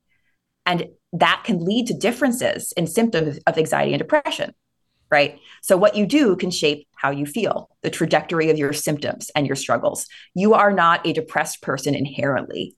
And 0.66 0.88
that 1.14 1.44
can 1.46 1.64
lead 1.64 1.88
to 1.88 1.94
differences 1.94 2.72
in 2.74 2.88
symptoms 2.88 3.40
of 3.46 3.58
anxiety 3.58 3.94
and 3.94 4.00
depression, 4.00 4.54
right? 5.10 5.40
So 5.62 5.78
what 5.78 5.96
you 5.96 6.06
do 6.06 6.36
can 6.36 6.52
shape 6.52 6.88
how 6.96 7.12
you 7.12 7.26
feel, 7.26 7.70
the 7.82 7.90
trajectory 7.90 8.50
of 8.50 8.58
your 8.58 8.74
symptoms 8.74 9.32
and 9.36 9.48
your 9.48 9.56
struggles. 9.56 10.08
You 10.34 10.54
are 10.54 10.72
not 10.72 11.06
a 11.06 11.14
depressed 11.14 11.62
person 11.62 11.96
inherently. 11.96 12.76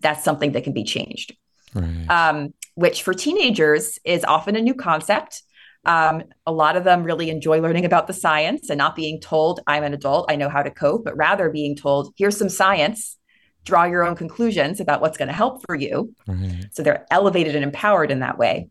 That's 0.00 0.24
something 0.24 0.52
that 0.52 0.64
can 0.64 0.72
be 0.72 0.84
changed. 0.84 1.36
Right. 1.74 2.06
Um, 2.08 2.54
which 2.74 3.02
for 3.02 3.14
teenagers 3.14 3.98
is 4.04 4.24
often 4.24 4.56
a 4.56 4.62
new 4.62 4.74
concept 4.74 5.42
um, 5.86 6.24
a 6.44 6.52
lot 6.52 6.76
of 6.76 6.84
them 6.84 7.04
really 7.04 7.30
enjoy 7.30 7.60
learning 7.60 7.84
about 7.84 8.08
the 8.08 8.12
science 8.12 8.68
and 8.68 8.76
not 8.76 8.96
being 8.96 9.20
told, 9.20 9.60
I'm 9.66 9.84
an 9.84 9.94
adult, 9.94 10.26
I 10.28 10.36
know 10.36 10.48
how 10.48 10.62
to 10.62 10.70
cope, 10.70 11.04
but 11.04 11.16
rather 11.16 11.48
being 11.48 11.76
told, 11.76 12.12
here's 12.18 12.36
some 12.36 12.48
science, 12.48 13.16
draw 13.64 13.84
your 13.84 14.04
own 14.04 14.16
conclusions 14.16 14.80
about 14.80 15.00
what's 15.00 15.16
going 15.16 15.28
to 15.28 15.34
help 15.34 15.64
for 15.64 15.76
you. 15.76 16.12
Right. 16.26 16.66
So 16.72 16.82
they're 16.82 17.06
elevated 17.10 17.54
and 17.54 17.64
empowered 17.64 18.10
in 18.10 18.18
that 18.20 18.36
way. 18.36 18.68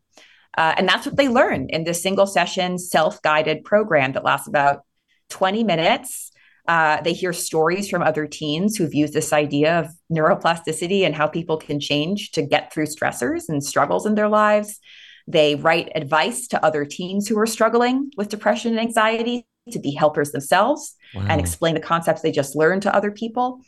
Uh, 0.57 0.73
and 0.77 0.87
that's 0.87 1.05
what 1.05 1.17
they 1.17 1.27
learn 1.27 1.67
in 1.69 1.83
this 1.83 2.01
single 2.01 2.25
session, 2.25 2.77
self 2.77 3.21
guided 3.21 3.63
program 3.63 4.13
that 4.13 4.23
lasts 4.23 4.47
about 4.47 4.83
20 5.29 5.63
minutes. 5.63 6.31
Uh, 6.67 6.99
they 7.01 7.13
hear 7.13 7.31
stories 7.31 7.89
from 7.89 8.01
other 8.01 8.25
teens 8.25 8.75
who've 8.75 8.93
used 8.93 9.13
this 9.13 9.31
idea 9.31 9.79
of 9.79 9.87
neuroplasticity 10.11 11.05
and 11.05 11.15
how 11.15 11.27
people 11.27 11.57
can 11.57 11.79
change 11.79 12.31
to 12.31 12.41
get 12.41 12.73
through 12.73 12.87
stressors 12.87 13.49
and 13.49 13.63
struggles 13.63 14.05
in 14.05 14.15
their 14.15 14.29
lives. 14.29 14.79
They 15.27 15.55
write 15.55 15.91
advice 15.95 16.47
to 16.49 16.65
other 16.65 16.85
teens 16.85 17.27
who 17.27 17.37
are 17.39 17.45
struggling 17.45 18.11
with 18.17 18.29
depression 18.29 18.71
and 18.71 18.79
anxiety 18.79 19.47
to 19.71 19.79
be 19.79 19.91
helpers 19.91 20.31
themselves 20.31 20.95
wow. 21.13 21.25
and 21.29 21.39
explain 21.39 21.73
the 21.73 21.81
concepts 21.81 22.21
they 22.21 22.31
just 22.31 22.55
learned 22.55 22.83
to 22.83 22.95
other 22.95 23.11
people. 23.11 23.61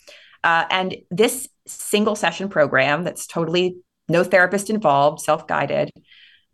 Uh, 0.44 0.66
and 0.70 0.96
this 1.10 1.48
single 1.66 2.16
session 2.16 2.50
program 2.50 3.04
that's 3.04 3.28
totally 3.28 3.78
no 4.08 4.24
therapist 4.24 4.70
involved, 4.70 5.22
self 5.22 5.48
guided, 5.48 5.92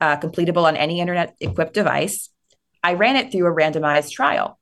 uh, 0.04 0.18
completable 0.18 0.64
on 0.66 0.76
any 0.76 1.00
internet 1.00 1.34
equipped 1.40 1.74
device, 1.74 2.30
I 2.84 2.96
ran 2.96 3.16
it 3.16 3.32
through 3.32 3.48
a 3.48 3.56
randomized 3.56 4.12
trial, 4.12 4.60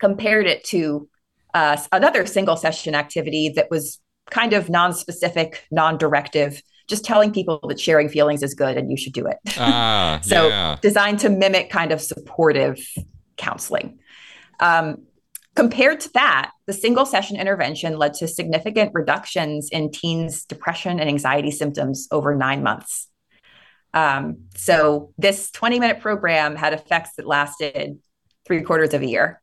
compared 0.00 0.46
it 0.46 0.64
to 0.64 1.08
uh, 1.54 1.76
another 1.92 2.26
single 2.26 2.56
session 2.56 2.96
activity 2.96 3.50
that 3.50 3.70
was 3.70 4.00
kind 4.30 4.52
of 4.52 4.68
non 4.68 4.94
specific, 4.94 5.64
non 5.70 5.96
directive 5.96 6.60
just 6.88 7.04
telling 7.04 7.32
people 7.32 7.60
that 7.68 7.78
sharing 7.78 8.08
feelings 8.08 8.42
is 8.42 8.54
good 8.54 8.76
and 8.76 8.90
you 8.90 8.96
should 8.96 9.12
do 9.12 9.24
it. 9.26 9.38
Ah, 9.56 10.18
so 10.24 10.48
yeah. 10.48 10.76
designed 10.82 11.20
to 11.20 11.30
mimic 11.30 11.70
kind 11.70 11.92
of 11.92 12.00
supportive 12.00 12.76
counseling. 13.36 14.00
Um, 14.58 15.06
compared 15.54 16.00
to 16.00 16.10
that, 16.14 16.50
the 16.66 16.72
single 16.72 17.06
session 17.06 17.36
intervention 17.36 17.96
led 17.96 18.14
to 18.14 18.26
significant 18.26 18.90
reductions 18.94 19.68
in 19.70 19.92
teens' 19.92 20.44
depression 20.44 20.98
and 20.98 21.08
anxiety 21.08 21.52
symptoms 21.52 22.08
over 22.10 22.34
nine 22.34 22.64
months. 22.64 23.08
Um, 23.94 24.44
so 24.56 25.12
this 25.18 25.50
20 25.50 25.80
minute 25.80 26.00
program 26.00 26.56
had 26.56 26.72
effects 26.72 27.10
that 27.16 27.26
lasted 27.26 27.98
three 28.46 28.62
quarters 28.62 28.94
of 28.94 29.02
a 29.02 29.06
year. 29.06 29.42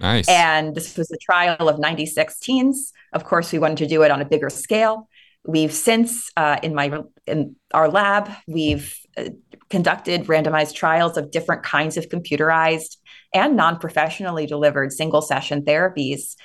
Nice. 0.00 0.28
And 0.28 0.74
this 0.74 0.96
was 0.96 1.10
a 1.10 1.16
trial 1.18 1.68
of 1.68 1.78
96 1.78 2.38
teens. 2.40 2.92
Of 3.12 3.24
course, 3.24 3.52
we 3.52 3.58
wanted 3.58 3.78
to 3.78 3.86
do 3.86 4.02
it 4.02 4.10
on 4.10 4.20
a 4.20 4.24
bigger 4.24 4.50
scale. 4.50 5.08
We've 5.44 5.72
since, 5.72 6.30
uh, 6.36 6.58
in 6.62 6.74
my 6.74 7.02
in 7.26 7.56
our 7.74 7.88
lab, 7.88 8.30
we've 8.46 8.96
uh, 9.16 9.30
conducted 9.70 10.26
randomized 10.26 10.74
trials 10.74 11.16
of 11.16 11.30
different 11.30 11.62
kinds 11.62 11.96
of 11.96 12.08
computerized 12.08 12.96
and 13.34 13.56
non-professionally 13.56 14.46
delivered 14.46 14.92
single 14.92 15.22
session 15.22 15.62
therapies 15.62 16.36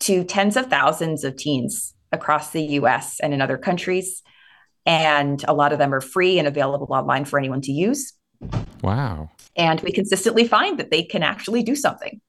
to 0.00 0.24
tens 0.24 0.56
of 0.56 0.66
thousands 0.66 1.24
of 1.24 1.36
teens 1.36 1.94
across 2.12 2.50
the 2.50 2.62
U.S. 2.62 3.18
and 3.20 3.34
in 3.34 3.40
other 3.40 3.58
countries, 3.58 4.22
and 4.86 5.44
a 5.46 5.54
lot 5.54 5.72
of 5.72 5.78
them 5.78 5.94
are 5.94 6.00
free 6.00 6.38
and 6.38 6.48
available 6.48 6.88
online 6.90 7.24
for 7.24 7.38
anyone 7.38 7.60
to 7.62 7.72
use. 7.72 8.12
Wow! 8.82 9.30
And 9.56 9.80
we 9.80 9.92
consistently 9.92 10.46
find 10.46 10.78
that 10.78 10.90
they 10.90 11.04
can 11.04 11.22
actually 11.22 11.62
do 11.62 11.76
something 11.76 12.20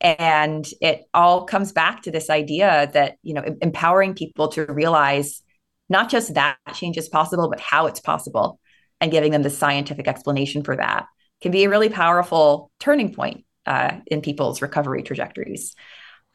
and 0.00 0.68
it 0.80 1.04
all 1.14 1.46
comes 1.46 1.72
back 1.72 2.02
to 2.02 2.10
this 2.10 2.28
idea 2.28 2.90
that 2.92 3.16
you 3.22 3.34
know 3.34 3.42
empowering 3.62 4.14
people 4.14 4.48
to 4.48 4.66
realize 4.66 5.42
not 5.88 6.10
just 6.10 6.34
that 6.34 6.56
change 6.74 6.96
is 6.96 7.08
possible, 7.08 7.48
but 7.48 7.60
how 7.60 7.86
it's 7.86 8.00
possible, 8.00 8.60
and 9.00 9.10
giving 9.10 9.32
them 9.32 9.42
the 9.42 9.50
scientific 9.50 10.06
explanation 10.06 10.62
for 10.62 10.76
that 10.76 11.06
can 11.40 11.52
be 11.52 11.64
a 11.64 11.70
really 11.70 11.88
powerful 11.88 12.70
turning 12.80 13.14
point 13.14 13.44
uh, 13.66 13.98
in 14.06 14.20
people's 14.20 14.62
recovery 14.62 15.02
trajectories. 15.02 15.74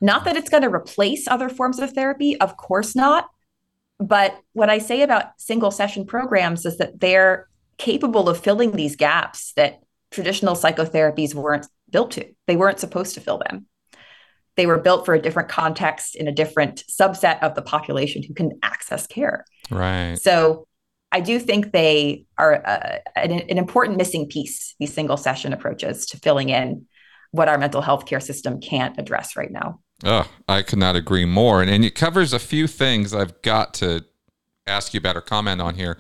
Not 0.02 0.26
that 0.26 0.38
it's 0.38 0.50
going 0.50 0.64
to 0.64 0.74
replace 0.74 1.28
other 1.28 1.50
forms 1.50 1.80
of 1.80 1.94
therapy, 1.94 2.40
of 2.40 2.58
course 2.58 2.96
not, 2.96 3.28
But 4.00 4.40
what 4.54 4.70
I 4.70 4.78
say 4.80 5.02
about 5.02 5.26
single 5.38 5.72
session 5.72 6.06
programs 6.06 6.66
is 6.66 6.78
that 6.78 7.00
they're 7.00 7.48
capable 7.78 8.30
of 8.30 8.40
filling 8.40 8.72
these 8.72 8.96
gaps 8.96 9.54
that 9.54 9.80
traditional 10.12 10.56
psychotherapies 10.56 11.34
weren't 11.34 11.68
built 11.90 12.12
to. 12.12 12.26
They 12.48 12.56
weren't 12.56 12.80
supposed 12.80 13.16
to 13.16 13.22
fill 13.22 13.40
them. 13.40 13.66
They 14.56 14.66
were 14.66 14.78
built 14.78 15.06
for 15.06 15.14
a 15.14 15.22
different 15.22 15.50
context 15.50 16.16
in 16.16 16.28
a 16.28 16.32
different 16.32 16.84
subset 16.90 17.42
of 17.42 17.56
the 17.56 17.62
population 17.62 18.24
who 18.24 18.34
can 18.34 18.60
access 18.64 19.08
care. 19.08 19.46
Right. 19.70 20.16
So 20.16 20.68
I 21.12 21.22
do 21.22 21.40
think 21.40 21.72
they 21.72 22.26
are 22.38 22.66
uh, 22.66 22.98
an, 23.16 23.32
an 23.32 23.58
important 23.58 23.98
missing 23.98 24.28
piece, 24.28 24.76
these 24.80 24.94
single 24.94 25.18
session 25.18 25.54
approaches 25.54 26.06
to 26.08 26.18
filling 26.18 26.50
in 26.50 26.86
what 27.32 27.48
our 27.48 27.58
mental 27.58 27.82
health 27.82 28.06
care 28.06 28.20
system 28.20 28.60
can't 28.60 28.98
address 28.98 29.36
right 29.36 29.52
now. 29.52 29.80
Oh, 30.04 30.30
I 30.48 30.62
could 30.62 30.80
not 30.80 30.96
agree 30.96 31.26
more. 31.26 31.62
And, 31.62 31.70
and 31.70 31.84
it 31.84 31.96
covers 31.96 32.34
a 32.34 32.40
few 32.40 32.68
things 32.68 33.14
I've 33.14 33.42
got 33.42 33.74
to 33.76 34.06
ask 34.70 34.94
you 34.94 35.00
about 35.00 35.18
or 35.18 35.22
comment 35.22 35.62
on 35.62 35.76
here. 35.76 35.98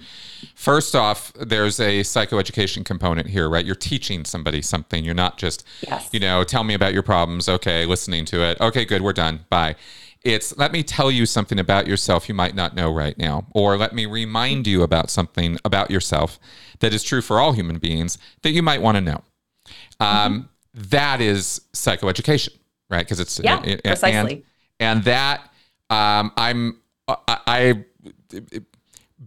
First 0.55 0.95
off, 0.95 1.33
there's 1.33 1.79
a 1.79 2.01
psychoeducation 2.01 2.85
component 2.85 3.27
here, 3.27 3.49
right? 3.49 3.65
You're 3.65 3.75
teaching 3.75 4.23
somebody 4.23 4.61
something. 4.61 5.03
You're 5.03 5.15
not 5.15 5.37
just, 5.37 5.65
yes. 5.81 6.09
you 6.13 6.19
know, 6.19 6.43
tell 6.43 6.63
me 6.63 6.73
about 6.73 6.93
your 6.93 7.03
problems. 7.03 7.49
Okay, 7.49 7.85
listening 7.85 8.25
to 8.25 8.41
it. 8.41 8.61
Okay, 8.61 8.85
good, 8.85 9.01
we're 9.01 9.13
done. 9.13 9.45
Bye. 9.49 9.75
It's 10.21 10.57
let 10.57 10.73
me 10.73 10.83
tell 10.83 11.09
you 11.09 11.25
something 11.25 11.59
about 11.59 11.87
yourself 11.87 12.27
you 12.27 12.35
might 12.35 12.53
not 12.53 12.75
know 12.75 12.91
right 12.91 13.17
now, 13.17 13.47
or 13.53 13.77
let 13.77 13.93
me 13.93 14.05
remind 14.05 14.67
you 14.67 14.83
about 14.83 15.09
something 15.09 15.57
about 15.63 15.89
yourself 15.89 16.37
that 16.79 16.93
is 16.93 17.03
true 17.03 17.21
for 17.21 17.39
all 17.39 17.53
human 17.53 17.77
beings 17.77 18.17
that 18.41 18.51
you 18.51 18.61
might 18.61 18.81
want 18.81 18.95
to 18.95 19.01
know. 19.01 19.23
Um, 20.01 20.49
mm-hmm. 20.75 20.81
that 20.89 21.21
is 21.21 21.61
psychoeducation, 21.73 22.49
right? 22.89 23.05
Because 23.05 23.19
it's 23.19 23.39
yeah, 23.39 23.61
it, 23.63 23.83
precisely. 23.83 24.45
And, 24.79 24.97
and 24.97 25.03
that 25.05 25.51
um, 25.89 26.31
I'm 26.37 26.79
I, 27.07 27.15
I 27.27 27.85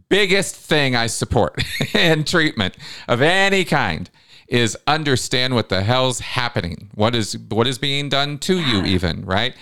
biggest 0.08 0.56
thing 0.56 0.94
I 0.94 1.06
support 1.06 1.62
in 1.94 2.24
treatment 2.24 2.76
of 3.08 3.22
any 3.22 3.64
kind 3.64 4.10
is 4.48 4.76
understand 4.86 5.54
what 5.54 5.68
the 5.70 5.82
hell's 5.82 6.20
happening. 6.20 6.90
What 6.94 7.14
is 7.14 7.38
what 7.38 7.66
is 7.66 7.78
being 7.78 8.08
done 8.08 8.38
to 8.40 8.60
you 8.60 8.84
even, 8.84 9.24
right? 9.24 9.54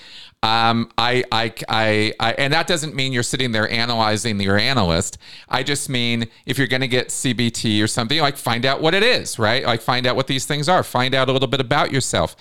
Um, 0.42 0.90
I, 0.96 1.22
I, 1.30 1.52
I, 1.68 2.14
I, 2.18 2.32
and 2.32 2.50
that 2.54 2.66
doesn't 2.66 2.94
mean 2.94 3.12
you're 3.12 3.22
sitting 3.22 3.52
there 3.52 3.70
analyzing 3.70 4.40
your 4.40 4.58
analyst. 4.58 5.18
I 5.50 5.62
just 5.62 5.90
mean 5.90 6.28
if 6.46 6.56
you're 6.56 6.66
going 6.66 6.80
to 6.80 6.88
get 6.88 7.08
CBT 7.08 7.84
or 7.84 7.86
something, 7.86 8.18
like 8.20 8.38
find 8.38 8.64
out 8.64 8.80
what 8.80 8.94
it 8.94 9.02
is, 9.02 9.38
right? 9.38 9.64
Like 9.64 9.82
find 9.82 10.06
out 10.06 10.16
what 10.16 10.28
these 10.28 10.46
things 10.46 10.66
are. 10.66 10.82
Find 10.82 11.14
out 11.14 11.28
a 11.28 11.32
little 11.32 11.46
bit 11.46 11.60
about 11.60 11.92
yourself. 11.92 12.36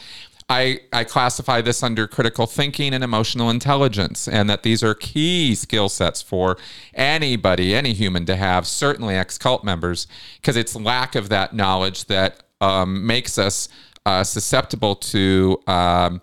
I, 0.50 0.80
I 0.92 1.04
classify 1.04 1.62
this 1.62 1.84
under 1.84 2.08
critical 2.08 2.48
thinking 2.48 2.94
and 2.94 3.04
emotional 3.04 3.52
intelligence, 3.52 4.28
and 4.28 4.50
that 4.50 4.64
these 4.64 4.84
are 4.84 4.96
key 4.96 5.54
skill 5.54 5.90
sets 5.90 6.24
for 6.24 6.58
anybody, 6.96 7.76
any 7.76 7.94
human 7.94 8.26
to 8.26 8.36
have, 8.36 8.66
certainly 8.66 9.16
ex 9.16 9.38
cult 9.38 9.64
members, 9.64 10.08
because 10.42 10.58
it's 10.58 10.76
lack 10.76 11.14
of 11.14 11.30
that 11.30 11.54
knowledge 11.54 12.06
that 12.06 12.44
um, 12.62 13.06
makes 13.06 13.38
us 13.38 13.70
uh, 14.06 14.24
susceptible 14.24 14.96
to. 14.96 15.62
Um, 15.68 16.22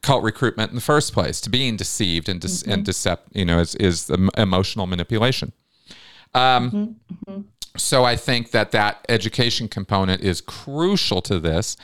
cult 0.00 0.24
recruitment 0.24 0.70
in 0.70 0.74
the 0.74 0.80
first 0.80 1.12
place 1.12 1.40
to 1.40 1.48
being 1.48 1.76
deceived 1.76 2.28
and 2.28 2.40
de- 2.40 2.48
mm-hmm. 2.48 2.72
and 2.72 2.84
decept 2.84 3.18
you 3.34 3.44
know 3.44 3.60
is 3.60 3.76
is 3.76 4.10
emotional 4.36 4.88
manipulation 4.88 5.52
um, 6.34 6.70
mm-hmm. 6.70 7.30
Mm-hmm. 7.30 7.40
so 7.76 8.02
i 8.02 8.16
think 8.16 8.50
that 8.50 8.72
that 8.72 9.06
education 9.08 9.68
component 9.68 10.20
is 10.20 10.40
crucial 10.40 11.22
to 11.22 11.38
this 11.38 11.76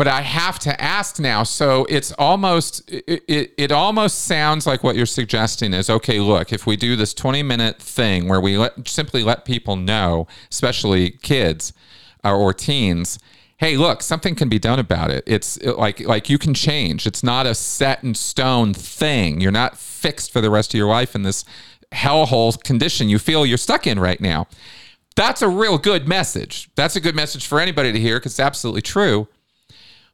but 0.00 0.08
I 0.08 0.22
have 0.22 0.58
to 0.60 0.80
ask 0.80 1.20
now. 1.20 1.42
So 1.42 1.84
it's 1.90 2.10
almost 2.12 2.90
it, 2.90 3.22
it, 3.28 3.52
it, 3.58 3.70
almost 3.70 4.22
sounds 4.22 4.66
like 4.66 4.82
what 4.82 4.96
you're 4.96 5.04
suggesting 5.04 5.74
is 5.74 5.90
okay. 5.90 6.20
Look, 6.20 6.54
if 6.54 6.66
we 6.66 6.74
do 6.74 6.96
this 6.96 7.12
20 7.12 7.42
minute 7.42 7.82
thing 7.82 8.26
where 8.26 8.40
we 8.40 8.56
let, 8.56 8.88
simply 8.88 9.22
let 9.22 9.44
people 9.44 9.76
know, 9.76 10.26
especially 10.50 11.10
kids 11.10 11.74
or, 12.24 12.34
or 12.34 12.54
teens, 12.54 13.18
hey, 13.58 13.76
look, 13.76 14.00
something 14.00 14.34
can 14.34 14.48
be 14.48 14.58
done 14.58 14.78
about 14.78 15.10
it. 15.10 15.22
It's 15.26 15.62
like 15.62 16.00
like 16.00 16.30
you 16.30 16.38
can 16.38 16.54
change. 16.54 17.06
It's 17.06 17.22
not 17.22 17.44
a 17.44 17.54
set 17.54 18.02
in 18.02 18.14
stone 18.14 18.72
thing. 18.72 19.42
You're 19.42 19.52
not 19.52 19.76
fixed 19.76 20.32
for 20.32 20.40
the 20.40 20.48
rest 20.48 20.72
of 20.72 20.78
your 20.78 20.88
life 20.88 21.14
in 21.14 21.24
this 21.24 21.44
hellhole 21.92 22.58
condition 22.64 23.10
you 23.10 23.18
feel 23.18 23.44
you're 23.44 23.58
stuck 23.58 23.86
in 23.86 24.00
right 24.00 24.22
now. 24.22 24.46
That's 25.14 25.42
a 25.42 25.48
real 25.50 25.76
good 25.76 26.08
message. 26.08 26.70
That's 26.74 26.96
a 26.96 27.00
good 27.02 27.14
message 27.14 27.46
for 27.46 27.60
anybody 27.60 27.92
to 27.92 28.00
hear 28.00 28.18
because 28.18 28.32
it's 28.32 28.40
absolutely 28.40 28.80
true. 28.80 29.28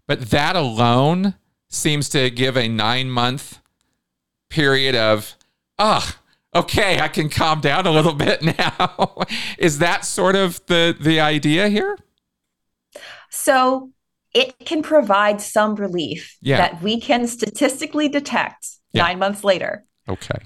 But 0.07 0.31
that 0.31 0.57
alone 0.57 1.35
seems 1.69 2.09
to 2.11 2.31
give 2.31 2.57
a 2.57 2.69
nine 2.69 3.11
month 3.11 3.61
period 4.49 4.95
of, 4.95 5.35
ah, 5.79 6.17
oh, 6.55 6.61
okay, 6.61 7.01
I 7.01 7.09
can 7.09 7.29
calm 7.29 7.61
down 7.61 7.87
a 7.87 7.91
little 7.91 8.15
bit 8.27 8.43
now. 8.43 9.17
Is 9.59 9.79
that 9.79 10.05
sort 10.05 10.37
of 10.37 10.65
the 10.67 10.97
the 10.99 11.21
idea 11.21 11.69
here? 11.69 11.99
So 13.31 13.91
it 14.33 14.59
can 14.61 14.83
provide 14.83 15.41
some 15.41 15.75
relief 15.77 16.37
yeah. 16.41 16.59
that 16.59 16.83
we 16.83 17.01
can 17.01 17.27
statistically 17.27 18.09
detect 18.09 18.69
yeah. 18.93 19.03
nine 19.03 19.19
months 19.19 19.43
later. 19.43 19.85
Okay. 20.09 20.39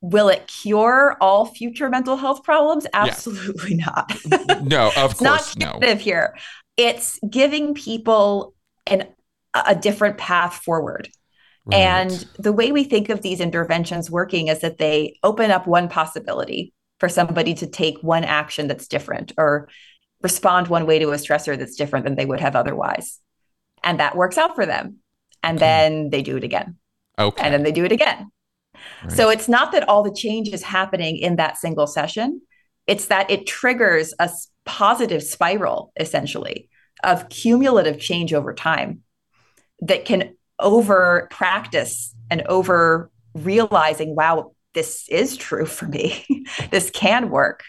Will 0.00 0.28
it 0.28 0.46
cure 0.46 1.16
all 1.20 1.46
future 1.46 1.88
mental 1.88 2.16
health 2.16 2.42
problems? 2.42 2.86
Absolutely 2.92 3.76
yeah. 3.76 4.04
not. 4.28 4.64
no, 4.64 4.88
of 4.96 5.16
course, 5.16 5.56
not 5.56 5.80
no. 5.80 5.94
Here, 5.96 6.36
it's 6.76 7.18
giving 7.30 7.74
people 7.74 8.55
an, 8.86 9.08
a 9.54 9.74
different 9.74 10.18
path 10.18 10.54
forward. 10.54 11.08
Right. 11.64 11.78
And 11.78 12.26
the 12.38 12.52
way 12.52 12.70
we 12.70 12.84
think 12.84 13.08
of 13.08 13.22
these 13.22 13.40
interventions 13.40 14.10
working 14.10 14.48
is 14.48 14.60
that 14.60 14.78
they 14.78 15.18
open 15.22 15.50
up 15.50 15.66
one 15.66 15.88
possibility 15.88 16.72
for 17.00 17.08
somebody 17.08 17.54
to 17.54 17.66
take 17.66 17.98
one 18.02 18.24
action 18.24 18.68
that's 18.68 18.86
different 18.86 19.32
or 19.36 19.68
respond 20.22 20.68
one 20.68 20.86
way 20.86 20.98
to 20.98 21.10
a 21.10 21.16
stressor 21.16 21.58
that's 21.58 21.76
different 21.76 22.04
than 22.04 22.14
they 22.14 22.24
would 22.24 22.40
have 22.40 22.56
otherwise. 22.56 23.18
And 23.82 24.00
that 24.00 24.16
works 24.16 24.38
out 24.38 24.54
for 24.54 24.64
them. 24.64 24.98
And 25.42 25.58
then 25.58 26.10
they 26.10 26.22
do 26.22 26.36
it 26.36 26.44
again. 26.44 26.76
Okay. 27.18 27.42
And 27.42 27.54
then 27.54 27.62
they 27.62 27.72
do 27.72 27.84
it 27.84 27.92
again. 27.92 28.30
Right. 29.02 29.12
So 29.12 29.28
it's 29.28 29.48
not 29.48 29.72
that 29.72 29.88
all 29.88 30.02
the 30.02 30.14
change 30.14 30.48
is 30.48 30.62
happening 30.62 31.16
in 31.16 31.36
that 31.36 31.56
single 31.56 31.86
session, 31.86 32.42
it's 32.86 33.06
that 33.06 33.30
it 33.30 33.46
triggers 33.46 34.14
a 34.18 34.30
positive 34.64 35.22
spiral, 35.22 35.92
essentially, 35.98 36.68
of 37.02 37.28
cumulative 37.28 38.00
change 38.00 38.32
over 38.32 38.54
time 38.54 39.02
that 39.80 40.04
can 40.04 40.36
over 40.58 41.28
practice 41.30 42.14
and 42.30 42.42
over 42.42 43.10
realizing, 43.34 44.14
wow, 44.14 44.52
this 44.74 45.06
is 45.08 45.36
true 45.36 45.66
for 45.66 45.86
me. 45.86 46.24
this 46.70 46.90
can 46.90 47.30
work. 47.30 47.64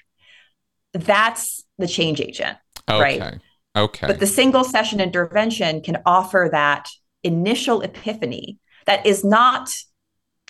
That's 0.93 1.63
the 1.77 1.87
change 1.87 2.21
agent, 2.21 2.57
okay. 2.89 3.19
right? 3.19 3.39
Okay. 3.75 4.07
But 4.07 4.19
the 4.19 4.27
single 4.27 4.63
session 4.63 4.99
intervention 4.99 5.81
can 5.81 5.97
offer 6.05 6.49
that 6.51 6.89
initial 7.23 7.81
epiphany 7.81 8.57
that 8.85 9.05
is 9.05 9.23
not 9.23 9.69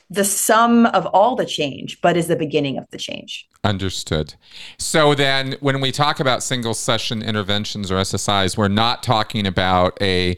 the 0.10 0.24
sum 0.24 0.86
of 0.88 1.06
all 1.08 1.36
the 1.36 1.46
change, 1.46 2.00
but 2.02 2.16
is 2.16 2.28
the 2.28 2.36
beginning 2.36 2.78
of 2.78 2.86
the 2.92 2.98
change. 2.98 3.48
Understood. 3.64 4.36
So 4.78 5.14
then, 5.14 5.56
when 5.60 5.82
we 5.82 5.92
talk 5.92 6.20
about 6.20 6.44
single 6.44 6.74
session 6.74 7.22
interventions 7.22 7.92
or 7.92 7.96
SSIs, 7.96 8.58
we're 8.58 8.68
not 8.70 9.04
talking 9.04 9.46
about 9.46 10.02
a 10.02 10.38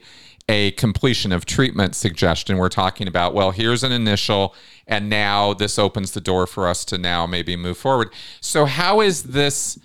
a 0.49 0.71
completion 0.71 1.31
of 1.31 1.45
treatment 1.45 1.95
suggestion. 1.95 2.57
We're 2.57 2.69
talking 2.69 3.07
about, 3.07 3.35
well, 3.35 3.51
here's 3.51 3.83
an 3.83 3.91
initial, 3.91 4.55
and 4.87 5.07
now 5.07 5.53
this 5.53 5.77
opens 5.77 6.11
the 6.13 6.21
door 6.21 6.47
for 6.47 6.67
us 6.67 6.83
to 6.85 6.97
now 6.97 7.27
maybe 7.27 7.55
move 7.55 7.77
forward. 7.77 8.11
So, 8.41 8.65
how 8.65 8.99
is 8.99 9.23
this 9.23 9.77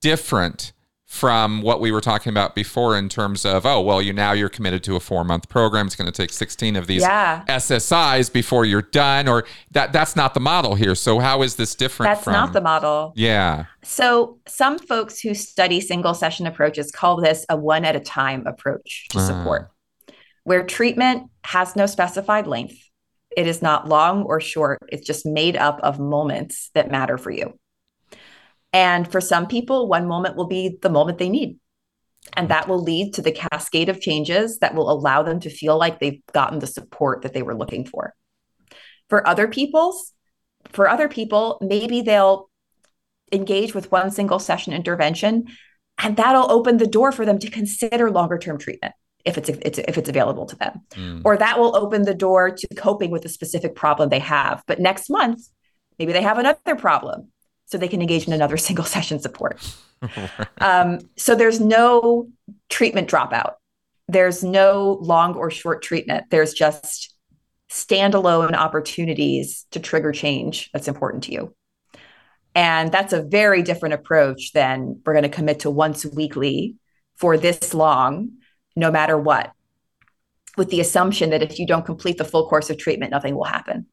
different 0.00 0.72
from 1.08 1.62
what 1.62 1.80
we 1.80 1.90
were 1.90 2.02
talking 2.02 2.28
about 2.28 2.54
before 2.54 2.96
in 2.96 3.08
terms 3.08 3.46
of, 3.46 3.64
oh, 3.64 3.80
well, 3.80 4.00
you 4.00 4.12
now 4.12 4.32
you're 4.32 4.50
committed 4.50 4.84
to 4.84 4.94
a 4.94 5.00
four 5.00 5.24
month 5.24 5.48
program. 5.48 5.86
It's 5.86 5.96
going 5.96 6.10
to 6.10 6.12
take 6.12 6.30
16 6.30 6.76
of 6.76 6.86
these 6.86 7.00
yeah. 7.00 7.44
SSIs 7.48 8.30
before 8.30 8.66
you're 8.66 8.82
done, 8.82 9.26
or 9.26 9.44
that 9.70 9.92
that's 9.92 10.14
not 10.14 10.34
the 10.34 10.40
model 10.40 10.74
here. 10.74 10.94
So, 10.94 11.18
how 11.18 11.42
is 11.42 11.56
this 11.56 11.74
different? 11.74 12.10
That's 12.10 12.24
from, 12.24 12.34
not 12.34 12.52
the 12.52 12.60
model. 12.60 13.14
Yeah. 13.16 13.64
So, 13.82 14.38
some 14.46 14.78
folks 14.78 15.18
who 15.18 15.34
study 15.34 15.80
single 15.80 16.12
session 16.12 16.46
approaches 16.46 16.90
call 16.90 17.20
this 17.20 17.46
a 17.48 17.56
one 17.56 17.86
at 17.86 17.96
a 17.96 18.00
time 18.00 18.46
approach 18.46 19.08
to 19.08 19.18
uh. 19.18 19.26
support 19.26 19.70
where 20.48 20.64
treatment 20.64 21.30
has 21.44 21.76
no 21.76 21.84
specified 21.84 22.46
length. 22.46 22.78
It 23.36 23.46
is 23.46 23.60
not 23.60 23.86
long 23.86 24.22
or 24.22 24.40
short, 24.40 24.78
it's 24.88 25.06
just 25.06 25.26
made 25.26 25.56
up 25.56 25.78
of 25.82 25.98
moments 25.98 26.70
that 26.72 26.90
matter 26.90 27.18
for 27.18 27.30
you. 27.30 27.52
And 28.72 29.10
for 29.10 29.20
some 29.20 29.46
people, 29.46 29.88
one 29.88 30.06
moment 30.06 30.36
will 30.36 30.46
be 30.46 30.78
the 30.80 30.90
moment 30.90 31.18
they 31.18 31.28
need. 31.28 31.58
And 32.34 32.50
that 32.50 32.68
will 32.68 32.82
lead 32.82 33.14
to 33.14 33.22
the 33.22 33.32
cascade 33.32 33.88
of 33.88 34.00
changes 34.00 34.58
that 34.58 34.74
will 34.74 34.90
allow 34.90 35.22
them 35.22 35.40
to 35.40 35.50
feel 35.50 35.78
like 35.78 35.98
they've 35.98 36.20
gotten 36.32 36.58
the 36.58 36.66
support 36.66 37.22
that 37.22 37.32
they 37.32 37.42
were 37.42 37.56
looking 37.56 37.86
for. 37.86 38.14
For 39.08 39.26
other 39.26 39.48
people's, 39.48 40.12
for 40.70 40.88
other 40.88 41.08
people, 41.08 41.58
maybe 41.62 42.02
they'll 42.02 42.50
engage 43.32 43.74
with 43.74 43.90
one 43.90 44.10
single 44.10 44.38
session 44.38 44.72
intervention 44.72 45.46
and 45.98 46.16
that'll 46.16 46.50
open 46.50 46.76
the 46.76 46.86
door 46.86 47.12
for 47.12 47.24
them 47.24 47.38
to 47.38 47.50
consider 47.50 48.10
longer 48.10 48.38
term 48.38 48.58
treatment 48.58 48.94
if 49.24 49.36
it's, 49.36 49.50
it's 49.50 49.78
if 49.78 49.98
it's 49.98 50.08
available 50.08 50.46
to 50.46 50.56
them 50.56 50.80
mm. 50.92 51.20
or 51.26 51.36
that 51.36 51.58
will 51.58 51.76
open 51.76 52.02
the 52.02 52.14
door 52.14 52.50
to 52.50 52.66
coping 52.74 53.10
with 53.10 53.26
a 53.26 53.28
specific 53.28 53.74
problem 53.74 54.08
they 54.08 54.18
have 54.18 54.62
but 54.66 54.80
next 54.80 55.10
month 55.10 55.42
maybe 55.98 56.12
they 56.12 56.22
have 56.22 56.38
another 56.38 56.76
problem. 56.76 57.30
So 57.68 57.78
they 57.78 57.88
can 57.88 58.00
engage 58.00 58.26
in 58.26 58.32
another 58.32 58.56
single 58.68 58.84
session 58.84 59.20
support. 59.20 59.60
um, 60.58 61.00
so 61.16 61.34
there's 61.34 61.60
no 61.60 62.28
treatment 62.68 63.08
dropout. 63.08 63.54
There's 64.08 64.42
no 64.42 64.98
long 65.02 65.34
or 65.34 65.50
short 65.50 65.82
treatment. 65.82 66.26
There's 66.30 66.54
just 66.54 67.14
standalone 67.70 68.54
opportunities 68.54 69.66
to 69.70 69.80
trigger 69.80 70.12
change 70.12 70.70
that's 70.72 70.88
important 70.88 71.24
to 71.24 71.32
you. 71.32 71.54
And 72.54 72.90
that's 72.90 73.12
a 73.12 73.22
very 73.22 73.62
different 73.62 73.94
approach 73.94 74.52
than 74.52 75.00
we're 75.04 75.12
going 75.12 75.22
to 75.22 75.28
commit 75.28 75.60
to 75.60 75.70
once 75.70 76.04
weekly 76.06 76.76
for 77.16 77.36
this 77.36 77.74
long, 77.74 78.30
no 78.74 78.90
matter 78.90 79.18
what, 79.18 79.52
with 80.56 80.70
the 80.70 80.80
assumption 80.80 81.30
that 81.30 81.42
if 81.42 81.58
you 81.58 81.66
don't 81.66 81.84
complete 81.84 82.16
the 82.16 82.24
full 82.24 82.48
course 82.48 82.70
of 82.70 82.78
treatment, 82.78 83.10
nothing 83.10 83.36
will 83.36 83.44
happen. 83.44 83.86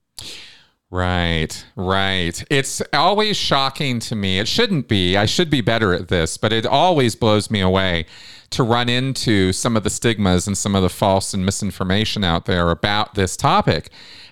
Right, 0.95 1.65
right. 1.75 2.41
It's 2.49 2.81
always 2.93 3.35
shocking 3.35 3.99
to 3.99 4.15
me. 4.15 4.39
It 4.39 4.47
shouldn't 4.47 4.87
be. 4.87 5.17
I 5.17 5.25
should 5.25 5.49
be 5.49 5.59
better 5.59 5.93
at 5.93 6.07
this, 6.07 6.37
but 6.37 6.53
it 6.53 6.65
always 6.65 7.17
blows 7.17 7.51
me 7.51 7.59
away 7.59 8.05
to 8.51 8.63
run 8.63 8.87
into 8.87 9.51
some 9.51 9.75
of 9.75 9.83
the 9.83 9.89
stigmas 9.89 10.47
and 10.47 10.57
some 10.57 10.73
of 10.73 10.83
the 10.83 10.89
false 10.89 11.33
and 11.33 11.45
misinformation 11.45 12.23
out 12.23 12.45
there 12.45 12.69
about 12.69 13.13
this 13.15 13.35
topic 13.35 13.89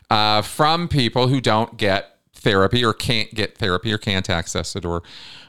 uh, 0.09 0.41
from 0.41 0.88
people 0.88 1.28
who 1.28 1.41
don't 1.41 1.76
get 1.76 2.18
therapy 2.34 2.82
or 2.86 2.93
can't 2.93 3.34
get 3.36 3.57
therapy 3.57 3.91
or 3.91 3.97
can't 3.97 4.30
access 4.30 4.74
it 4.74 4.86
or 4.86 5.03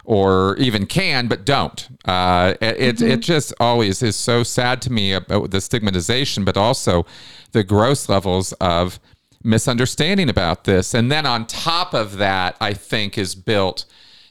or 0.05 0.57
even 0.57 0.85
can 0.85 1.29
but 1.29 1.45
don't. 1.45 1.91
Uh, 2.07 2.55
it 2.61 2.97
mm-hmm. 2.97 3.07
it 3.07 3.21
just 3.21 3.55
always 3.61 4.03
is 4.03 4.17
so 4.17 4.43
sad 4.43 4.83
to 4.83 4.91
me 4.91 5.13
about 5.13 5.53
the 5.53 5.61
stigmatization, 5.61 6.45
but 6.45 6.57
also 6.57 7.07
the 7.53 7.63
gross 7.63 8.09
levels 8.09 8.53
of 8.55 8.99
misunderstanding 9.45 10.29
about 10.31 10.65
this. 10.65 10.95
And 10.95 11.13
then 11.13 11.27
on 11.27 11.47
top 11.47 11.95
of 11.95 12.17
that, 12.17 12.57
I 12.61 12.73
think 12.73 13.19
is 13.19 13.35
built 13.35 13.85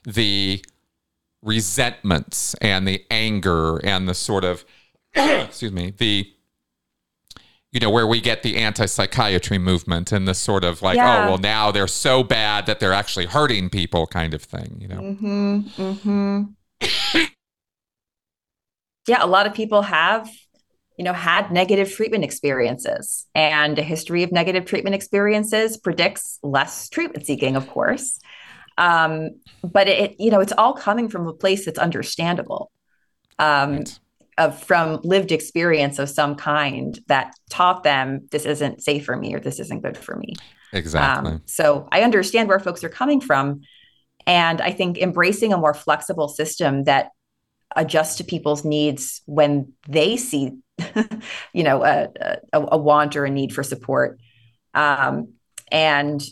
the 0.04 0.66
resentments 1.42 2.56
and 2.56 2.88
the 2.88 3.06
anger 3.12 3.78
and 3.78 4.10
the 4.10 4.14
sort 4.14 4.44
of, 4.44 4.66
excuse 5.16 5.72
me, 5.72 5.94
the, 5.96 6.30
you 7.72 7.80
know, 7.80 7.90
where 7.90 8.08
we 8.08 8.20
get 8.22 8.44
the 8.44 8.58
anti 8.58 8.88
psychiatry 8.88 9.58
movement 9.58 10.12
and 10.12 10.28
the 10.28 10.34
sort 10.34 10.64
of 10.64 10.82
like, 10.82 10.96
yeah. 10.96 11.26
oh, 11.26 11.30
well, 11.30 11.38
now 11.38 11.72
they're 11.72 11.88
so 11.88 12.24
bad 12.24 12.66
that 12.66 12.80
they're 12.80 12.94
actually 12.94 13.28
hurting 13.28 13.70
people 13.70 14.08
kind 14.08 14.34
of 14.34 14.42
thing, 14.42 14.78
you 14.80 14.88
know? 14.88 15.02
Mm-hmm. 15.02 15.60
Mm-hmm. 15.82 17.22
yeah, 19.08 19.24
a 19.24 19.28
lot 19.28 19.48
of 19.48 19.54
people 19.54 19.84
have 19.84 20.30
you 20.98 21.04
know, 21.04 21.14
had 21.14 21.52
negative 21.52 21.92
treatment 21.92 22.24
experiences. 22.24 23.26
And 23.34 23.78
a 23.80 23.84
history 23.84 24.24
of 24.24 24.32
negative 24.32 24.66
treatment 24.66 24.96
experiences 24.96 25.78
predicts 25.78 26.40
less 26.44 26.90
treatment 26.90 27.26
seeking, 27.26 27.56
of 27.56 27.68
course. 27.68 28.20
Um, 28.78 29.32
but 29.64 29.88
it, 29.88 30.16
you 30.20 30.32
know, 30.32 30.40
it's 30.40 30.54
all 30.58 30.74
coming 30.74 31.10
from 31.10 31.28
a 31.28 31.34
place 31.34 31.66
that's 31.66 31.80
understandable. 31.80 32.72
Um, 33.40 33.78
right. 33.78 34.00
Of 34.36 34.64
from 34.64 35.00
lived 35.04 35.32
experience 35.32 36.00
of 36.00 36.10
some 36.10 36.34
kind 36.34 37.00
that 37.06 37.36
taught 37.52 37.84
them 37.84 38.28
this 38.32 38.48
isn't 38.48 38.82
safe 38.82 39.06
for 39.06 39.16
me 39.16 39.36
or 39.36 39.40
this 39.40 39.60
isn't 39.60 39.84
good 39.84 39.96
for 39.96 40.16
me. 40.16 40.34
Exactly. 40.72 41.34
Um, 41.34 41.42
so 41.46 41.88
I 41.92 42.02
understand 42.02 42.50
where 42.50 42.60
folks 42.60 42.84
are 42.84 42.90
coming 42.90 43.22
from. 43.22 43.62
And 44.26 44.60
I 44.60 44.72
think 44.72 44.98
embracing 44.98 45.54
a 45.54 45.58
more 45.58 45.76
flexible 45.76 46.28
system 46.30 46.86
that 46.86 47.10
adjusts 47.76 48.16
to 48.16 48.24
people's 48.24 48.66
needs 48.66 49.22
when 49.26 49.74
they 49.88 50.18
see 50.18 50.54
you 51.54 51.64
know, 51.64 51.84
a, 51.84 52.10
a, 52.54 52.62
a, 52.72 52.78
want 52.78 53.16
or 53.16 53.26
a 53.26 53.30
need 53.30 53.54
for 53.54 53.64
support. 53.64 54.20
Um, 54.74 55.34
and 55.72 56.24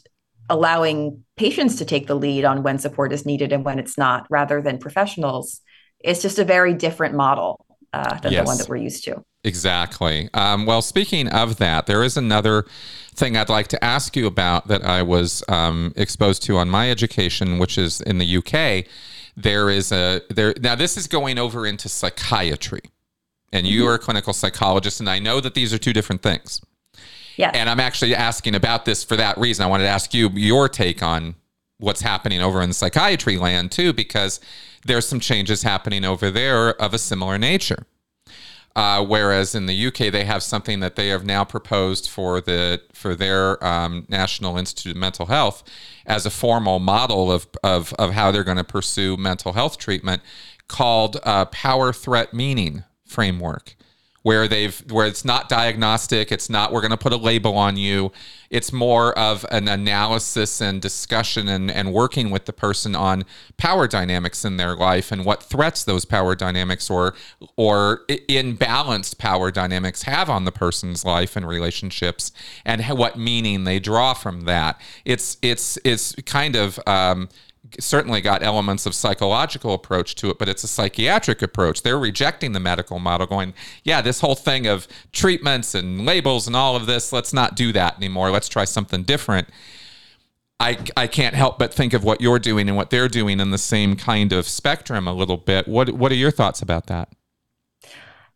allowing 0.49 1.23
patients 1.37 1.77
to 1.77 1.85
take 1.85 2.07
the 2.07 2.15
lead 2.15 2.43
on 2.43 2.63
when 2.63 2.77
support 2.77 3.13
is 3.13 3.25
needed 3.25 3.53
and 3.53 3.63
when 3.63 3.79
it's 3.79 3.97
not, 3.97 4.27
rather 4.29 4.61
than 4.61 4.77
professionals, 4.77 5.61
is 6.03 6.21
just 6.21 6.39
a 6.39 6.43
very 6.43 6.73
different 6.73 7.15
model 7.15 7.65
uh, 7.93 8.19
than 8.19 8.31
yes. 8.31 8.41
the 8.41 8.45
one 8.45 8.57
that 8.57 8.67
we're 8.67 8.75
used 8.75 9.03
to. 9.05 9.23
Exactly. 9.43 10.29
Um, 10.33 10.65
well, 10.65 10.81
speaking 10.81 11.27
of 11.29 11.57
that, 11.57 11.87
there 11.87 12.03
is 12.03 12.17
another 12.17 12.65
thing 13.15 13.35
I'd 13.35 13.49
like 13.49 13.67
to 13.69 13.83
ask 13.83 14.15
you 14.15 14.27
about 14.27 14.67
that 14.67 14.83
I 14.83 15.01
was 15.01 15.43
um, 15.47 15.93
exposed 15.95 16.43
to 16.43 16.57
on 16.57 16.69
my 16.69 16.91
education, 16.91 17.57
which 17.57 17.77
is 17.77 18.01
in 18.01 18.17
the 18.17 18.37
UK. 18.37 18.85
There 19.35 19.69
is 19.69 19.91
a 19.91 20.21
there 20.29 20.53
now. 20.59 20.75
This 20.75 20.97
is 20.97 21.07
going 21.07 21.39
over 21.39 21.65
into 21.65 21.87
psychiatry 21.87 22.81
and 23.51 23.67
you 23.67 23.87
are 23.87 23.95
a 23.95 23.99
clinical 23.99 24.33
psychologist, 24.33 24.99
and 24.99 25.09
I 25.09 25.19
know 25.19 25.39
that 25.39 25.53
these 25.53 25.73
are 25.73 25.77
two 25.77 25.93
different 25.93 26.21
things. 26.21 26.61
Yeah. 27.37 27.51
And 27.53 27.69
I'm 27.69 27.79
actually 27.79 28.15
asking 28.15 28.55
about 28.55 28.85
this 28.85 29.03
for 29.03 29.15
that 29.15 29.37
reason. 29.37 29.65
I 29.65 29.67
wanted 29.69 29.85
to 29.85 29.89
ask 29.89 30.13
you 30.13 30.29
your 30.29 30.69
take 30.69 31.01
on 31.01 31.35
what's 31.79 32.01
happening 32.01 32.41
over 32.41 32.61
in 32.61 32.73
psychiatry 32.73 33.37
land 33.37 33.71
too, 33.71 33.93
because 33.93 34.39
there's 34.85 35.07
some 35.07 35.19
changes 35.19 35.63
happening 35.63 36.05
over 36.05 36.29
there 36.29 36.79
of 36.81 36.93
a 36.93 36.97
similar 36.97 37.37
nature. 37.37 37.85
Uh, 38.73 39.03
whereas 39.03 39.53
in 39.53 39.65
the 39.65 39.87
UK, 39.87 40.11
they 40.11 40.23
have 40.23 40.41
something 40.41 40.79
that 40.79 40.95
they 40.95 41.09
have 41.09 41.25
now 41.25 41.43
proposed 41.43 42.09
for 42.09 42.39
the 42.39 42.81
for 42.93 43.15
their 43.15 43.61
um, 43.65 44.05
National 44.07 44.57
Institute 44.57 44.95
of 44.95 44.97
Mental 44.97 45.25
Health 45.25 45.61
as 46.05 46.25
a 46.25 46.29
formal 46.29 46.79
model 46.79 47.29
of 47.29 47.47
of, 47.63 47.93
of 47.99 48.13
how 48.13 48.31
they're 48.31 48.45
going 48.45 48.55
to 48.57 48.63
pursue 48.63 49.17
mental 49.17 49.51
health 49.51 49.77
treatment, 49.77 50.21
called 50.69 51.17
uh, 51.23 51.45
power 51.45 51.91
threat 51.91 52.33
meaning 52.33 52.85
framework 53.11 53.75
where 54.23 54.47
they've 54.47 54.83
where 54.91 55.07
it's 55.07 55.25
not 55.25 55.49
diagnostic 55.49 56.31
it's 56.31 56.49
not 56.49 56.71
we're 56.71 56.81
going 56.81 56.91
to 56.91 56.97
put 56.97 57.13
a 57.13 57.17
label 57.17 57.57
on 57.57 57.77
you. 57.77 58.11
It's 58.49 58.73
more 58.73 59.17
of 59.17 59.45
an 59.49 59.69
analysis 59.69 60.61
and 60.61 60.81
discussion 60.81 61.47
and, 61.47 61.71
and 61.71 61.93
working 61.93 62.31
with 62.31 62.45
the 62.45 62.53
person 62.53 62.95
on 62.95 63.23
power 63.57 63.87
dynamics 63.87 64.43
in 64.43 64.57
their 64.57 64.75
life 64.75 65.11
and 65.11 65.23
what 65.23 65.41
threats 65.41 65.83
those 65.83 66.05
power 66.05 66.35
dynamics 66.35 66.89
or 66.89 67.15
or 67.55 68.01
imbalanced 68.09 69.17
power 69.17 69.51
dynamics 69.51 70.03
have 70.03 70.29
on 70.29 70.45
the 70.45 70.51
person's 70.51 71.05
life 71.05 71.35
and 71.35 71.47
relationships 71.47 72.31
and 72.65 72.83
what 72.85 73.17
meaning 73.17 73.63
they 73.63 73.79
draw 73.79 74.13
from 74.13 74.41
that. 74.41 74.79
It's 75.05 75.37
it's 75.41 75.79
it's 75.83 76.13
kind 76.25 76.55
of 76.55 76.79
um, 76.85 77.29
certainly 77.79 78.21
got 78.21 78.43
elements 78.43 78.85
of 78.85 78.93
psychological 78.95 79.73
approach 79.73 80.15
to 80.15 80.29
it, 80.29 80.39
but 80.39 80.49
it's 80.49 80.63
a 80.63 80.67
psychiatric 80.67 81.41
approach. 81.41 81.83
They're 81.83 81.99
rejecting 81.99 82.51
the 82.53 82.59
medical 82.59 82.99
model, 82.99 83.27
going, 83.27 83.53
yeah, 83.83 84.01
this 84.01 84.21
whole 84.21 84.35
thing 84.35 84.67
of 84.67 84.87
treatments 85.11 85.75
and 85.75 86.05
labels 86.05 86.47
and 86.47 86.55
all 86.55 86.75
of 86.75 86.85
this, 86.85 87.11
let's 87.13 87.33
not 87.33 87.55
do 87.55 87.71
that 87.73 87.97
anymore. 87.97 88.31
Let's 88.31 88.49
try 88.49 88.65
something 88.65 89.03
different. 89.03 89.47
I, 90.59 90.77
I 90.95 91.07
can't 91.07 91.33
help 91.33 91.57
but 91.57 91.73
think 91.73 91.93
of 91.93 92.03
what 92.03 92.21
you're 92.21 92.37
doing 92.37 92.67
and 92.67 92.77
what 92.77 92.91
they're 92.91 93.07
doing 93.07 93.39
in 93.39 93.49
the 93.49 93.57
same 93.57 93.95
kind 93.95 94.31
of 94.31 94.47
spectrum 94.47 95.07
a 95.07 95.13
little 95.13 95.37
bit. 95.37 95.67
What 95.67 95.89
what 95.91 96.11
are 96.11 96.15
your 96.15 96.29
thoughts 96.29 96.61
about 96.61 96.85
that? 96.85 97.09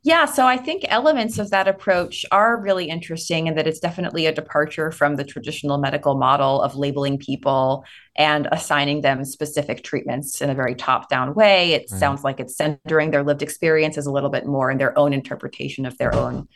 Yeah, 0.06 0.26
so 0.26 0.46
I 0.46 0.58
think 0.58 0.86
elements 0.88 1.40
of 1.40 1.50
that 1.50 1.68
approach 1.68 2.28
are 2.32 2.62
really 2.62 2.86
interesting 2.90 3.48
and 3.48 3.58
that 3.58 3.66
it's 3.66 3.80
definitely 3.80 4.28
a 4.28 4.32
departure 4.32 4.92
from 4.92 5.16
the 5.16 5.24
traditional 5.24 5.80
medical 5.80 6.14
model 6.14 6.62
of 6.62 6.76
labeling 6.76 7.18
people 7.18 7.84
and 8.16 8.48
assigning 8.52 9.02
them 9.02 9.26
specific 9.26 9.84
treatments 9.84 10.44
in 10.44 10.52
a 10.52 10.54
very 10.54 10.76
top 10.76 11.10
down 11.10 11.34
way. 11.34 11.72
It 11.74 11.88
right. 11.90 12.00
sounds 12.00 12.24
like 12.24 12.40
it's 12.40 12.56
centering 12.56 13.10
their 13.10 13.24
lived 13.24 13.42
experiences 13.42 14.06
a 14.06 14.12
little 14.12 14.30
bit 14.30 14.46
more 14.46 14.70
in 14.70 14.78
their 14.78 14.96
own 14.96 15.12
interpretation 15.12 15.88
of 15.88 15.98
their 15.98 16.14
own 16.14 16.48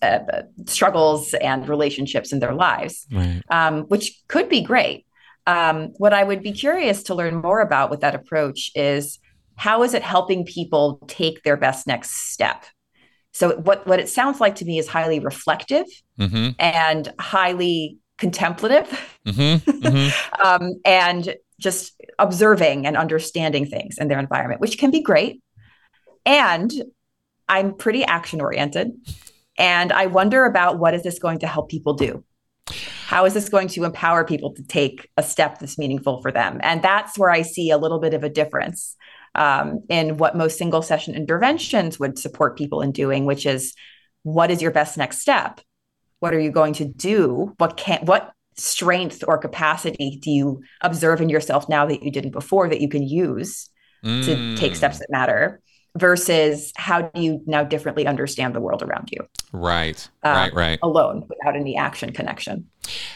uh, 0.00 0.18
struggles 0.64 1.34
and 1.34 1.68
relationships 1.68 2.32
in 2.32 2.38
their 2.38 2.54
lives, 2.54 3.06
right. 3.12 3.42
um, 3.50 3.82
which 3.88 4.18
could 4.28 4.48
be 4.48 4.62
great. 4.62 5.04
Um, 5.46 5.92
what 5.98 6.14
I 6.14 6.24
would 6.24 6.42
be 6.42 6.52
curious 6.52 7.02
to 7.02 7.14
learn 7.14 7.42
more 7.42 7.60
about 7.60 7.90
with 7.90 8.00
that 8.00 8.14
approach 8.14 8.70
is 8.74 9.18
how 9.56 9.82
is 9.82 9.92
it 9.92 10.02
helping 10.02 10.46
people 10.46 11.04
take 11.06 11.42
their 11.42 11.58
best 11.58 11.86
next 11.86 12.32
step? 12.32 12.64
So 13.38 13.56
what 13.58 13.86
what 13.86 14.00
it 14.00 14.08
sounds 14.08 14.40
like 14.40 14.56
to 14.56 14.64
me 14.64 14.80
is 14.80 14.88
highly 14.88 15.20
reflective 15.20 15.86
mm-hmm. 16.18 16.48
and 16.58 17.12
highly 17.20 17.98
contemplative, 18.16 18.88
mm-hmm. 19.24 19.70
Mm-hmm. 19.80 20.42
um, 20.44 20.72
and 20.84 21.36
just 21.60 21.92
observing 22.18 22.84
and 22.84 22.96
understanding 22.96 23.64
things 23.64 23.96
in 23.98 24.08
their 24.08 24.18
environment, 24.18 24.60
which 24.60 24.76
can 24.76 24.90
be 24.90 25.00
great. 25.00 25.40
And 26.26 26.72
I'm 27.48 27.74
pretty 27.74 28.02
action 28.02 28.40
oriented, 28.40 28.90
and 29.56 29.92
I 29.92 30.06
wonder 30.06 30.44
about 30.44 30.80
what 30.80 30.94
is 30.94 31.04
this 31.04 31.20
going 31.20 31.38
to 31.38 31.46
help 31.46 31.70
people 31.70 31.94
do. 31.94 32.24
How 33.06 33.24
is 33.24 33.34
this 33.34 33.48
going 33.48 33.68
to 33.68 33.84
empower 33.84 34.24
people 34.24 34.52
to 34.54 34.64
take 34.64 35.08
a 35.16 35.22
step 35.22 35.60
that's 35.60 35.78
meaningful 35.78 36.22
for 36.22 36.32
them? 36.32 36.58
And 36.64 36.82
that's 36.82 37.16
where 37.16 37.30
I 37.30 37.42
see 37.42 37.70
a 37.70 37.78
little 37.78 38.00
bit 38.00 38.14
of 38.14 38.24
a 38.24 38.28
difference 38.28 38.96
um, 39.34 39.80
in 39.88 40.16
what 40.16 40.36
most 40.36 40.58
single 40.58 40.82
session 40.82 41.14
interventions 41.14 41.98
would 41.98 42.18
support 42.18 42.58
people 42.58 42.80
in 42.80 42.92
doing, 42.92 43.24
which 43.24 43.46
is 43.46 43.74
what 44.22 44.50
is 44.50 44.60
your 44.60 44.70
best 44.70 44.98
next 44.98 45.18
step? 45.18 45.60
What 46.20 46.34
are 46.34 46.40
you 46.40 46.50
going 46.50 46.74
to 46.74 46.84
do? 46.84 47.54
What 47.58 47.76
can 47.76 48.00
what 48.04 48.32
strength 48.56 49.22
or 49.26 49.38
capacity 49.38 50.18
do 50.20 50.30
you 50.30 50.62
observe 50.80 51.20
in 51.20 51.28
yourself 51.28 51.68
now 51.68 51.86
that 51.86 52.02
you 52.02 52.10
didn't 52.10 52.32
before 52.32 52.68
that 52.68 52.80
you 52.80 52.88
can 52.88 53.06
use 53.06 53.70
mm. 54.04 54.24
to 54.24 54.56
take 54.56 54.74
steps 54.74 54.96
mm. 54.96 55.00
that 55.00 55.10
matter? 55.10 55.60
versus 55.96 56.72
how 56.76 57.02
do 57.02 57.20
you 57.20 57.42
now 57.46 57.64
differently 57.64 58.06
understand 58.06 58.54
the 58.54 58.60
world 58.60 58.82
around 58.82 59.08
you 59.10 59.26
right 59.52 60.08
um, 60.22 60.32
right 60.34 60.54
right 60.54 60.78
alone 60.82 61.24
without 61.28 61.56
any 61.56 61.76
action 61.76 62.12
connection 62.12 62.66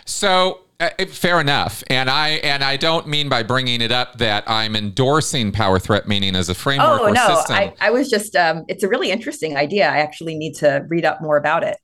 so 0.05 0.61
Uh, 0.83 1.07
fair 1.07 1.41
enough, 1.41 1.85
and 1.89 2.11
I 2.11 2.31
and 2.31 2.65
I 2.65 2.77
don't 2.77 3.07
mean 3.07 3.29
by 3.29 3.45
bringing 3.45 3.81
it 3.81 3.93
up 3.93 4.19
that 4.19 4.43
I'm 4.49 4.75
endorsing 4.75 5.53
power 5.53 5.79
threat 5.79 6.09
meaning 6.09 6.35
as 6.35 6.49
a 6.49 6.57
framework. 6.57 7.01
Oh 7.03 7.13
no, 7.13 7.37
system. 7.37 7.55
I, 7.55 7.75
I 7.81 7.91
was 7.91 8.11
just. 8.11 8.35
Um, 8.35 8.65
it's 8.67 8.83
a 8.83 8.89
really 8.89 9.13
interesting 9.13 9.57
idea. 9.57 9.89
I 9.89 9.99
actually 9.99 10.35
need 10.35 10.55
to 10.57 10.85
read 10.89 11.05
up 11.05 11.21
more 11.23 11.37
about 11.37 11.63
it. 11.63 11.77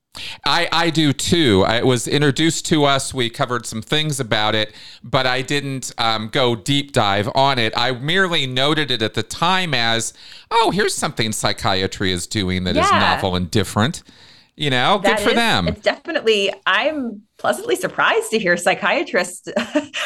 I, 0.44 0.68
I 0.72 0.90
do 0.90 1.12
too. 1.12 1.64
It 1.68 1.86
was 1.86 2.08
introduced 2.08 2.66
to 2.66 2.84
us. 2.84 3.14
We 3.14 3.30
covered 3.30 3.66
some 3.66 3.82
things 3.82 4.18
about 4.18 4.56
it, 4.56 4.74
but 5.04 5.26
I 5.26 5.42
didn't 5.42 5.92
um, 5.96 6.28
go 6.28 6.56
deep 6.56 6.90
dive 6.90 7.28
on 7.36 7.58
it. 7.60 7.72
I 7.76 7.92
merely 7.92 8.46
noted 8.46 8.90
it 8.90 9.00
at 9.00 9.14
the 9.14 9.22
time 9.22 9.74
as, 9.74 10.12
oh, 10.50 10.72
here's 10.72 10.94
something 10.94 11.30
psychiatry 11.30 12.10
is 12.10 12.26
doing 12.26 12.64
that 12.64 12.74
yeah. 12.74 12.84
is 12.84 12.90
novel 12.90 13.36
and 13.36 13.48
different. 13.48 14.02
You 14.58 14.70
know, 14.70 14.98
that 15.04 15.18
good 15.18 15.24
for 15.24 15.30
is, 15.30 15.36
them. 15.36 15.68
It's 15.68 15.80
definitely, 15.80 16.52
I'm 16.66 17.22
pleasantly 17.38 17.76
surprised 17.76 18.30
to 18.32 18.38
hear 18.38 18.56
psychiatrists 18.56 19.48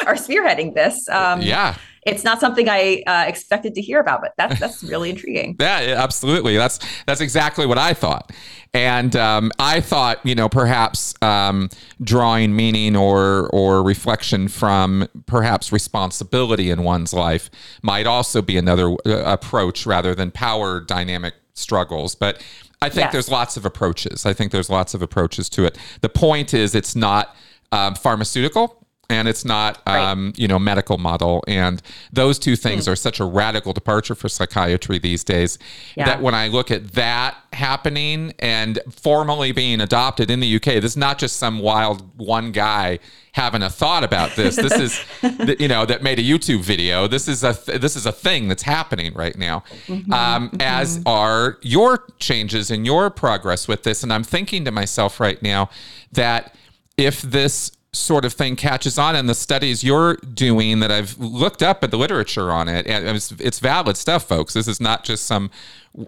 are 0.05 0.15
spearheading 0.15 0.75
this. 0.75 1.09
Um, 1.09 1.41
yeah 1.41 1.75
it's 2.05 2.23
not 2.23 2.39
something 2.39 2.67
I 2.69 3.03
uh, 3.07 3.25
expected 3.27 3.75
to 3.75 3.81
hear 3.81 3.99
about, 3.99 4.21
but 4.21 4.33
that's 4.37 4.59
that's 4.59 4.83
really 4.83 5.09
intriguing. 5.09 5.55
yeah, 5.59 5.95
absolutely. 5.97 6.57
That's 6.57 6.79
that's 7.05 7.21
exactly 7.21 7.65
what 7.65 7.77
I 7.77 7.93
thought, 7.93 8.31
and 8.73 9.15
um, 9.15 9.51
I 9.59 9.81
thought 9.81 10.19
you 10.25 10.35
know 10.35 10.49
perhaps 10.49 11.13
um, 11.21 11.69
drawing 12.01 12.55
meaning 12.55 12.95
or 12.95 13.49
or 13.51 13.83
reflection 13.83 14.47
from 14.47 15.07
perhaps 15.25 15.71
responsibility 15.71 16.69
in 16.69 16.83
one's 16.83 17.13
life 17.13 17.49
might 17.81 18.05
also 18.05 18.41
be 18.41 18.57
another 18.57 18.95
uh, 19.05 19.23
approach 19.25 19.85
rather 19.85 20.13
than 20.13 20.31
power 20.31 20.79
dynamic 20.79 21.35
struggles, 21.53 22.15
but. 22.15 22.41
I 22.83 22.89
think 22.89 23.05
yes. 23.05 23.13
there's 23.13 23.29
lots 23.29 23.57
of 23.57 23.65
approaches. 23.65 24.25
I 24.25 24.33
think 24.33 24.51
there's 24.51 24.69
lots 24.69 24.93
of 24.93 25.01
approaches 25.01 25.49
to 25.49 25.65
it. 25.65 25.77
The 26.01 26.09
point 26.09 26.53
is, 26.53 26.75
it's 26.75 26.95
not 26.95 27.35
um, 27.71 27.95
pharmaceutical 27.95 28.82
and 29.09 29.27
it's 29.27 29.43
not 29.43 29.81
um, 29.87 30.27
right. 30.27 30.39
you 30.39 30.47
know 30.47 30.57
medical 30.57 30.97
model 30.97 31.43
and 31.47 31.81
those 32.11 32.39
two 32.39 32.55
things 32.55 32.85
mm. 32.85 32.91
are 32.91 32.95
such 32.95 33.19
a 33.19 33.25
radical 33.25 33.73
departure 33.73 34.15
for 34.15 34.29
psychiatry 34.29 34.97
these 34.97 35.23
days 35.23 35.59
yeah. 35.95 36.05
that 36.05 36.21
when 36.21 36.33
i 36.33 36.47
look 36.47 36.71
at 36.71 36.93
that 36.93 37.37
happening 37.51 38.33
and 38.39 38.79
formally 38.89 39.51
being 39.51 39.81
adopted 39.81 40.31
in 40.31 40.39
the 40.39 40.55
uk 40.55 40.63
this 40.63 40.85
is 40.85 40.97
not 40.97 41.17
just 41.17 41.37
some 41.37 41.59
wild 41.59 42.17
one 42.17 42.51
guy 42.51 42.97
having 43.33 43.63
a 43.63 43.69
thought 43.69 44.03
about 44.03 44.35
this 44.35 44.55
this 44.55 44.73
is 44.73 45.05
you 45.59 45.67
know 45.67 45.85
that 45.85 46.01
made 46.01 46.19
a 46.19 46.23
youtube 46.23 46.61
video 46.61 47.07
this 47.07 47.27
is 47.27 47.43
a 47.43 47.53
th- 47.53 47.81
this 47.81 47.95
is 47.95 48.05
a 48.05 48.11
thing 48.11 48.47
that's 48.47 48.63
happening 48.63 49.13
right 49.13 49.37
now 49.37 49.63
mm-hmm, 49.87 50.11
um, 50.13 50.49
mm-hmm. 50.49 50.61
as 50.61 51.01
are 51.05 51.57
your 51.61 52.07
changes 52.19 52.71
and 52.71 52.85
your 52.85 53.09
progress 53.09 53.67
with 53.67 53.83
this 53.83 54.01
and 54.01 54.13
i'm 54.13 54.23
thinking 54.23 54.63
to 54.63 54.71
myself 54.71 55.19
right 55.19 55.41
now 55.41 55.69
that 56.11 56.55
if 56.95 57.21
this 57.21 57.71
sort 57.93 58.25
of 58.25 58.33
thing 58.33 58.55
catches 58.55 58.97
on 58.97 59.15
and 59.15 59.29
the 59.29 59.35
studies 59.35 59.83
you're 59.83 60.15
doing 60.15 60.79
that 60.79 60.91
I've 60.91 61.17
looked 61.19 61.61
up 61.61 61.83
at 61.83 61.91
the 61.91 61.97
literature 61.97 62.51
on 62.51 62.67
it. 62.67 62.87
And 62.87 63.07
it's, 63.07 63.31
it's 63.33 63.59
valid 63.59 63.97
stuff 63.97 64.27
folks. 64.27 64.53
This 64.53 64.67
is 64.67 64.81
not 64.81 65.03
just 65.03 65.25
some 65.25 65.51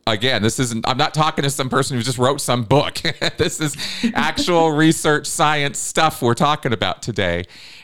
again 0.08 0.42
this 0.42 0.58
isn't 0.58 0.88
I'm 0.88 0.98
not 0.98 1.14
talking 1.14 1.44
to 1.44 1.50
some 1.52 1.70
person 1.70 1.96
who 1.96 2.02
just 2.02 2.18
wrote 2.18 2.42
some 2.42 2.64
book. 2.64 3.02
This 3.38 3.60
is 3.60 3.76
actual 4.16 4.72
research 4.86 5.28
science 5.28 5.78
stuff 5.78 6.22
we're 6.22 6.34
talking 6.34 6.74
about 6.74 7.02
today. 7.02 7.44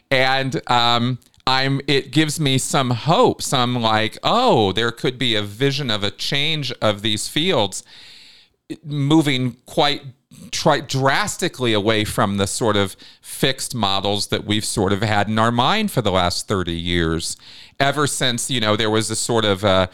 And 0.10 0.60
um, 0.70 1.20
I'm 1.45 1.82
it 1.88 2.12
gives 2.12 2.39
me 2.39 2.58
some 2.58 2.91
hope 2.91 3.41
some 3.41 3.76
like 3.76 4.18
oh 4.24 4.72
there 4.72 4.91
could 4.91 5.20
be 5.20 5.36
a 5.36 5.43
vision 5.43 5.91
of 5.91 6.04
a 6.04 6.12
change 6.12 6.72
of 6.82 7.02
these 7.02 7.28
fields 7.28 7.84
moving 8.84 9.58
quite 9.66 10.04
try 10.52 10.80
drastically 10.82 11.74
away 11.74 12.04
from 12.04 12.38
the 12.38 12.48
sort 12.48 12.76
of 12.76 12.96
fixed 13.22 13.76
models 13.76 14.28
that 14.28 14.46
we've 14.46 14.66
sort 14.66 14.94
of 14.94 15.02
had 15.02 15.28
in 15.28 15.38
our 15.38 15.52
mind 15.52 15.92
for 15.92 16.02
the 16.02 16.12
last 16.12 16.48
30 16.48 16.74
years. 16.74 17.38
Ever 17.80 18.08
since 18.08 18.50
you 18.50 18.60
know 18.60 18.76
there 18.76 18.89
was 18.89 19.10
a 19.10 19.16
sort 19.16 19.46
of 19.46 19.64
a 19.64 19.89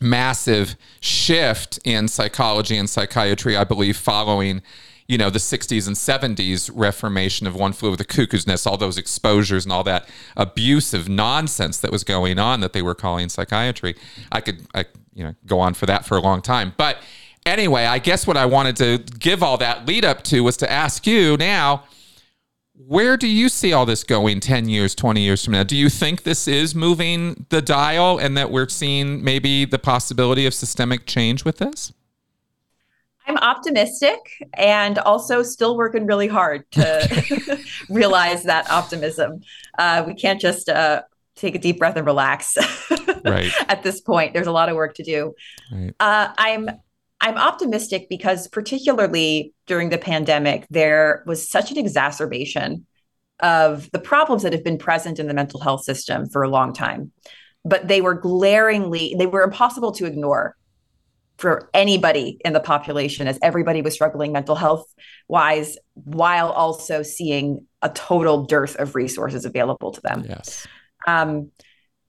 massive 0.00 0.76
shift 1.00 1.78
in 1.84 2.06
psychology 2.06 2.76
and 2.76 2.90
psychiatry 2.90 3.56
i 3.56 3.64
believe 3.64 3.96
following 3.96 4.60
you 5.08 5.16
know 5.16 5.30
the 5.30 5.38
60s 5.38 5.86
and 5.86 5.96
70s 5.96 6.70
reformation 6.74 7.46
of 7.46 7.54
one 7.54 7.72
flew 7.72 7.94
the 7.96 8.04
cuckoo's 8.04 8.46
nest 8.46 8.66
all 8.66 8.76
those 8.76 8.98
exposures 8.98 9.64
and 9.64 9.72
all 9.72 9.84
that 9.84 10.08
abusive 10.36 11.08
nonsense 11.08 11.78
that 11.78 11.92
was 11.92 12.04
going 12.04 12.38
on 12.38 12.60
that 12.60 12.72
they 12.72 12.82
were 12.82 12.94
calling 12.94 13.28
psychiatry. 13.28 13.94
I 14.32 14.40
could 14.40 14.66
I, 14.74 14.86
you 15.14 15.24
know 15.24 15.34
go 15.46 15.60
on 15.60 15.74
for 15.74 15.86
that 15.86 16.04
for 16.04 16.16
a 16.16 16.20
long 16.20 16.42
time. 16.42 16.74
But 16.76 16.98
anyway, 17.46 17.86
I 17.86 17.98
guess 17.98 18.26
what 18.26 18.36
I 18.36 18.44
wanted 18.44 18.76
to 18.76 18.98
give 19.18 19.42
all 19.42 19.56
that 19.58 19.86
lead 19.86 20.04
up 20.04 20.22
to 20.24 20.42
was 20.42 20.56
to 20.58 20.70
ask 20.70 21.06
you 21.06 21.36
now, 21.36 21.84
where 22.74 23.16
do 23.16 23.26
you 23.26 23.48
see 23.48 23.72
all 23.72 23.86
this 23.86 24.04
going 24.04 24.40
10 24.40 24.68
years, 24.68 24.94
20 24.94 25.20
years 25.20 25.44
from 25.44 25.52
now? 25.52 25.62
Do 25.62 25.76
you 25.76 25.88
think 25.88 26.24
this 26.24 26.46
is 26.46 26.74
moving 26.74 27.46
the 27.48 27.62
dial 27.62 28.18
and 28.18 28.36
that 28.36 28.50
we're 28.50 28.68
seeing 28.68 29.24
maybe 29.24 29.64
the 29.64 29.78
possibility 29.78 30.44
of 30.44 30.52
systemic 30.52 31.06
change 31.06 31.44
with 31.44 31.56
this? 31.56 31.92
I'm 33.26 33.38
optimistic 33.38 34.18
and 34.54 34.98
also 34.98 35.42
still 35.42 35.76
working 35.76 36.06
really 36.06 36.28
hard 36.28 36.70
to 36.72 37.58
realize 37.88 38.44
that 38.44 38.70
optimism. 38.70 39.40
Uh, 39.78 40.04
we 40.06 40.14
can't 40.14 40.40
just 40.40 40.68
uh, 40.68 41.02
take 41.34 41.54
a 41.54 41.58
deep 41.58 41.78
breath 41.78 41.96
and 41.96 42.06
relax. 42.06 42.56
right. 43.24 43.50
At 43.68 43.82
this 43.82 44.00
point, 44.00 44.32
there's 44.34 44.46
a 44.46 44.52
lot 44.52 44.68
of 44.68 44.76
work 44.76 44.94
to 44.96 45.02
do. 45.02 45.34
Right. 45.72 45.94
Uh, 45.98 46.28
I'm 46.36 46.70
I'm 47.20 47.36
optimistic 47.36 48.08
because, 48.08 48.48
particularly 48.48 49.54
during 49.66 49.88
the 49.88 49.98
pandemic, 49.98 50.66
there 50.70 51.22
was 51.26 51.48
such 51.48 51.70
an 51.70 51.78
exacerbation 51.78 52.86
of 53.40 53.90
the 53.90 53.98
problems 53.98 54.42
that 54.42 54.52
have 54.52 54.64
been 54.64 54.78
present 54.78 55.18
in 55.18 55.26
the 55.26 55.34
mental 55.34 55.60
health 55.60 55.84
system 55.84 56.28
for 56.28 56.42
a 56.42 56.48
long 56.48 56.72
time. 56.72 57.12
But 57.64 57.88
they 57.88 58.00
were 58.00 58.14
glaringly, 58.14 59.14
they 59.18 59.26
were 59.26 59.42
impossible 59.42 59.92
to 59.92 60.06
ignore 60.06 60.56
for 61.38 61.68
anybody 61.74 62.38
in 62.44 62.52
the 62.52 62.60
population 62.60 63.26
as 63.28 63.38
everybody 63.42 63.82
was 63.82 63.92
struggling 63.92 64.32
mental 64.32 64.54
health 64.54 64.86
wise 65.28 65.76
while 65.94 66.50
also 66.50 67.02
seeing 67.02 67.66
a 67.82 67.90
total 67.90 68.44
dearth 68.46 68.76
of 68.76 68.94
resources 68.94 69.44
available 69.44 69.92
to 69.92 70.00
them. 70.00 70.24
Yes. 70.26 70.66
Um, 71.06 71.50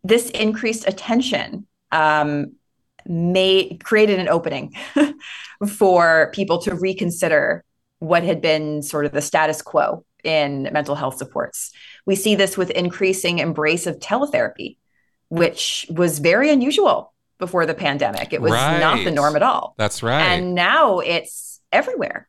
this 0.03 0.29
increased 0.29 0.87
attention 0.87 1.67
um, 1.91 2.53
made 3.07 3.83
created 3.83 4.19
an 4.19 4.27
opening 4.27 4.73
for 5.67 6.31
people 6.33 6.59
to 6.61 6.75
reconsider 6.75 7.63
what 7.99 8.23
had 8.23 8.41
been 8.41 8.81
sort 8.81 9.05
of 9.05 9.11
the 9.11 9.21
status 9.21 9.61
quo 9.61 10.05
in 10.23 10.69
mental 10.71 10.95
health 10.95 11.17
supports. 11.17 11.71
We 12.05 12.15
see 12.15 12.35
this 12.35 12.57
with 12.57 12.69
increasing 12.71 13.39
embrace 13.39 13.87
of 13.87 13.99
teletherapy, 13.99 14.77
which 15.29 15.85
was 15.89 16.19
very 16.19 16.49
unusual 16.49 17.13
before 17.39 17.65
the 17.65 17.73
pandemic. 17.73 18.33
It 18.33 18.41
was 18.41 18.51
right. 18.51 18.79
not 18.79 19.03
the 19.03 19.11
norm 19.11 19.35
at 19.35 19.43
all. 19.43 19.75
That's 19.77 20.03
right. 20.03 20.21
And 20.21 20.55
now 20.55 20.99
it's 20.99 21.61
everywhere. 21.71 22.27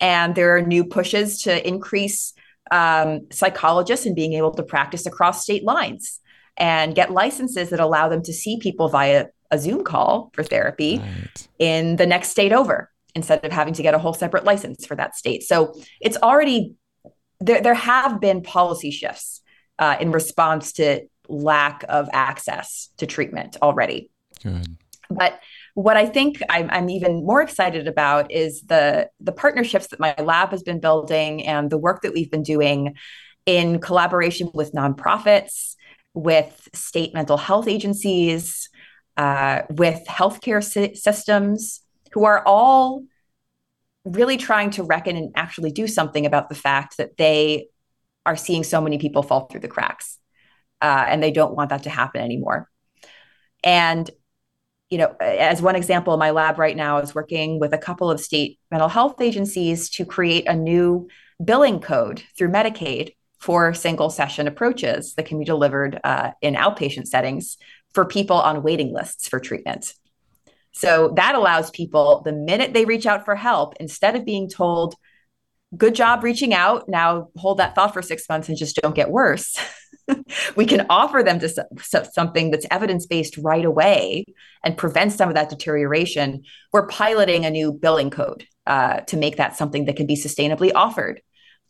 And 0.00 0.34
there 0.34 0.56
are 0.56 0.62
new 0.62 0.84
pushes 0.84 1.42
to 1.42 1.66
increase 1.66 2.34
um, 2.70 3.26
psychologists 3.30 4.06
and 4.06 4.16
being 4.16 4.32
able 4.34 4.52
to 4.54 4.62
practice 4.62 5.06
across 5.06 5.42
state 5.42 5.64
lines 5.64 6.20
and 6.56 6.94
get 6.94 7.10
licenses 7.10 7.70
that 7.70 7.80
allow 7.80 8.08
them 8.08 8.22
to 8.22 8.32
see 8.32 8.58
people 8.58 8.88
via 8.88 9.26
a 9.52 9.58
Zoom 9.58 9.84
call 9.84 10.30
for 10.34 10.42
therapy 10.42 10.98
right. 10.98 11.48
in 11.58 11.96
the 11.96 12.06
next 12.06 12.30
state 12.30 12.52
over 12.52 12.90
instead 13.14 13.44
of 13.44 13.52
having 13.52 13.74
to 13.74 13.82
get 13.82 13.94
a 13.94 13.98
whole 13.98 14.14
separate 14.14 14.44
license 14.44 14.84
for 14.86 14.96
that 14.96 15.14
state. 15.14 15.42
So 15.44 15.74
it's 16.00 16.16
already 16.16 16.74
there. 17.40 17.60
There 17.60 17.74
have 17.74 18.20
been 18.20 18.42
policy 18.42 18.90
shifts 18.90 19.42
uh, 19.78 19.96
in 20.00 20.10
response 20.10 20.72
to 20.74 21.02
lack 21.28 21.84
of 21.88 22.08
access 22.12 22.88
to 22.96 23.06
treatment 23.06 23.56
already. 23.62 24.10
Good. 24.42 24.76
But 25.10 25.38
what 25.74 25.96
I 25.96 26.06
think 26.06 26.42
I'm, 26.48 26.70
I'm, 26.70 26.88
even 26.88 27.24
more 27.24 27.42
excited 27.42 27.86
about 27.86 28.30
is 28.30 28.62
the 28.62 29.10
the 29.20 29.32
partnerships 29.32 29.88
that 29.88 30.00
my 30.00 30.14
lab 30.18 30.50
has 30.50 30.62
been 30.62 30.80
building 30.80 31.46
and 31.46 31.68
the 31.68 31.78
work 31.78 32.02
that 32.02 32.14
we've 32.14 32.30
been 32.30 32.42
doing 32.42 32.94
in 33.44 33.78
collaboration 33.80 34.50
with 34.54 34.72
nonprofits, 34.72 35.74
with 36.14 36.68
state 36.72 37.12
mental 37.12 37.36
health 37.36 37.68
agencies, 37.68 38.70
uh, 39.16 39.62
with 39.70 40.04
healthcare 40.08 40.62
systems 40.96 41.80
who 42.12 42.24
are 42.24 42.42
all 42.46 43.04
really 44.04 44.36
trying 44.36 44.70
to 44.70 44.82
reckon 44.82 45.16
and 45.16 45.32
actually 45.36 45.70
do 45.70 45.86
something 45.86 46.26
about 46.26 46.48
the 46.48 46.54
fact 46.54 46.96
that 46.96 47.16
they 47.16 47.68
are 48.26 48.36
seeing 48.36 48.64
so 48.64 48.80
many 48.80 48.98
people 48.98 49.22
fall 49.22 49.46
through 49.46 49.60
the 49.60 49.68
cracks 49.68 50.18
uh, 50.80 51.04
and 51.08 51.22
they 51.22 51.30
don't 51.30 51.54
want 51.54 51.70
that 51.70 51.84
to 51.84 51.90
happen 51.90 52.20
anymore. 52.20 52.68
And 53.62 54.10
you 54.92 54.98
know 54.98 55.16
as 55.20 55.62
one 55.62 55.74
example 55.74 56.14
my 56.18 56.32
lab 56.32 56.58
right 56.58 56.76
now 56.76 56.98
is 56.98 57.14
working 57.14 57.58
with 57.58 57.72
a 57.72 57.78
couple 57.78 58.10
of 58.10 58.20
state 58.20 58.60
mental 58.70 58.90
health 58.90 59.22
agencies 59.22 59.88
to 59.88 60.04
create 60.04 60.46
a 60.46 60.54
new 60.54 61.08
billing 61.42 61.80
code 61.80 62.22
through 62.36 62.50
medicaid 62.50 63.14
for 63.40 63.72
single 63.72 64.10
session 64.10 64.46
approaches 64.46 65.14
that 65.14 65.24
can 65.24 65.38
be 65.38 65.46
delivered 65.46 65.98
uh, 66.04 66.32
in 66.42 66.54
outpatient 66.54 67.06
settings 67.06 67.56
for 67.94 68.04
people 68.04 68.36
on 68.36 68.62
waiting 68.62 68.92
lists 68.92 69.28
for 69.28 69.40
treatment. 69.40 69.94
So 70.72 71.12
that 71.16 71.34
allows 71.34 71.70
people, 71.70 72.22
the 72.24 72.32
minute 72.32 72.72
they 72.72 72.84
reach 72.84 73.06
out 73.06 73.24
for 73.24 73.36
help, 73.36 73.74
instead 73.78 74.16
of 74.16 74.24
being 74.24 74.48
told, 74.48 74.94
good 75.76 75.94
job 75.94 76.24
reaching 76.24 76.54
out. 76.54 76.88
Now 76.88 77.28
hold 77.36 77.58
that 77.58 77.74
thought 77.74 77.92
for 77.92 78.02
six 78.02 78.28
months 78.28 78.48
and 78.48 78.56
just 78.56 78.76
don't 78.76 78.94
get 78.94 79.10
worse. 79.10 79.58
we 80.56 80.66
can 80.66 80.86
offer 80.90 81.22
them 81.22 81.38
to 81.40 81.66
something 82.12 82.50
that's 82.50 82.66
evidence 82.70 83.06
based 83.06 83.36
right 83.38 83.64
away 83.64 84.24
and 84.64 84.76
prevent 84.76 85.12
some 85.12 85.28
of 85.28 85.34
that 85.34 85.50
deterioration. 85.50 86.42
We're 86.72 86.86
piloting 86.86 87.44
a 87.44 87.50
new 87.50 87.72
billing 87.72 88.10
code 88.10 88.44
uh, 88.66 89.00
to 89.00 89.16
make 89.16 89.36
that 89.36 89.56
something 89.56 89.84
that 89.86 89.96
can 89.96 90.06
be 90.06 90.16
sustainably 90.16 90.72
offered 90.74 91.20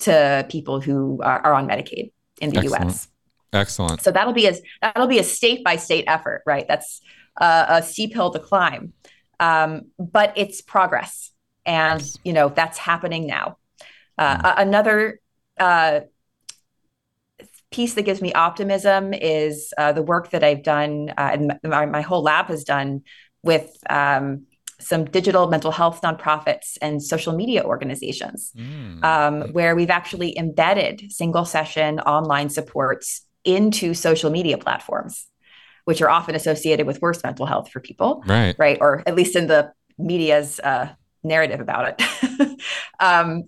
to 0.00 0.46
people 0.48 0.80
who 0.80 1.20
are, 1.22 1.40
are 1.40 1.54
on 1.54 1.68
Medicaid 1.68 2.12
in 2.40 2.50
the 2.50 2.60
Excellent. 2.60 2.84
U.S. 2.84 3.08
Excellent. 3.52 4.02
So 4.02 4.10
that'll 4.10 4.32
be 4.32 4.46
a 4.46 4.54
that'll 4.80 5.06
be 5.06 5.18
a 5.18 5.24
state 5.24 5.62
by 5.62 5.76
state 5.76 6.04
effort, 6.06 6.42
right? 6.46 6.66
That's 6.66 7.02
uh, 7.40 7.66
a 7.68 7.82
steep 7.82 8.14
hill 8.14 8.30
to 8.30 8.38
climb, 8.38 8.92
um, 9.40 9.82
but 9.98 10.32
it's 10.36 10.62
progress, 10.62 11.30
and 11.66 12.00
yes. 12.00 12.18
you 12.24 12.32
know 12.32 12.48
that's 12.48 12.78
happening 12.78 13.26
now. 13.26 13.58
Uh, 14.16 14.38
mm. 14.38 14.54
Another 14.56 15.20
uh, 15.58 16.00
piece 17.70 17.94
that 17.94 18.02
gives 18.02 18.22
me 18.22 18.32
optimism 18.32 19.12
is 19.12 19.72
uh, 19.76 19.92
the 19.92 20.02
work 20.02 20.30
that 20.30 20.44
I've 20.44 20.62
done, 20.62 21.12
uh, 21.16 21.30
and 21.32 21.58
my, 21.64 21.86
my, 21.86 22.02
whole 22.02 22.22
lab 22.22 22.46
has 22.46 22.64
done 22.64 23.02
with 23.42 23.76
um, 23.90 24.46
some 24.78 25.04
digital 25.04 25.48
mental 25.48 25.70
health 25.70 26.00
nonprofits 26.02 26.76
and 26.80 27.02
social 27.02 27.34
media 27.34 27.64
organizations, 27.64 28.52
mm. 28.56 29.02
um, 29.02 29.52
where 29.52 29.74
we've 29.74 29.90
actually 29.90 30.36
embedded 30.38 31.10
single 31.10 31.44
session 31.44 32.00
online 32.00 32.48
supports 32.48 33.22
into 33.44 33.94
social 33.94 34.30
media 34.30 34.58
platforms, 34.58 35.26
which 35.84 36.00
are 36.02 36.10
often 36.10 36.34
associated 36.34 36.86
with 36.86 37.00
worse 37.02 37.22
mental 37.22 37.46
health 37.46 37.70
for 37.70 37.80
people. 37.80 38.22
Right. 38.26 38.54
Right. 38.58 38.78
Or 38.80 39.02
at 39.06 39.14
least 39.14 39.36
in 39.36 39.46
the 39.46 39.72
media's 39.98 40.60
uh, 40.60 40.92
narrative 41.22 41.60
about 41.60 42.00
it. 42.00 42.60
um, 43.00 43.44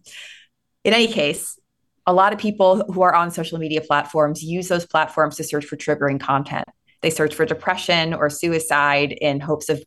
in 0.84 0.92
any 0.92 1.08
case, 1.08 1.58
a 2.06 2.12
lot 2.12 2.32
of 2.32 2.38
people 2.38 2.84
who 2.92 3.02
are 3.02 3.14
on 3.14 3.30
social 3.30 3.58
media 3.58 3.80
platforms 3.80 4.42
use 4.42 4.68
those 4.68 4.86
platforms 4.86 5.36
to 5.36 5.44
search 5.44 5.64
for 5.64 5.76
triggering 5.76 6.20
content. 6.20 6.66
They 7.00 7.10
search 7.10 7.34
for 7.34 7.44
depression 7.46 8.14
or 8.14 8.30
suicide 8.30 9.12
in 9.12 9.40
hopes 9.40 9.68
of 9.68 9.82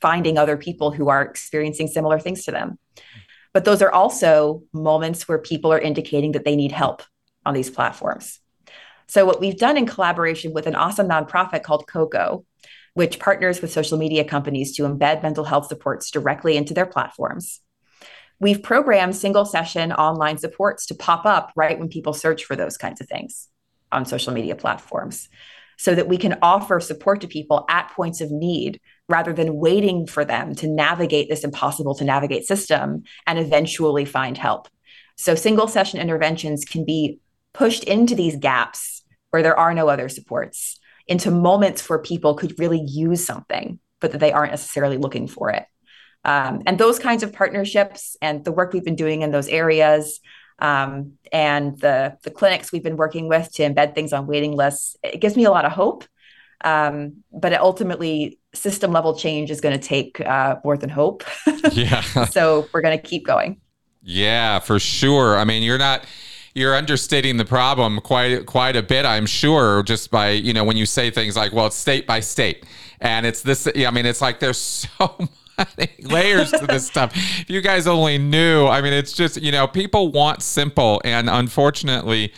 finding 0.00 0.38
other 0.38 0.56
people 0.56 0.90
who 0.90 1.08
are 1.08 1.22
experiencing 1.22 1.88
similar 1.88 2.18
things 2.18 2.44
to 2.44 2.52
them. 2.52 2.78
But 3.52 3.64
those 3.64 3.82
are 3.82 3.90
also 3.90 4.62
moments 4.72 5.26
where 5.26 5.38
people 5.38 5.72
are 5.72 5.78
indicating 5.78 6.32
that 6.32 6.44
they 6.44 6.56
need 6.56 6.72
help 6.72 7.02
on 7.44 7.54
these 7.54 7.70
platforms. 7.70 8.40
So, 9.08 9.24
what 9.24 9.40
we've 9.40 9.56
done 9.56 9.76
in 9.76 9.86
collaboration 9.86 10.52
with 10.52 10.66
an 10.66 10.74
awesome 10.74 11.08
nonprofit 11.08 11.62
called 11.62 11.86
Koko, 11.86 12.44
which 12.94 13.18
partners 13.18 13.62
with 13.62 13.72
social 13.72 13.96
media 13.96 14.24
companies 14.24 14.76
to 14.76 14.82
embed 14.82 15.22
mental 15.22 15.44
health 15.44 15.68
supports 15.68 16.10
directly 16.10 16.56
into 16.56 16.74
their 16.74 16.86
platforms, 16.86 17.60
we've 18.38 18.62
programmed 18.62 19.16
single 19.16 19.44
session 19.44 19.92
online 19.92 20.38
supports 20.38 20.86
to 20.86 20.94
pop 20.94 21.24
up 21.24 21.52
right 21.56 21.78
when 21.78 21.88
people 21.88 22.12
search 22.12 22.44
for 22.44 22.54
those 22.54 22.76
kinds 22.76 23.00
of 23.00 23.08
things 23.08 23.48
on 23.90 24.04
social 24.04 24.34
media 24.34 24.54
platforms 24.54 25.28
so 25.78 25.94
that 25.94 26.08
we 26.08 26.18
can 26.18 26.36
offer 26.42 26.80
support 26.80 27.20
to 27.20 27.28
people 27.28 27.64
at 27.70 27.90
points 27.92 28.20
of 28.20 28.30
need 28.30 28.80
rather 29.08 29.32
than 29.32 29.56
waiting 29.56 30.06
for 30.06 30.24
them 30.24 30.54
to 30.56 30.68
navigate 30.68 31.30
this 31.30 31.44
impossible 31.44 31.94
to 31.94 32.04
navigate 32.04 32.44
system 32.44 33.04
and 33.26 33.38
eventually 33.38 34.04
find 34.04 34.36
help. 34.36 34.68
So, 35.16 35.34
single 35.34 35.68
session 35.68 36.00
interventions 36.00 36.64
can 36.64 36.84
be 36.84 37.20
pushed 37.58 37.82
into 37.84 38.14
these 38.14 38.36
gaps 38.36 39.02
where 39.30 39.42
there 39.42 39.58
are 39.58 39.74
no 39.74 39.88
other 39.88 40.08
supports, 40.08 40.78
into 41.08 41.30
moments 41.30 41.88
where 41.88 41.98
people 41.98 42.34
could 42.34 42.58
really 42.58 42.80
use 42.80 43.26
something, 43.26 43.80
but 44.00 44.12
that 44.12 44.18
they 44.18 44.32
aren't 44.32 44.52
necessarily 44.52 44.96
looking 44.96 45.26
for 45.26 45.50
it. 45.50 45.64
Um, 46.24 46.62
and 46.66 46.78
those 46.78 47.00
kinds 47.00 47.22
of 47.24 47.32
partnerships 47.32 48.16
and 48.22 48.44
the 48.44 48.52
work 48.52 48.72
we've 48.72 48.84
been 48.84 48.96
doing 48.96 49.22
in 49.22 49.32
those 49.32 49.48
areas 49.48 50.20
um, 50.60 51.14
and 51.32 51.78
the, 51.80 52.16
the 52.22 52.30
clinics 52.30 52.70
we've 52.70 52.82
been 52.82 52.96
working 52.96 53.28
with 53.28 53.52
to 53.54 53.62
embed 53.62 53.94
things 53.94 54.12
on 54.12 54.26
waiting 54.26 54.52
lists, 54.52 54.96
it 55.02 55.20
gives 55.20 55.36
me 55.36 55.44
a 55.44 55.50
lot 55.50 55.64
of 55.64 55.72
hope. 55.72 56.04
Um, 56.64 57.24
but 57.32 57.52
ultimately, 57.54 58.38
system 58.54 58.92
level 58.92 59.16
change 59.16 59.50
is 59.50 59.60
going 59.60 59.78
to 59.78 59.84
take 59.84 60.20
uh, 60.20 60.56
more 60.64 60.76
than 60.76 60.90
hope. 60.90 61.24
yeah. 61.72 62.02
so 62.26 62.68
we're 62.72 62.82
going 62.82 62.98
to 62.98 63.02
keep 63.04 63.26
going. 63.26 63.60
Yeah, 64.02 64.60
for 64.60 64.78
sure. 64.78 65.36
I 65.36 65.44
mean, 65.44 65.62
you're 65.62 65.78
not 65.78 66.04
you're 66.54 66.74
understating 66.74 67.36
the 67.36 67.44
problem 67.44 68.00
quite 68.00 68.46
quite 68.46 68.76
a 68.76 68.82
bit, 68.82 69.04
I'm 69.06 69.26
sure, 69.26 69.82
just 69.82 70.10
by 70.10 70.30
you 70.30 70.52
know 70.52 70.64
when 70.64 70.76
you 70.76 70.86
say 70.86 71.10
things 71.10 71.36
like, 71.36 71.52
"Well, 71.52 71.66
it's 71.66 71.76
state 71.76 72.06
by 72.06 72.20
state," 72.20 72.64
and 73.00 73.26
it's 73.26 73.42
this. 73.42 73.66
I 73.66 73.90
mean, 73.90 74.06
it's 74.06 74.20
like 74.20 74.40
there's 74.40 74.58
so 74.98 75.16
many 75.58 75.90
layers 76.02 76.50
to 76.52 76.66
this 76.66 76.86
stuff. 76.86 77.12
If 77.14 77.50
you 77.50 77.60
guys 77.60 77.86
only 77.86 78.18
knew, 78.18 78.66
I 78.66 78.80
mean, 78.80 78.92
it's 78.92 79.12
just 79.12 79.40
you 79.40 79.52
know 79.52 79.66
people 79.66 80.10
want 80.12 80.42
simple, 80.42 81.00
and 81.04 81.28
unfortunately, 81.28 82.32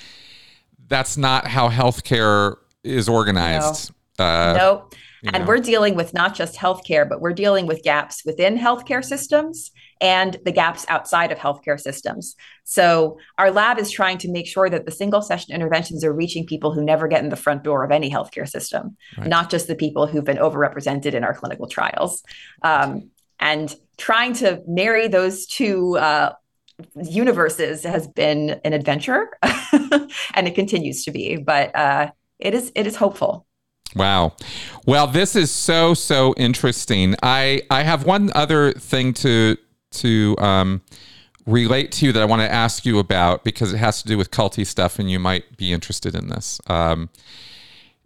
that's 0.88 1.16
not 1.16 1.46
how 1.46 1.68
healthcare 1.68 2.56
is 2.84 3.08
organized. 3.08 3.92
No. 4.18 4.24
Uh, 4.24 4.54
nope. 4.56 4.94
And 5.22 5.44
know. 5.44 5.48
we're 5.48 5.58
dealing 5.58 5.96
with 5.96 6.14
not 6.14 6.34
just 6.34 6.56
healthcare, 6.56 7.06
but 7.08 7.20
we're 7.20 7.34
dealing 7.34 7.66
with 7.66 7.82
gaps 7.82 8.24
within 8.24 8.56
healthcare 8.56 9.04
systems 9.04 9.70
and 10.00 10.38
the 10.44 10.52
gaps 10.52 10.86
outside 10.88 11.30
of 11.30 11.38
healthcare 11.38 11.78
systems. 11.78 12.36
So 12.64 13.18
our 13.38 13.50
lab 13.50 13.78
is 13.78 13.90
trying 13.90 14.18
to 14.18 14.30
make 14.30 14.46
sure 14.46 14.70
that 14.70 14.86
the 14.86 14.90
single 14.90 15.22
session 15.22 15.54
interventions 15.54 16.04
are 16.04 16.12
reaching 16.12 16.46
people 16.46 16.72
who 16.72 16.82
never 16.82 17.06
get 17.06 17.22
in 17.22 17.28
the 17.28 17.36
front 17.36 17.62
door 17.62 17.84
of 17.84 17.90
any 17.90 18.10
healthcare 18.10 18.48
system, 18.48 18.96
right. 19.18 19.26
not 19.26 19.50
just 19.50 19.66
the 19.66 19.74
people 19.74 20.06
who've 20.06 20.24
been 20.24 20.38
overrepresented 20.38 21.12
in 21.14 21.24
our 21.24 21.34
clinical 21.34 21.66
trials. 21.66 22.22
Um, 22.62 23.10
and 23.38 23.74
trying 23.96 24.34
to 24.34 24.62
marry 24.66 25.08
those 25.08 25.46
two 25.46 25.96
uh, 25.98 26.32
universes 27.02 27.82
has 27.84 28.06
been 28.08 28.60
an 28.64 28.72
adventure, 28.72 29.30
and 29.42 30.46
it 30.46 30.54
continues 30.54 31.04
to 31.04 31.10
be. 31.10 31.36
But 31.36 31.74
uh, 31.74 32.10
it 32.38 32.54
is 32.54 32.72
it 32.74 32.86
is 32.86 32.96
hopeful. 32.96 33.46
Wow. 33.96 34.36
Well, 34.86 35.06
this 35.06 35.34
is 35.34 35.50
so 35.50 35.94
so 35.94 36.34
interesting. 36.36 37.16
I 37.22 37.62
I 37.70 37.82
have 37.82 38.04
one 38.04 38.30
other 38.34 38.72
thing 38.72 39.12
to 39.14 39.56
to 39.92 40.36
um, 40.38 40.82
relate 41.46 41.92
to 41.92 42.06
you 42.06 42.12
that 42.12 42.22
I 42.22 42.24
want 42.24 42.42
to 42.42 42.50
ask 42.50 42.84
you 42.84 42.98
about 42.98 43.44
because 43.44 43.72
it 43.72 43.78
has 43.78 44.02
to 44.02 44.08
do 44.08 44.16
with 44.16 44.30
culty 44.30 44.66
stuff, 44.66 44.98
and 44.98 45.10
you 45.10 45.18
might 45.18 45.56
be 45.56 45.72
interested 45.72 46.14
in 46.14 46.28
this. 46.28 46.60
Um, 46.66 47.10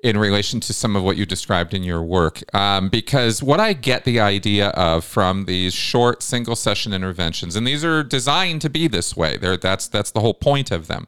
in 0.02 0.18
relation 0.18 0.60
to 0.60 0.74
some 0.74 0.96
of 0.96 1.02
what 1.02 1.16
you 1.16 1.24
described 1.24 1.72
in 1.72 1.82
your 1.82 2.02
work. 2.02 2.42
Um, 2.54 2.90
because 2.90 3.42
what 3.42 3.58
I 3.58 3.72
get 3.72 4.04
the 4.04 4.20
idea 4.20 4.68
of 4.68 5.02
from 5.02 5.46
these 5.46 5.72
short 5.72 6.22
single 6.22 6.56
session 6.56 6.92
interventions, 6.92 7.56
and 7.56 7.66
these 7.66 7.82
are 7.86 8.02
designed 8.02 8.60
to 8.62 8.68
be 8.68 8.86
this 8.86 9.16
way. 9.16 9.38
They're, 9.38 9.56
that's 9.56 9.88
that's 9.88 10.10
the 10.10 10.20
whole 10.20 10.34
point 10.34 10.70
of 10.70 10.88
them. 10.88 11.06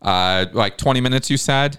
Uh, 0.00 0.46
like 0.54 0.78
20 0.78 1.00
minutes, 1.02 1.28
you 1.28 1.36
said 1.36 1.78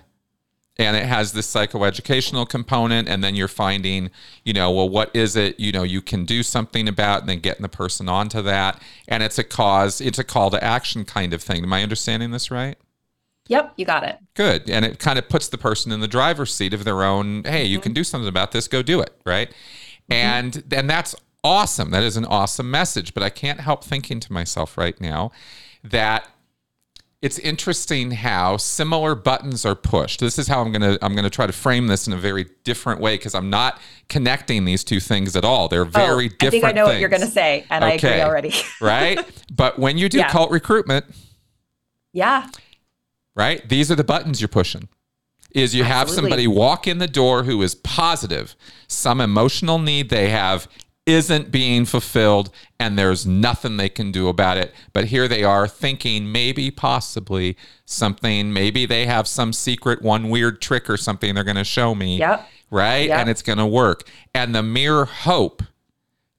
and 0.79 0.95
it 0.95 1.03
has 1.03 1.33
this 1.33 1.53
psychoeducational 1.53 2.47
component 2.47 3.09
and 3.09 3.21
then 3.21 3.35
you're 3.35 3.49
finding 3.49 4.09
you 4.45 4.53
know 4.53 4.71
well 4.71 4.89
what 4.89 5.11
is 5.13 5.35
it 5.35 5.59
you 5.59 5.71
know 5.71 5.83
you 5.83 6.01
can 6.01 6.25
do 6.25 6.41
something 6.41 6.87
about 6.87 7.19
and 7.19 7.29
then 7.29 7.39
getting 7.39 7.61
the 7.61 7.69
person 7.69 8.09
onto 8.09 8.41
that. 8.41 8.81
And 9.07 9.21
it's 9.21 9.37
a 9.37 9.43
cause 9.43 10.01
it's 10.01 10.17
a 10.17 10.23
call 10.23 10.49
to 10.49 10.63
action 10.63 11.05
kind 11.05 11.33
of 11.33 11.43
thing. 11.43 11.63
Am 11.63 11.73
i 11.73 11.83
understanding 11.83 12.31
this 12.31 12.49
right? 12.49 12.77
Yep 13.47 13.73
you 13.75 13.85
got 13.85 14.03
it. 14.03 14.17
Good. 14.33 14.69
And 14.69 14.85
it 14.85 14.99
kind 14.99 15.19
of 15.19 15.27
puts 15.29 15.49
the 15.49 15.57
person 15.57 15.91
in 15.91 15.99
the 15.99 16.07
driver's 16.07 16.53
seat 16.53 16.73
of 16.73 16.85
their 16.85 17.03
own 17.03 17.43
hey 17.43 17.65
you 17.65 17.77
mm-hmm. 17.77 17.83
can 17.83 17.93
do 17.93 18.03
something 18.03 18.29
about 18.29 18.53
this 18.53 18.67
go 18.67 18.81
do 18.81 19.01
it 19.01 19.13
right? 19.25 19.49
Mm-hmm. 20.09 20.13
and 20.13 20.63
and 20.71 20.89
that's 20.89 21.13
awesome. 21.43 21.91
That 21.91 22.03
is 22.03 22.17
an 22.17 22.25
awesome 22.25 22.71
message. 22.71 23.13
But 23.13 23.23
i 23.23 23.29
can't 23.29 23.59
help 23.59 23.83
thinking 23.83 24.21
to 24.21 24.33
myself 24.33 24.77
right 24.77 24.99
now 25.01 25.31
that 25.83 26.27
it's 27.21 27.37
interesting 27.39 28.11
how 28.11 28.55
similar 28.55 29.13
buttons 29.13 29.65
are 29.65 29.75
pushed. 29.75 30.21
This 30.21 30.39
is 30.39 30.47
how 30.47 30.61
I'm 30.61 30.71
gonna 30.71 30.97
I'm 31.01 31.15
gonna 31.15 31.29
try 31.29 31.47
to 31.47 31.53
frame 31.53 31.87
this 31.87 32.07
in 32.07 32.13
a 32.13 32.17
very 32.17 32.45
different 32.63 33.01
way 33.01 33.15
because 33.15 33.35
I'm 33.35 33.49
not 33.49 33.79
connecting 34.07 34.63
these 34.63 34.83
two 34.85 35.01
things 35.01 35.35
at 35.35 35.43
all. 35.43 35.67
They're 35.67 35.81
oh, 35.81 35.85
very 35.85 36.25
oh, 36.25 36.35
different. 36.39 36.43
I 36.43 36.49
think 36.49 36.63
I 36.63 36.71
know 36.71 36.85
things. 36.85 36.95
what 36.95 36.99
you're 37.01 37.09
gonna 37.09 37.27
say, 37.27 37.65
and 37.69 37.83
okay. 37.83 37.91
I 37.91 37.95
agree 37.95 38.21
already. 38.21 38.53
right? 38.81 39.19
But 39.53 39.77
when 39.77 39.97
you 39.97 40.07
do 40.07 40.19
yeah. 40.19 40.29
cult 40.29 40.49
recruitment, 40.49 41.05
yeah, 42.13 42.47
right, 43.35 43.67
these 43.67 43.91
are 43.91 43.95
the 43.95 44.03
buttons 44.05 44.39
you're 44.39 44.47
pushing. 44.47 44.87
Is 45.51 45.73
you 45.73 45.83
Absolutely. 45.83 45.89
have 45.97 46.09
somebody 46.09 46.47
walk 46.47 46.87
in 46.87 46.99
the 46.99 47.07
door 47.07 47.43
who 47.43 47.61
is 47.63 47.73
positive, 47.73 48.55
some 48.87 49.19
emotional 49.19 49.79
need 49.79 50.09
they 50.09 50.29
have 50.29 50.69
isn't 51.09 51.51
being 51.51 51.85
fulfilled 51.85 52.51
and 52.79 52.97
there's 52.97 53.25
nothing 53.25 53.77
they 53.77 53.89
can 53.89 54.11
do 54.11 54.27
about 54.27 54.57
it. 54.57 54.73
But 54.93 55.05
here 55.05 55.27
they 55.27 55.43
are 55.43 55.67
thinking 55.67 56.31
maybe, 56.31 56.71
possibly 56.71 57.57
something, 57.85 58.53
maybe 58.53 58.85
they 58.85 59.05
have 59.05 59.27
some 59.27 59.53
secret, 59.53 60.01
one 60.01 60.29
weird 60.29 60.61
trick 60.61 60.89
or 60.89 60.97
something 60.97 61.35
they're 61.35 61.43
going 61.43 61.57
to 61.57 61.63
show 61.63 61.93
me. 61.93 62.17
Yep. 62.17 62.47
Right. 62.71 63.09
Yep. 63.09 63.19
And 63.19 63.29
it's 63.29 63.41
going 63.41 63.57
to 63.57 63.65
work. 63.65 64.07
And 64.33 64.53
the 64.53 64.63
mere 64.63 65.05
hope 65.05 65.63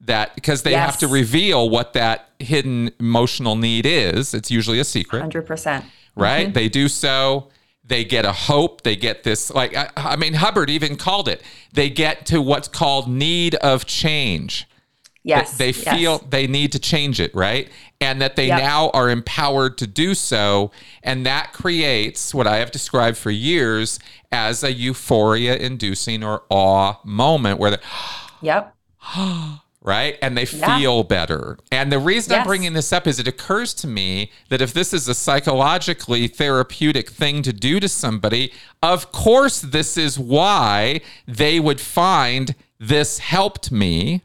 that 0.00 0.34
because 0.34 0.62
they 0.62 0.70
yes. 0.70 0.86
have 0.86 0.98
to 0.98 1.08
reveal 1.08 1.68
what 1.68 1.92
that 1.92 2.30
hidden 2.38 2.90
emotional 2.98 3.56
need 3.56 3.84
is, 3.84 4.32
it's 4.32 4.50
usually 4.50 4.78
a 4.78 4.84
secret. 4.84 5.24
100%. 5.24 5.84
Right. 6.16 6.46
Mm-hmm. 6.46 6.52
They 6.52 6.68
do 6.68 6.88
so 6.88 7.48
they 7.90 8.04
get 8.04 8.24
a 8.24 8.32
hope 8.32 8.82
they 8.82 8.96
get 8.96 9.22
this 9.22 9.50
like 9.50 9.76
I, 9.76 9.90
I, 9.96 10.16
mean 10.16 10.34
hubbard 10.34 10.70
even 10.70 10.96
called 10.96 11.28
it 11.28 11.42
they 11.74 11.90
get 11.90 12.24
to 12.26 12.40
what's 12.40 12.68
called 12.68 13.08
need 13.08 13.54
of 13.56 13.84
change 13.84 14.66
Yes. 15.22 15.58
They, 15.58 15.66
yes. 15.66 15.94
feel 15.94 16.18
they 16.30 16.46
need 16.46 16.72
to 16.72 16.78
change 16.78 17.20
it, 17.20 17.34
right? 17.34 17.68
And 18.00 18.22
that 18.22 18.36
they 18.36 18.46
Yep. 18.46 18.58
now 18.58 18.90
are 18.94 19.10
empowered 19.10 19.76
to 19.78 19.86
do 19.86 20.14
so. 20.14 20.70
And 21.02 21.26
that 21.26 21.52
creates 21.52 22.32
what 22.32 22.46
I 22.46 22.56
have 22.56 22.70
described 22.70 23.18
for 23.18 23.30
years 23.30 23.98
as 24.32 24.64
a 24.64 24.72
euphoria 24.72 25.56
inducing 25.56 26.24
or 26.24 26.44
awe 26.48 26.94
moment 27.04 27.58
where 27.58 27.70
they, 28.40 28.46
Yep. 28.46 28.74
Right? 29.82 30.18
And 30.20 30.36
they 30.36 30.44
Yeah. 30.44 30.78
feel 30.78 31.02
better. 31.04 31.56
And 31.72 31.90
the 31.90 31.98
reason 31.98 32.34
I'm 32.34 32.46
bringing 32.46 32.74
this 32.74 32.92
up 32.92 33.06
is 33.06 33.18
it 33.18 33.26
occurs 33.26 33.72
to 33.74 33.86
me 33.86 34.30
that 34.50 34.60
if 34.60 34.72
this 34.74 34.92
is 34.92 35.08
a 35.08 35.14
psychologically 35.14 36.28
therapeutic 36.28 37.10
thing 37.10 37.42
to 37.42 37.52
do 37.52 37.80
to 37.80 37.88
somebody, 37.88 38.52
of 38.82 39.10
course, 39.12 39.60
this 39.60 39.96
is 39.96 40.18
why 40.18 41.00
they 41.26 41.58
would 41.60 41.80
find 41.80 42.54
this 42.78 43.18
helped 43.18 43.72
me 43.72 44.22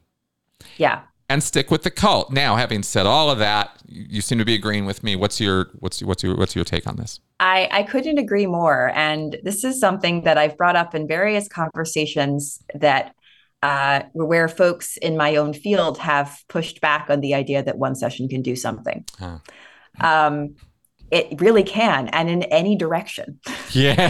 Yeah. 0.78 1.02
and 1.30 1.42
stick 1.42 1.72
with 1.72 1.84
the 1.84 1.92
cult. 1.92 2.32
Now, 2.32 2.56
having 2.58 2.84
said 2.84 3.06
all 3.06 3.30
of 3.30 3.40
that, 3.40 3.72
you 3.88 4.06
you 4.10 4.22
seem 4.22 4.38
to 4.40 4.46
be 4.46 4.56
agreeing 4.56 4.86
with 4.86 5.04
me. 5.04 5.16
What's 5.16 5.40
your 5.40 5.70
what's 5.80 6.02
what's 6.04 6.22
your 6.24 6.36
what's 6.36 6.56
your 6.56 6.66
take 6.66 6.86
on 6.88 6.96
this? 6.98 7.20
I, 7.40 7.68
I 7.72 7.84
couldn't 7.84 8.18
agree 8.18 8.46
more. 8.46 8.92
And 8.96 9.38
this 9.44 9.64
is 9.64 9.80
something 9.80 10.24
that 10.24 10.38
I've 10.38 10.58
brought 10.58 10.76
up 10.76 10.96
in 10.96 11.08
various 11.08 11.48
conversations 11.48 12.64
that 12.74 13.14
uh, 13.66 14.04
where 14.14 14.48
folks 14.48 14.96
in 14.98 15.18
my 15.18 15.38
own 15.38 15.52
field 15.52 15.98
have 15.98 16.44
pushed 16.50 16.82
back 16.82 17.08
on 17.10 17.20
the 17.22 17.34
idea 17.34 17.64
that 17.64 17.80
one 17.80 17.96
session 17.96 18.30
can 18.30 18.44
do 18.44 18.56
something. 18.56 19.04
Huh. 19.18 19.40
Um, 20.00 20.56
it 21.10 21.42
really 21.42 21.64
can, 21.64 22.08
and 22.10 22.30
in 22.30 22.44
any 22.44 22.76
direction. 22.76 23.40
Yeah, 23.72 24.10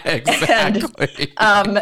exactly. 0.06 1.32
Um, 1.36 1.74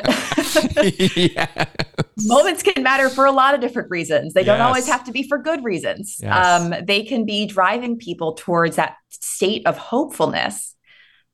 yes. 0.83 1.77
moments 2.19 2.65
can 2.65 2.83
matter 2.83 3.09
for 3.09 3.27
a 3.27 3.33
lot 3.33 3.55
of 3.55 3.61
different 3.61 3.89
reasons. 3.89 4.35
They 4.35 4.43
don't 4.43 4.61
always 4.61 4.89
have 4.89 5.05
to 5.05 5.13
be 5.13 5.29
for 5.29 5.39
good 5.39 5.63
reasons. 5.63 6.19
Yes. 6.21 6.61
Um, 6.63 6.75
they 6.85 7.05
can 7.05 7.25
be 7.25 7.47
driving 7.47 7.97
people 7.97 8.35
towards 8.35 8.75
that 8.75 8.97
state 9.11 9.65
of 9.69 9.79
hopefulness 9.79 10.75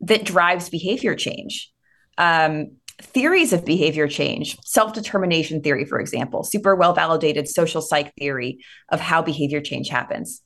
that 0.01 0.25
drives 0.25 0.69
behavior 0.69 1.15
change. 1.15 1.73
Um, 2.19 2.78
theories 3.01 3.53
of 3.53 3.65
behavior 3.65 4.09
change, 4.09 4.59
self 4.65 4.93
determination 4.93 5.63
theory, 5.63 5.85
for 5.85 6.01
example, 6.01 6.45
super 6.45 6.75
well 6.75 6.93
validated 6.93 7.49
social 7.49 7.81
psych 7.81 8.13
theory 8.19 8.65
of 8.89 9.01
how 9.01 9.23
behavior 9.23 9.61
change 9.61 9.89
happens. 9.89 10.43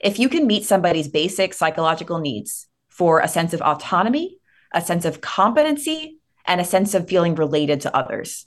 If 0.00 0.18
you 0.18 0.28
can 0.28 0.46
meet 0.46 0.64
somebody's 0.64 1.08
basic 1.08 1.54
psychological 1.54 2.18
needs 2.18 2.68
for 2.88 3.20
a 3.20 3.28
sense 3.28 3.52
of 3.52 3.60
autonomy, 3.60 4.38
a 4.72 4.80
sense 4.80 5.04
of 5.04 5.20
competency, 5.20 6.18
and 6.46 6.60
a 6.60 6.64
sense 6.64 6.94
of 6.94 7.08
feeling 7.08 7.34
related 7.34 7.82
to 7.82 7.96
others, 7.96 8.46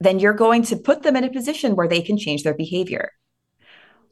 then 0.00 0.18
you're 0.18 0.32
going 0.32 0.62
to 0.62 0.76
put 0.76 1.02
them 1.02 1.16
in 1.16 1.24
a 1.24 1.32
position 1.32 1.76
where 1.76 1.88
they 1.88 2.02
can 2.02 2.16
change 2.16 2.42
their 2.42 2.54
behavior. 2.54 3.12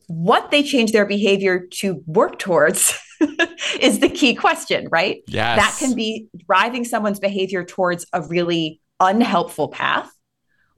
What 0.06 0.50
they 0.50 0.62
change 0.62 0.92
their 0.92 1.06
behavior 1.06 1.66
to 1.78 2.02
work 2.06 2.38
towards 2.38 2.98
is 3.80 4.00
the 4.00 4.08
key 4.08 4.34
question, 4.34 4.88
right? 4.90 5.22
Yes. 5.26 5.58
That 5.58 5.76
can 5.84 5.94
be 5.94 6.28
driving 6.46 6.84
someone's 6.84 7.20
behavior 7.20 7.64
towards 7.64 8.06
a 8.12 8.22
really 8.22 8.80
unhelpful 9.00 9.68
path 9.68 10.10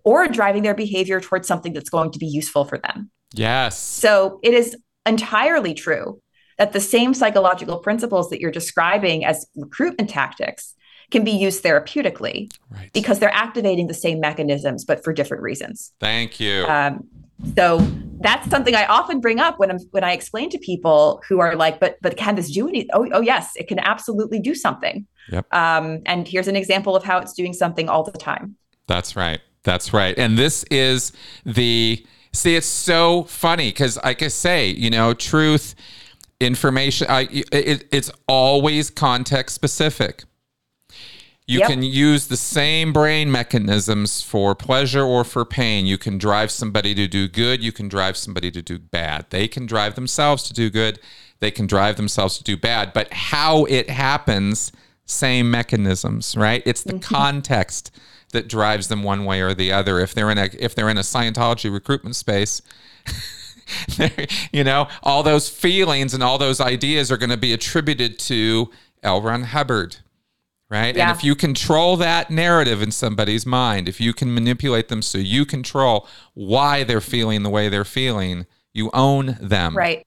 or 0.04 0.26
driving 0.28 0.62
their 0.62 0.74
behavior 0.74 1.20
towards 1.20 1.46
something 1.46 1.72
that's 1.72 1.90
going 1.90 2.10
to 2.12 2.18
be 2.18 2.26
useful 2.26 2.64
for 2.64 2.78
them. 2.78 3.10
Yes. 3.32 3.78
So 3.78 4.40
it 4.42 4.54
is 4.54 4.76
entirely 5.06 5.74
true 5.74 6.20
that 6.56 6.72
the 6.72 6.80
same 6.80 7.14
psychological 7.14 7.78
principles 7.78 8.30
that 8.30 8.40
you're 8.40 8.50
describing 8.50 9.24
as 9.24 9.46
recruitment 9.54 10.10
tactics 10.10 10.74
can 11.10 11.24
be 11.24 11.30
used 11.30 11.62
therapeutically 11.64 12.50
Right. 12.70 12.92
because 12.92 13.18
they're 13.18 13.32
activating 13.32 13.86
the 13.86 13.94
same 13.94 14.20
mechanisms, 14.20 14.84
but 14.84 15.02
for 15.04 15.12
different 15.12 15.42
reasons. 15.42 15.92
Thank 16.00 16.40
you. 16.40 16.66
Um, 16.66 17.06
so 17.56 17.78
that's 18.20 18.48
something 18.50 18.74
I 18.74 18.86
often 18.86 19.20
bring 19.20 19.38
up 19.38 19.58
when 19.58 19.70
I'm 19.70 19.78
when 19.90 20.04
I 20.04 20.12
explain 20.12 20.50
to 20.50 20.58
people 20.58 21.22
who 21.28 21.40
are 21.40 21.54
like, 21.56 21.80
"But 21.80 21.98
but 22.00 22.16
can 22.16 22.34
this 22.34 22.50
do 22.50 22.68
anything?" 22.68 22.90
Oh, 22.92 23.08
oh 23.12 23.20
yes, 23.20 23.52
it 23.56 23.68
can 23.68 23.78
absolutely 23.78 24.40
do 24.40 24.54
something. 24.54 25.06
Yep. 25.30 25.52
Um, 25.52 26.02
and 26.06 26.26
here's 26.26 26.48
an 26.48 26.56
example 26.56 26.96
of 26.96 27.04
how 27.04 27.18
it's 27.18 27.34
doing 27.34 27.52
something 27.52 27.88
all 27.88 28.02
the 28.02 28.12
time. 28.12 28.56
That's 28.86 29.16
right. 29.16 29.40
That's 29.62 29.92
right. 29.92 30.18
And 30.18 30.38
this 30.38 30.64
is 30.70 31.12
the 31.44 32.04
see. 32.32 32.56
It's 32.56 32.66
so 32.66 33.24
funny 33.24 33.68
because, 33.68 33.98
like 34.02 34.22
I 34.22 34.28
say, 34.28 34.68
you 34.68 34.90
know, 34.90 35.14
truth, 35.14 35.74
information. 36.40 37.06
I 37.10 37.28
it, 37.52 37.86
it's 37.92 38.10
always 38.26 38.90
context 38.90 39.54
specific. 39.54 40.24
You 41.48 41.60
Yep. 41.60 41.68
can 41.68 41.82
use 41.82 42.26
the 42.26 42.36
same 42.36 42.92
brain 42.92 43.32
mechanisms 43.32 44.20
for 44.20 44.54
pleasure 44.54 45.02
or 45.02 45.24
for 45.24 45.46
pain. 45.46 45.86
You 45.86 45.96
can 45.96 46.18
drive 46.18 46.50
somebody 46.50 46.94
to 46.94 47.08
do 47.08 47.26
good. 47.26 47.62
You 47.62 47.72
can 47.72 47.88
drive 47.88 48.18
somebody 48.18 48.50
to 48.50 48.60
do 48.60 48.78
bad. 48.78 49.24
They 49.30 49.48
can 49.48 49.64
drive 49.64 49.94
themselves 49.94 50.42
to 50.44 50.52
do 50.52 50.68
good. 50.68 51.00
They 51.40 51.50
can 51.50 51.66
drive 51.66 51.96
themselves 51.96 52.36
to 52.36 52.44
do 52.44 52.58
bad. 52.58 52.92
But 52.92 53.10
how 53.12 53.64
it 53.64 53.88
happens, 53.88 54.72
same 55.06 55.50
mechanisms, 55.50 56.36
right? 56.36 56.62
It's 56.66 56.82
the 56.82 56.92
mm-hmm. 56.92 57.14
context 57.14 57.92
that 58.32 58.46
drives 58.46 58.88
them 58.88 59.02
one 59.02 59.24
way 59.24 59.40
or 59.40 59.54
the 59.54 59.72
other. 59.72 60.00
If 60.00 60.12
they're 60.12 60.30
in 60.30 60.36
a 60.36 60.50
if 60.58 60.74
they're 60.74 60.90
in 60.90 60.98
a 60.98 61.02
Scientology 61.02 61.72
recruitment 61.72 62.14
space, 62.14 62.60
you 64.52 64.64
know, 64.64 64.88
all 65.02 65.22
those 65.22 65.48
feelings 65.48 66.12
and 66.12 66.22
all 66.22 66.36
those 66.36 66.60
ideas 66.60 67.10
are 67.10 67.16
going 67.16 67.30
to 67.30 67.38
be 67.38 67.54
attributed 67.54 68.18
to 68.18 68.70
L. 69.02 69.22
Ron 69.22 69.44
Hubbard, 69.44 69.96
right? 70.70 70.94
Yeah. 70.94 71.08
And 71.08 71.16
if 71.16 71.24
you 71.24 71.34
control 71.34 71.96
that 71.96 72.30
narrative 72.30 72.82
in 72.82 72.90
somebody's 72.90 73.46
mind, 73.46 73.88
if 73.88 74.00
you 74.00 74.12
can 74.12 74.32
manipulate 74.32 74.88
them 74.88 75.02
so 75.02 75.18
you 75.18 75.44
control 75.44 76.06
why 76.34 76.84
they're 76.84 77.00
feeling 77.00 77.42
the 77.42 77.50
way 77.50 77.68
they're 77.68 77.84
feeling, 77.84 78.46
you 78.72 78.90
own 78.92 79.38
them. 79.40 79.76
Right. 79.76 80.06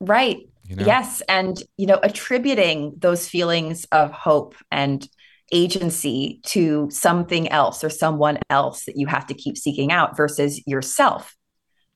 Right. 0.00 0.38
You 0.64 0.76
know? 0.76 0.84
Yes. 0.84 1.22
And, 1.28 1.62
you 1.76 1.86
know, 1.86 2.00
attributing 2.02 2.94
those 2.98 3.28
feelings 3.28 3.86
of 3.92 4.10
hope 4.10 4.56
and 4.70 5.08
agency 5.52 6.40
to 6.46 6.88
something 6.90 7.48
else 7.50 7.84
or 7.84 7.90
someone 7.90 8.38
else 8.50 8.84
that 8.86 8.96
you 8.96 9.06
have 9.06 9.26
to 9.26 9.34
keep 9.34 9.56
seeking 9.56 9.92
out 9.92 10.16
versus 10.16 10.60
yourself. 10.66 11.36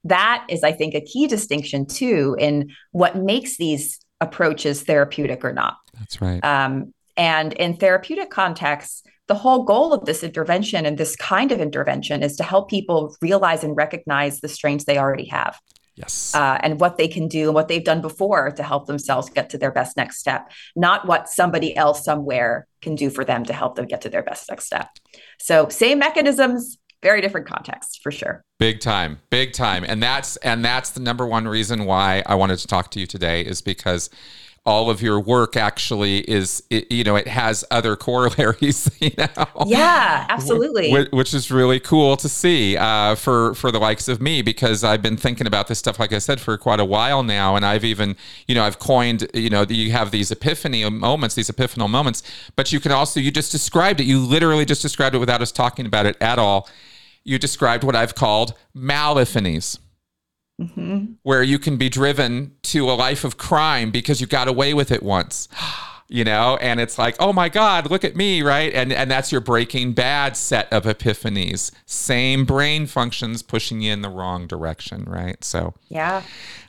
That 0.04 0.46
is, 0.48 0.62
I 0.62 0.72
think, 0.72 0.94
a 0.94 1.00
key 1.00 1.26
distinction 1.26 1.84
too 1.86 2.36
in 2.38 2.70
what 2.92 3.16
makes 3.16 3.56
these 3.56 3.98
approaches 4.20 4.82
therapeutic 4.82 5.44
or 5.44 5.52
not. 5.52 5.76
That's 5.98 6.22
right. 6.22 6.42
Um, 6.44 6.94
and 7.20 7.52
in 7.52 7.76
therapeutic 7.76 8.30
contexts, 8.30 9.02
the 9.28 9.34
whole 9.34 9.64
goal 9.64 9.92
of 9.92 10.06
this 10.06 10.24
intervention 10.24 10.86
and 10.86 10.96
this 10.96 11.14
kind 11.16 11.52
of 11.52 11.60
intervention 11.60 12.22
is 12.22 12.34
to 12.36 12.42
help 12.42 12.70
people 12.70 13.14
realize 13.20 13.62
and 13.62 13.76
recognize 13.76 14.40
the 14.40 14.48
strengths 14.48 14.86
they 14.86 14.96
already 14.96 15.26
have 15.26 15.60
yes. 15.96 16.34
uh, 16.34 16.58
and 16.62 16.80
what 16.80 16.96
they 16.96 17.06
can 17.06 17.28
do 17.28 17.48
and 17.48 17.54
what 17.54 17.68
they've 17.68 17.84
done 17.84 18.00
before 18.00 18.50
to 18.52 18.62
help 18.62 18.86
themselves 18.86 19.28
get 19.28 19.50
to 19.50 19.58
their 19.58 19.70
best 19.70 19.98
next 19.98 20.16
step, 20.16 20.50
not 20.74 21.06
what 21.06 21.28
somebody 21.28 21.76
else 21.76 22.02
somewhere 22.02 22.66
can 22.80 22.94
do 22.94 23.10
for 23.10 23.22
them 23.22 23.44
to 23.44 23.52
help 23.52 23.74
them 23.74 23.84
get 23.84 24.00
to 24.00 24.08
their 24.08 24.22
best 24.22 24.48
next 24.48 24.64
step. 24.64 24.88
So, 25.38 25.68
same 25.68 25.98
mechanisms, 25.98 26.78
very 27.02 27.20
different 27.20 27.46
context 27.46 28.00
for 28.02 28.10
sure. 28.10 28.42
Big 28.58 28.80
time, 28.80 29.18
big 29.28 29.52
time, 29.52 29.84
and 29.86 30.02
that's 30.02 30.36
and 30.38 30.64
that's 30.64 30.90
the 30.90 31.00
number 31.00 31.26
one 31.26 31.46
reason 31.46 31.84
why 31.84 32.22
I 32.24 32.34
wanted 32.34 32.58
to 32.60 32.66
talk 32.66 32.90
to 32.92 33.00
you 33.00 33.06
today 33.06 33.42
is 33.42 33.60
because 33.60 34.08
all 34.66 34.90
of 34.90 35.00
your 35.00 35.18
work 35.18 35.56
actually 35.56 36.18
is 36.30 36.62
it, 36.68 36.90
you 36.92 37.02
know 37.02 37.16
it 37.16 37.26
has 37.26 37.64
other 37.70 37.96
corollaries 37.96 38.90
you 39.00 39.10
know? 39.16 39.46
Yeah, 39.66 40.26
absolutely. 40.28 40.92
Wh- 40.92 41.12
which 41.12 41.32
is 41.32 41.50
really 41.50 41.80
cool 41.80 42.16
to 42.18 42.28
see 42.28 42.76
uh, 42.76 43.14
for 43.14 43.54
for 43.54 43.70
the 43.70 43.78
likes 43.78 44.06
of 44.06 44.20
me 44.20 44.42
because 44.42 44.84
I've 44.84 45.00
been 45.00 45.16
thinking 45.16 45.46
about 45.46 45.68
this 45.68 45.78
stuff 45.78 45.98
like 45.98 46.12
I 46.12 46.18
said 46.18 46.40
for 46.40 46.58
quite 46.58 46.78
a 46.78 46.84
while 46.84 47.22
now 47.22 47.56
and 47.56 47.64
I've 47.64 47.84
even 47.84 48.16
you 48.46 48.54
know 48.54 48.64
I've 48.64 48.78
coined 48.78 49.26
you 49.32 49.48
know 49.48 49.62
you 49.62 49.92
have 49.92 50.10
these 50.10 50.30
epiphany 50.30 50.88
moments 50.88 51.34
these 51.34 51.50
epiphanal 51.50 51.88
moments 51.88 52.22
but 52.54 52.70
you 52.70 52.80
can 52.80 52.92
also 52.92 53.18
you 53.18 53.30
just 53.30 53.52
described 53.52 54.00
it 54.00 54.04
you 54.04 54.20
literally 54.20 54.66
just 54.66 54.82
described 54.82 55.14
it 55.14 55.18
without 55.18 55.40
us 55.40 55.52
talking 55.52 55.86
about 55.86 56.06
it 56.06 56.16
at 56.20 56.38
all. 56.38 56.68
You 57.24 57.38
described 57.38 57.84
what 57.84 57.96
I've 57.96 58.14
called 58.14 58.54
malephanies 58.74 59.78
Mhm. 60.60 61.14
where 61.22 61.42
you 61.42 61.58
can 61.58 61.76
be 61.78 61.88
driven 61.88 62.52
to 62.64 62.90
a 62.90 62.92
life 62.92 63.24
of 63.24 63.38
crime 63.38 63.90
because 63.90 64.20
you 64.20 64.26
got 64.26 64.46
away 64.46 64.74
with 64.74 64.90
it 64.92 65.02
once 65.02 65.48
you 66.08 66.24
know 66.24 66.58
and 66.60 66.80
it's 66.80 66.98
like 66.98 67.14
oh 67.18 67.32
my 67.32 67.48
god 67.48 67.88
look 67.90 68.04
at 68.04 68.14
me 68.16 68.42
right 68.42 68.74
and 68.74 68.92
and 68.92 69.10
that's 69.10 69.30
your 69.32 69.40
breaking 69.40 69.92
bad 69.92 70.36
set 70.36 70.70
of 70.72 70.84
epiphanies 70.84 71.70
same 71.86 72.44
brain 72.44 72.84
functions 72.86 73.42
pushing 73.42 73.80
you 73.80 73.92
in 73.92 74.02
the 74.02 74.08
wrong 74.10 74.46
direction 74.46 75.04
right 75.04 75.42
so 75.44 75.72
Yeah. 75.88 76.22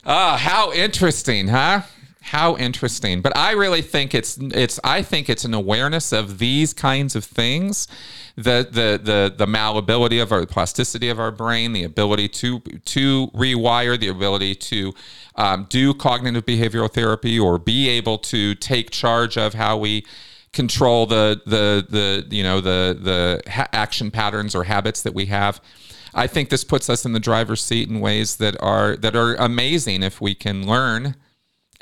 Ah, 0.06 0.36
how 0.36 0.72
interesting, 0.72 1.48
huh? 1.48 1.82
How 2.22 2.56
interesting. 2.56 3.20
But 3.20 3.36
I 3.36 3.52
really 3.52 3.82
think 3.82 4.14
it's 4.14 4.38
it's 4.38 4.78
I 4.84 5.02
think 5.02 5.28
it's 5.28 5.44
an 5.44 5.54
awareness 5.54 6.12
of 6.12 6.38
these 6.38 6.72
kinds 6.72 7.16
of 7.16 7.24
things, 7.24 7.88
the 8.36 8.66
the 8.70 9.00
the 9.02 9.34
the 9.36 9.46
malleability 9.46 10.20
of 10.20 10.30
our 10.30 10.46
plasticity 10.46 11.08
of 11.08 11.18
our 11.18 11.32
brain, 11.32 11.72
the 11.72 11.82
ability 11.82 12.28
to 12.28 12.60
to 12.60 13.26
rewire, 13.34 13.98
the 13.98 14.08
ability 14.08 14.54
to 14.54 14.92
um, 15.34 15.66
do 15.68 15.92
cognitive 15.92 16.46
behavioral 16.46 16.90
therapy 16.90 17.38
or 17.38 17.58
be 17.58 17.88
able 17.88 18.18
to 18.18 18.54
take 18.54 18.90
charge 18.90 19.36
of 19.36 19.54
how 19.54 19.76
we 19.76 20.06
control 20.52 21.06
the 21.06 21.40
the 21.44 21.84
the 21.88 22.34
you 22.34 22.44
know 22.44 22.60
the 22.60 22.96
the 23.00 23.50
ha- 23.50 23.68
action 23.72 24.12
patterns 24.12 24.54
or 24.54 24.64
habits 24.64 25.02
that 25.02 25.12
we 25.12 25.26
have. 25.26 25.60
I 26.14 26.26
think 26.26 26.50
this 26.50 26.62
puts 26.62 26.88
us 26.88 27.04
in 27.04 27.14
the 27.14 27.20
driver's 27.20 27.62
seat 27.62 27.88
in 27.88 28.00
ways 28.00 28.36
that 28.36 28.56
are 28.62 28.96
that 28.96 29.16
are 29.16 29.34
amazing 29.34 30.02
if 30.02 30.20
we 30.20 30.34
can 30.34 30.66
learn 30.66 31.16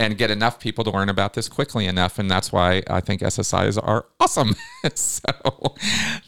and 0.00 0.16
get 0.16 0.30
enough 0.30 0.58
people 0.58 0.82
to 0.82 0.90
learn 0.90 1.10
about 1.10 1.34
this 1.34 1.46
quickly 1.46 1.86
enough. 1.86 2.18
And 2.18 2.28
that's 2.30 2.50
why 2.50 2.82
I 2.88 3.00
think 3.00 3.20
SSIs 3.20 3.78
are 3.80 4.06
awesome. 4.18 4.56
so 4.94 5.28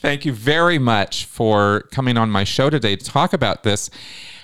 thank 0.01 0.27
you 0.27 0.33
very 0.35 0.79
much 0.79 1.25
for 1.25 1.89
coming 1.91 2.19
on 2.19 2.31
my 2.31 2.45
show 2.45 2.69
today 2.69 2.97
to 2.97 3.05
talk 3.05 3.33
about 3.33 3.63
this. 3.63 3.89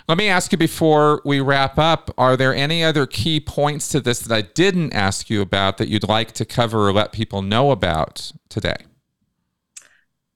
Let 0.09 0.17
me 0.17 0.29
ask 0.29 0.51
you 0.51 0.57
before 0.57 1.21
we 1.27 1.41
wrap 1.41 1.79
up 1.79 2.11
are 2.17 2.39
there 2.39 2.55
any 2.55 2.83
other 2.83 3.07
key 3.07 3.39
points 3.39 3.91
to 3.91 4.01
this 4.01 4.21
that 4.21 4.35
I 4.35 4.41
didn't 4.41 4.95
ask 4.95 5.29
you 5.29 5.43
about 5.43 5.77
that 5.77 5.89
you'd 5.89 6.09
like 6.09 6.33
to 6.33 6.47
cover 6.47 6.89
or 6.89 6.93
let 6.95 7.13
people 7.13 7.43
know 7.43 7.71
about 7.71 8.33
today? 8.49 8.79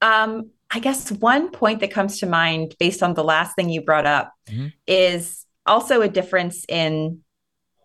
Um, 0.03 0.51
I 0.71 0.81
guess 0.81 1.11
one 1.11 1.51
point 1.51 1.81
that 1.81 1.91
comes 1.91 2.21
to 2.21 2.27
mind 2.27 2.75
based 2.79 3.03
on 3.03 3.15
the 3.15 3.25
last 3.25 3.57
thing 3.57 3.71
you 3.71 3.81
brought 3.81 4.05
up 4.05 4.35
mm-hmm. 4.51 4.67
is 4.87 5.47
also 5.65 6.03
a 6.03 6.09
difference 6.09 6.67
in 6.69 7.23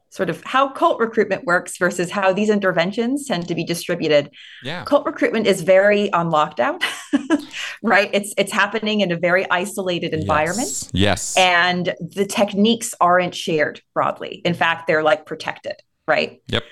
sort 0.09 0.29
of 0.29 0.43
how 0.43 0.69
cult 0.69 0.99
recruitment 0.99 1.45
works 1.45 1.77
versus 1.77 2.09
how 2.09 2.33
these 2.33 2.49
interventions 2.49 3.25
tend 3.25 3.47
to 3.47 3.55
be 3.55 3.63
distributed. 3.63 4.29
Yeah. 4.63 4.83
Cult 4.85 5.05
recruitment 5.05 5.47
is 5.47 5.61
very 5.61 6.11
on 6.13 6.31
lockdown, 6.31 6.81
right? 7.83 8.09
It's 8.13 8.33
it's 8.37 8.51
happening 8.51 9.01
in 9.01 9.11
a 9.11 9.17
very 9.17 9.49
isolated 9.51 10.13
environment. 10.13 10.69
Yes. 10.93 11.35
yes. 11.35 11.37
And 11.37 11.93
the 11.99 12.25
techniques 12.25 12.93
aren't 13.01 13.35
shared 13.35 13.81
broadly. 13.93 14.41
In 14.45 14.53
fact, 14.53 14.87
they're 14.87 15.03
like 15.03 15.25
protected, 15.25 15.75
right? 16.07 16.41
Yep. 16.47 16.63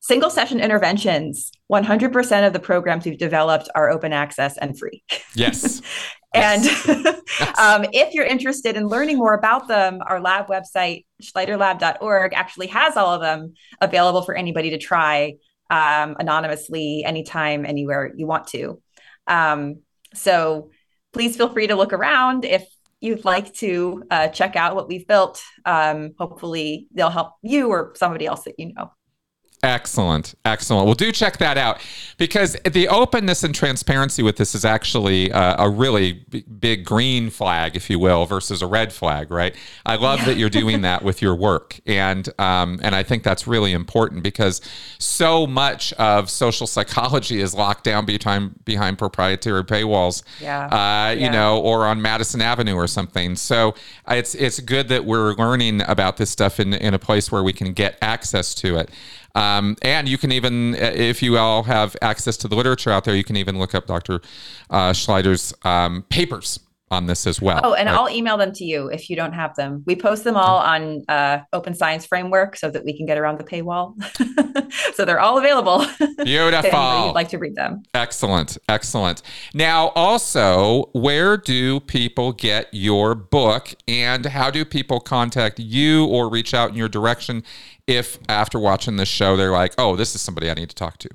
Single 0.00 0.30
session 0.30 0.60
interventions, 0.60 1.50
100% 1.72 2.46
of 2.46 2.52
the 2.52 2.60
programs 2.60 3.04
we've 3.04 3.18
developed 3.18 3.68
are 3.74 3.90
open 3.90 4.12
access 4.12 4.56
and 4.56 4.78
free. 4.78 5.02
Yes. 5.34 5.82
And 6.36 6.64
um, 7.58 7.90
if 7.92 8.14
you're 8.14 8.26
interested 8.26 8.76
in 8.76 8.86
learning 8.86 9.18
more 9.18 9.34
about 9.34 9.68
them, 9.68 10.00
our 10.06 10.20
lab 10.20 10.46
website, 10.46 11.04
schleiderlab.org, 11.22 12.34
actually 12.34 12.68
has 12.68 12.96
all 12.96 13.14
of 13.14 13.20
them 13.20 13.54
available 13.80 14.22
for 14.22 14.34
anybody 14.34 14.70
to 14.70 14.78
try 14.78 15.34
um, 15.70 16.16
anonymously 16.18 17.04
anytime, 17.04 17.66
anywhere 17.66 18.12
you 18.14 18.26
want 18.26 18.46
to. 18.48 18.80
Um, 19.26 19.80
so 20.14 20.70
please 21.12 21.36
feel 21.36 21.48
free 21.48 21.66
to 21.66 21.74
look 21.74 21.92
around 21.92 22.44
if 22.44 22.66
you'd 23.00 23.24
like 23.24 23.52
to 23.54 24.04
uh, 24.10 24.28
check 24.28 24.56
out 24.56 24.74
what 24.74 24.88
we've 24.88 25.06
built. 25.06 25.42
Um, 25.64 26.12
hopefully, 26.18 26.88
they'll 26.94 27.10
help 27.10 27.32
you 27.42 27.68
or 27.68 27.92
somebody 27.96 28.26
else 28.26 28.44
that 28.44 28.58
you 28.58 28.72
know. 28.74 28.92
Excellent. 29.66 30.36
Excellent. 30.44 30.86
Well, 30.86 30.94
do 30.94 31.10
check 31.10 31.38
that 31.38 31.58
out 31.58 31.80
because 32.18 32.56
the 32.64 32.86
openness 32.86 33.42
and 33.42 33.52
transparency 33.52 34.22
with 34.22 34.36
this 34.36 34.54
is 34.54 34.64
actually 34.64 35.32
uh, 35.32 35.64
a 35.64 35.68
really 35.68 36.12
b- 36.12 36.42
big 36.42 36.84
green 36.84 37.30
flag, 37.30 37.74
if 37.74 37.90
you 37.90 37.98
will, 37.98 38.26
versus 38.26 38.62
a 38.62 38.66
red 38.68 38.92
flag, 38.92 39.28
right? 39.32 39.56
I 39.84 39.96
love 39.96 40.20
yeah. 40.20 40.26
that 40.26 40.36
you're 40.36 40.50
doing 40.50 40.80
that 40.82 41.02
with 41.02 41.20
your 41.20 41.34
work. 41.34 41.80
And, 41.84 42.28
um, 42.38 42.78
and 42.80 42.94
I 42.94 43.02
think 43.02 43.24
that's 43.24 43.48
really 43.48 43.72
important 43.72 44.22
because 44.22 44.60
so 44.98 45.48
much 45.48 45.92
of 45.94 46.30
social 46.30 46.68
psychology 46.68 47.40
is 47.40 47.52
locked 47.52 47.82
down 47.82 48.06
behind, 48.06 48.64
behind 48.64 48.98
proprietary 48.98 49.64
paywalls, 49.64 50.22
yeah. 50.40 50.66
Uh, 50.68 51.10
you 51.10 51.28
know, 51.28 51.60
or 51.60 51.86
on 51.86 52.00
Madison 52.00 52.40
Avenue 52.40 52.74
or 52.76 52.86
something. 52.86 53.34
So 53.34 53.74
it's, 54.06 54.36
it's 54.36 54.60
good 54.60 54.86
that 54.88 55.04
we're 55.04 55.34
learning 55.34 55.82
about 55.88 56.18
this 56.18 56.30
stuff 56.30 56.60
in, 56.60 56.72
in 56.72 56.94
a 56.94 57.00
place 57.00 57.32
where 57.32 57.42
we 57.42 57.52
can 57.52 57.72
get 57.72 57.98
access 58.00 58.54
to 58.54 58.76
it. 58.76 58.90
Um, 59.36 59.76
and 59.82 60.08
you 60.08 60.18
can 60.18 60.32
even, 60.32 60.74
uh, 60.74 60.92
if 60.94 61.22
you 61.22 61.36
all 61.36 61.62
have 61.64 61.94
access 62.00 62.36
to 62.38 62.48
the 62.48 62.56
literature 62.56 62.90
out 62.90 63.04
there, 63.04 63.14
you 63.14 63.24
can 63.24 63.36
even 63.36 63.58
look 63.58 63.74
up 63.74 63.86
Dr. 63.86 64.20
Uh, 64.70 64.92
Schleider's 64.92 65.54
um, 65.62 66.04
papers 66.08 66.58
on 66.90 67.06
this 67.06 67.26
as 67.26 67.42
well. 67.42 67.60
Oh, 67.64 67.74
and 67.74 67.88
right? 67.88 67.98
I'll 67.98 68.08
email 68.08 68.36
them 68.36 68.52
to 68.52 68.64
you 68.64 68.88
if 68.88 69.10
you 69.10 69.16
don't 69.16 69.32
have 69.32 69.56
them. 69.56 69.82
We 69.86 69.96
post 69.96 70.22
them 70.22 70.36
all 70.36 70.58
on 70.58 71.02
uh, 71.08 71.40
Open 71.52 71.74
Science 71.74 72.06
Framework 72.06 72.56
so 72.56 72.70
that 72.70 72.84
we 72.84 72.96
can 72.96 73.06
get 73.06 73.18
around 73.18 73.38
the 73.38 73.44
paywall. 73.44 73.94
so 74.94 75.04
they're 75.04 75.18
all 75.18 75.36
available. 75.36 75.78
Beautiful. 76.24 77.06
you'd 77.06 77.12
like 77.12 77.28
to 77.30 77.38
read 77.38 77.56
them. 77.56 77.82
Excellent. 77.92 78.56
Excellent. 78.68 79.22
Now, 79.52 79.88
also, 79.96 80.90
where 80.92 81.36
do 81.36 81.80
people 81.80 82.32
get 82.32 82.68
your 82.72 83.16
book 83.16 83.74
and 83.88 84.24
how 84.26 84.50
do 84.50 84.64
people 84.64 85.00
contact 85.00 85.58
you 85.58 86.06
or 86.06 86.28
reach 86.30 86.54
out 86.54 86.70
in 86.70 86.76
your 86.76 86.88
direction 86.88 87.42
if 87.86 88.18
after 88.28 88.58
watching 88.58 88.96
this 88.96 89.08
show 89.08 89.36
they're 89.36 89.52
like, 89.52 89.74
oh, 89.78 89.96
this 89.96 90.14
is 90.14 90.20
somebody 90.20 90.50
I 90.50 90.54
need 90.54 90.68
to 90.70 90.74
talk 90.74 90.98
to? 90.98 91.08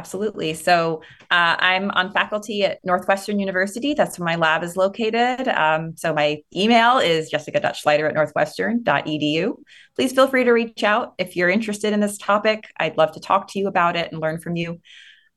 Absolutely. 0.00 0.54
So 0.54 1.02
uh, 1.30 1.56
I'm 1.58 1.90
on 1.90 2.10
faculty 2.10 2.64
at 2.64 2.78
Northwestern 2.84 3.38
University. 3.38 3.92
That's 3.92 4.18
where 4.18 4.24
my 4.24 4.36
lab 4.36 4.62
is 4.62 4.74
located. 4.74 5.46
Um, 5.46 5.94
so 5.94 6.14
my 6.14 6.38
email 6.56 6.96
is 6.96 7.28
jessica.schleider 7.28 8.08
at 8.08 8.14
northwestern.edu. 8.14 9.56
Please 9.96 10.12
feel 10.12 10.26
free 10.26 10.44
to 10.44 10.52
reach 10.52 10.84
out 10.84 11.12
if 11.18 11.36
you're 11.36 11.50
interested 11.50 11.92
in 11.92 12.00
this 12.00 12.16
topic. 12.16 12.64
I'd 12.78 12.96
love 12.96 13.12
to 13.12 13.20
talk 13.20 13.48
to 13.48 13.58
you 13.58 13.68
about 13.68 13.94
it 13.94 14.10
and 14.10 14.22
learn 14.22 14.40
from 14.40 14.56
you. 14.56 14.80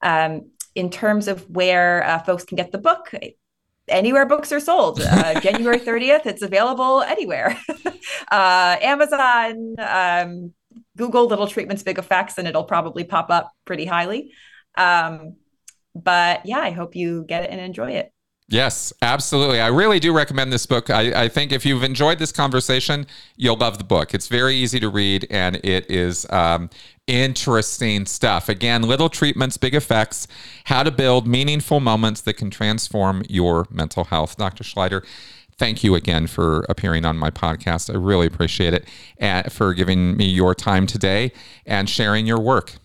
Um, 0.02 0.50
in 0.76 0.90
terms 0.90 1.28
of 1.28 1.50
where 1.50 2.04
uh, 2.06 2.20
folks 2.20 2.46
can 2.46 2.56
get 2.56 2.72
the 2.72 2.78
book, 2.78 3.12
anywhere 3.88 4.26
books 4.26 4.52
are 4.52 4.60
sold. 4.60 5.02
Uh, 5.02 5.40
January 5.42 5.80
30th, 5.80 6.26
it's 6.26 6.42
available 6.42 7.02
anywhere. 7.02 7.58
uh, 8.32 8.78
Amazon, 8.82 9.76
um, 9.80 10.54
Google 10.98 11.28
Little 11.28 11.48
Treatments, 11.48 11.84
Big 11.84 11.98
Effects, 11.98 12.38
and 12.38 12.48
it'll 12.48 12.64
probably 12.64 13.04
pop 13.04 13.30
up 13.30 13.52
pretty 13.66 13.86
highly. 13.86 14.32
Um, 14.78 15.36
but 15.96 16.46
yeah, 16.46 16.60
I 16.60 16.72
hope 16.72 16.96
you 16.96 17.24
get 17.28 17.44
it 17.44 17.52
and 17.52 17.60
enjoy 17.60 17.92
it. 17.92 18.12
Yes, 18.50 18.92
absolutely. 19.02 19.62
I 19.62 19.68
really 19.68 20.00
do 20.00 20.14
recommend 20.14 20.52
this 20.52 20.66
book. 20.66 20.90
I, 20.90 21.24
I, 21.24 21.30
think 21.30 21.52
if 21.52 21.66
you've 21.66 21.82
enjoyed 21.82 22.20
this 22.20 22.32
conversation, 22.32 23.08
you'll 23.38 23.56
love 23.56 23.78
the 23.78 23.84
book. 23.84 24.14
It's 24.14 24.28
very 24.28 24.56
easy 24.56 24.80
to 24.82 24.90
read 24.90 25.26
and 25.30 25.56
it 25.64 25.90
is 25.90 26.30
um, 26.30 26.70
interesting 27.08 28.06
stuff. 28.06 28.50
Again, 28.50 28.84
little 28.84 29.10
treatments, 29.10 29.58
big 29.58 29.76
effects, 29.76 30.28
how 30.66 30.84
to 30.84 30.92
build 30.92 31.28
meaningful 31.28 31.80
moments 31.80 32.22
that 32.22 32.36
can 32.36 32.50
transform 32.50 33.24
your 33.30 33.68
mental 33.70 34.06
health. 34.06 34.38
Dr. 34.38 34.64
Schleider, 34.64 35.06
thank 35.58 35.84
you 35.84 35.96
again 35.96 36.28
for 36.28 36.66
appearing 36.70 37.06
on 37.06 37.18
my 37.18 37.30
podcast. 37.30 37.94
I 37.94 37.98
really 37.98 38.28
appreciate 38.28 38.74
it 38.74 38.88
and 39.18 39.52
for 39.52 39.74
giving 39.74 40.16
me 40.16 40.26
your 40.26 40.56
time 40.56 40.88
today 40.88 41.32
and 41.66 41.90
sharing 41.90 42.26
your 42.26 42.40
work. 42.40 42.76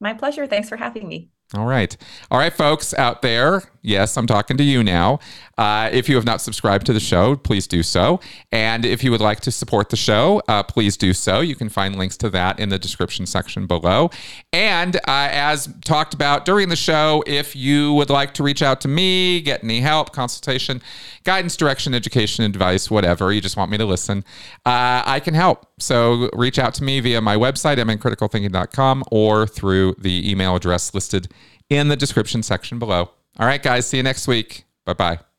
My 0.00 0.14
pleasure. 0.14 0.46
Thanks 0.46 0.68
for 0.68 0.76
having 0.76 1.08
me. 1.08 1.30
All 1.52 1.66
right. 1.66 1.96
All 2.30 2.38
right, 2.38 2.52
folks 2.52 2.94
out 2.94 3.22
there. 3.22 3.62
Yes, 3.86 4.16
I'm 4.16 4.26
talking 4.26 4.56
to 4.56 4.64
you 4.64 4.82
now. 4.82 5.18
Uh, 5.58 5.90
if 5.92 6.08
you 6.08 6.16
have 6.16 6.24
not 6.24 6.40
subscribed 6.40 6.86
to 6.86 6.94
the 6.94 7.00
show, 7.00 7.36
please 7.36 7.66
do 7.66 7.82
so. 7.82 8.18
And 8.50 8.86
if 8.86 9.04
you 9.04 9.10
would 9.10 9.20
like 9.20 9.40
to 9.40 9.50
support 9.50 9.90
the 9.90 9.96
show, 9.96 10.40
uh, 10.48 10.62
please 10.62 10.96
do 10.96 11.12
so. 11.12 11.40
You 11.40 11.54
can 11.54 11.68
find 11.68 11.96
links 11.96 12.16
to 12.18 12.30
that 12.30 12.58
in 12.58 12.70
the 12.70 12.78
description 12.78 13.26
section 13.26 13.66
below. 13.66 14.10
And 14.54 14.96
uh, 14.96 15.28
as 15.30 15.68
talked 15.84 16.14
about 16.14 16.46
during 16.46 16.70
the 16.70 16.76
show, 16.76 17.22
if 17.26 17.54
you 17.54 17.92
would 17.92 18.08
like 18.08 18.32
to 18.34 18.42
reach 18.42 18.62
out 18.62 18.80
to 18.80 18.88
me, 18.88 19.42
get 19.42 19.62
any 19.62 19.80
help, 19.80 20.12
consultation, 20.12 20.80
guidance, 21.24 21.54
direction, 21.54 21.94
education, 21.94 22.42
advice, 22.46 22.90
whatever, 22.90 23.32
you 23.34 23.42
just 23.42 23.58
want 23.58 23.70
me 23.70 23.76
to 23.76 23.84
listen, 23.84 24.24
uh, 24.64 25.02
I 25.04 25.20
can 25.20 25.34
help. 25.34 25.66
So 25.78 26.30
reach 26.32 26.58
out 26.58 26.72
to 26.74 26.84
me 26.84 27.00
via 27.00 27.20
my 27.20 27.36
website, 27.36 27.76
mncriticalthinking.com, 27.76 29.04
or 29.10 29.46
through 29.46 29.96
the 29.98 30.30
email 30.30 30.56
address 30.56 30.94
listed 30.94 31.28
in 31.76 31.88
the 31.88 31.96
description 31.96 32.42
section 32.42 32.78
below. 32.78 33.10
All 33.38 33.46
right, 33.46 33.62
guys, 33.62 33.86
see 33.86 33.96
you 33.96 34.02
next 34.02 34.28
week. 34.28 34.64
Bye 34.84 34.94
bye. 34.94 35.33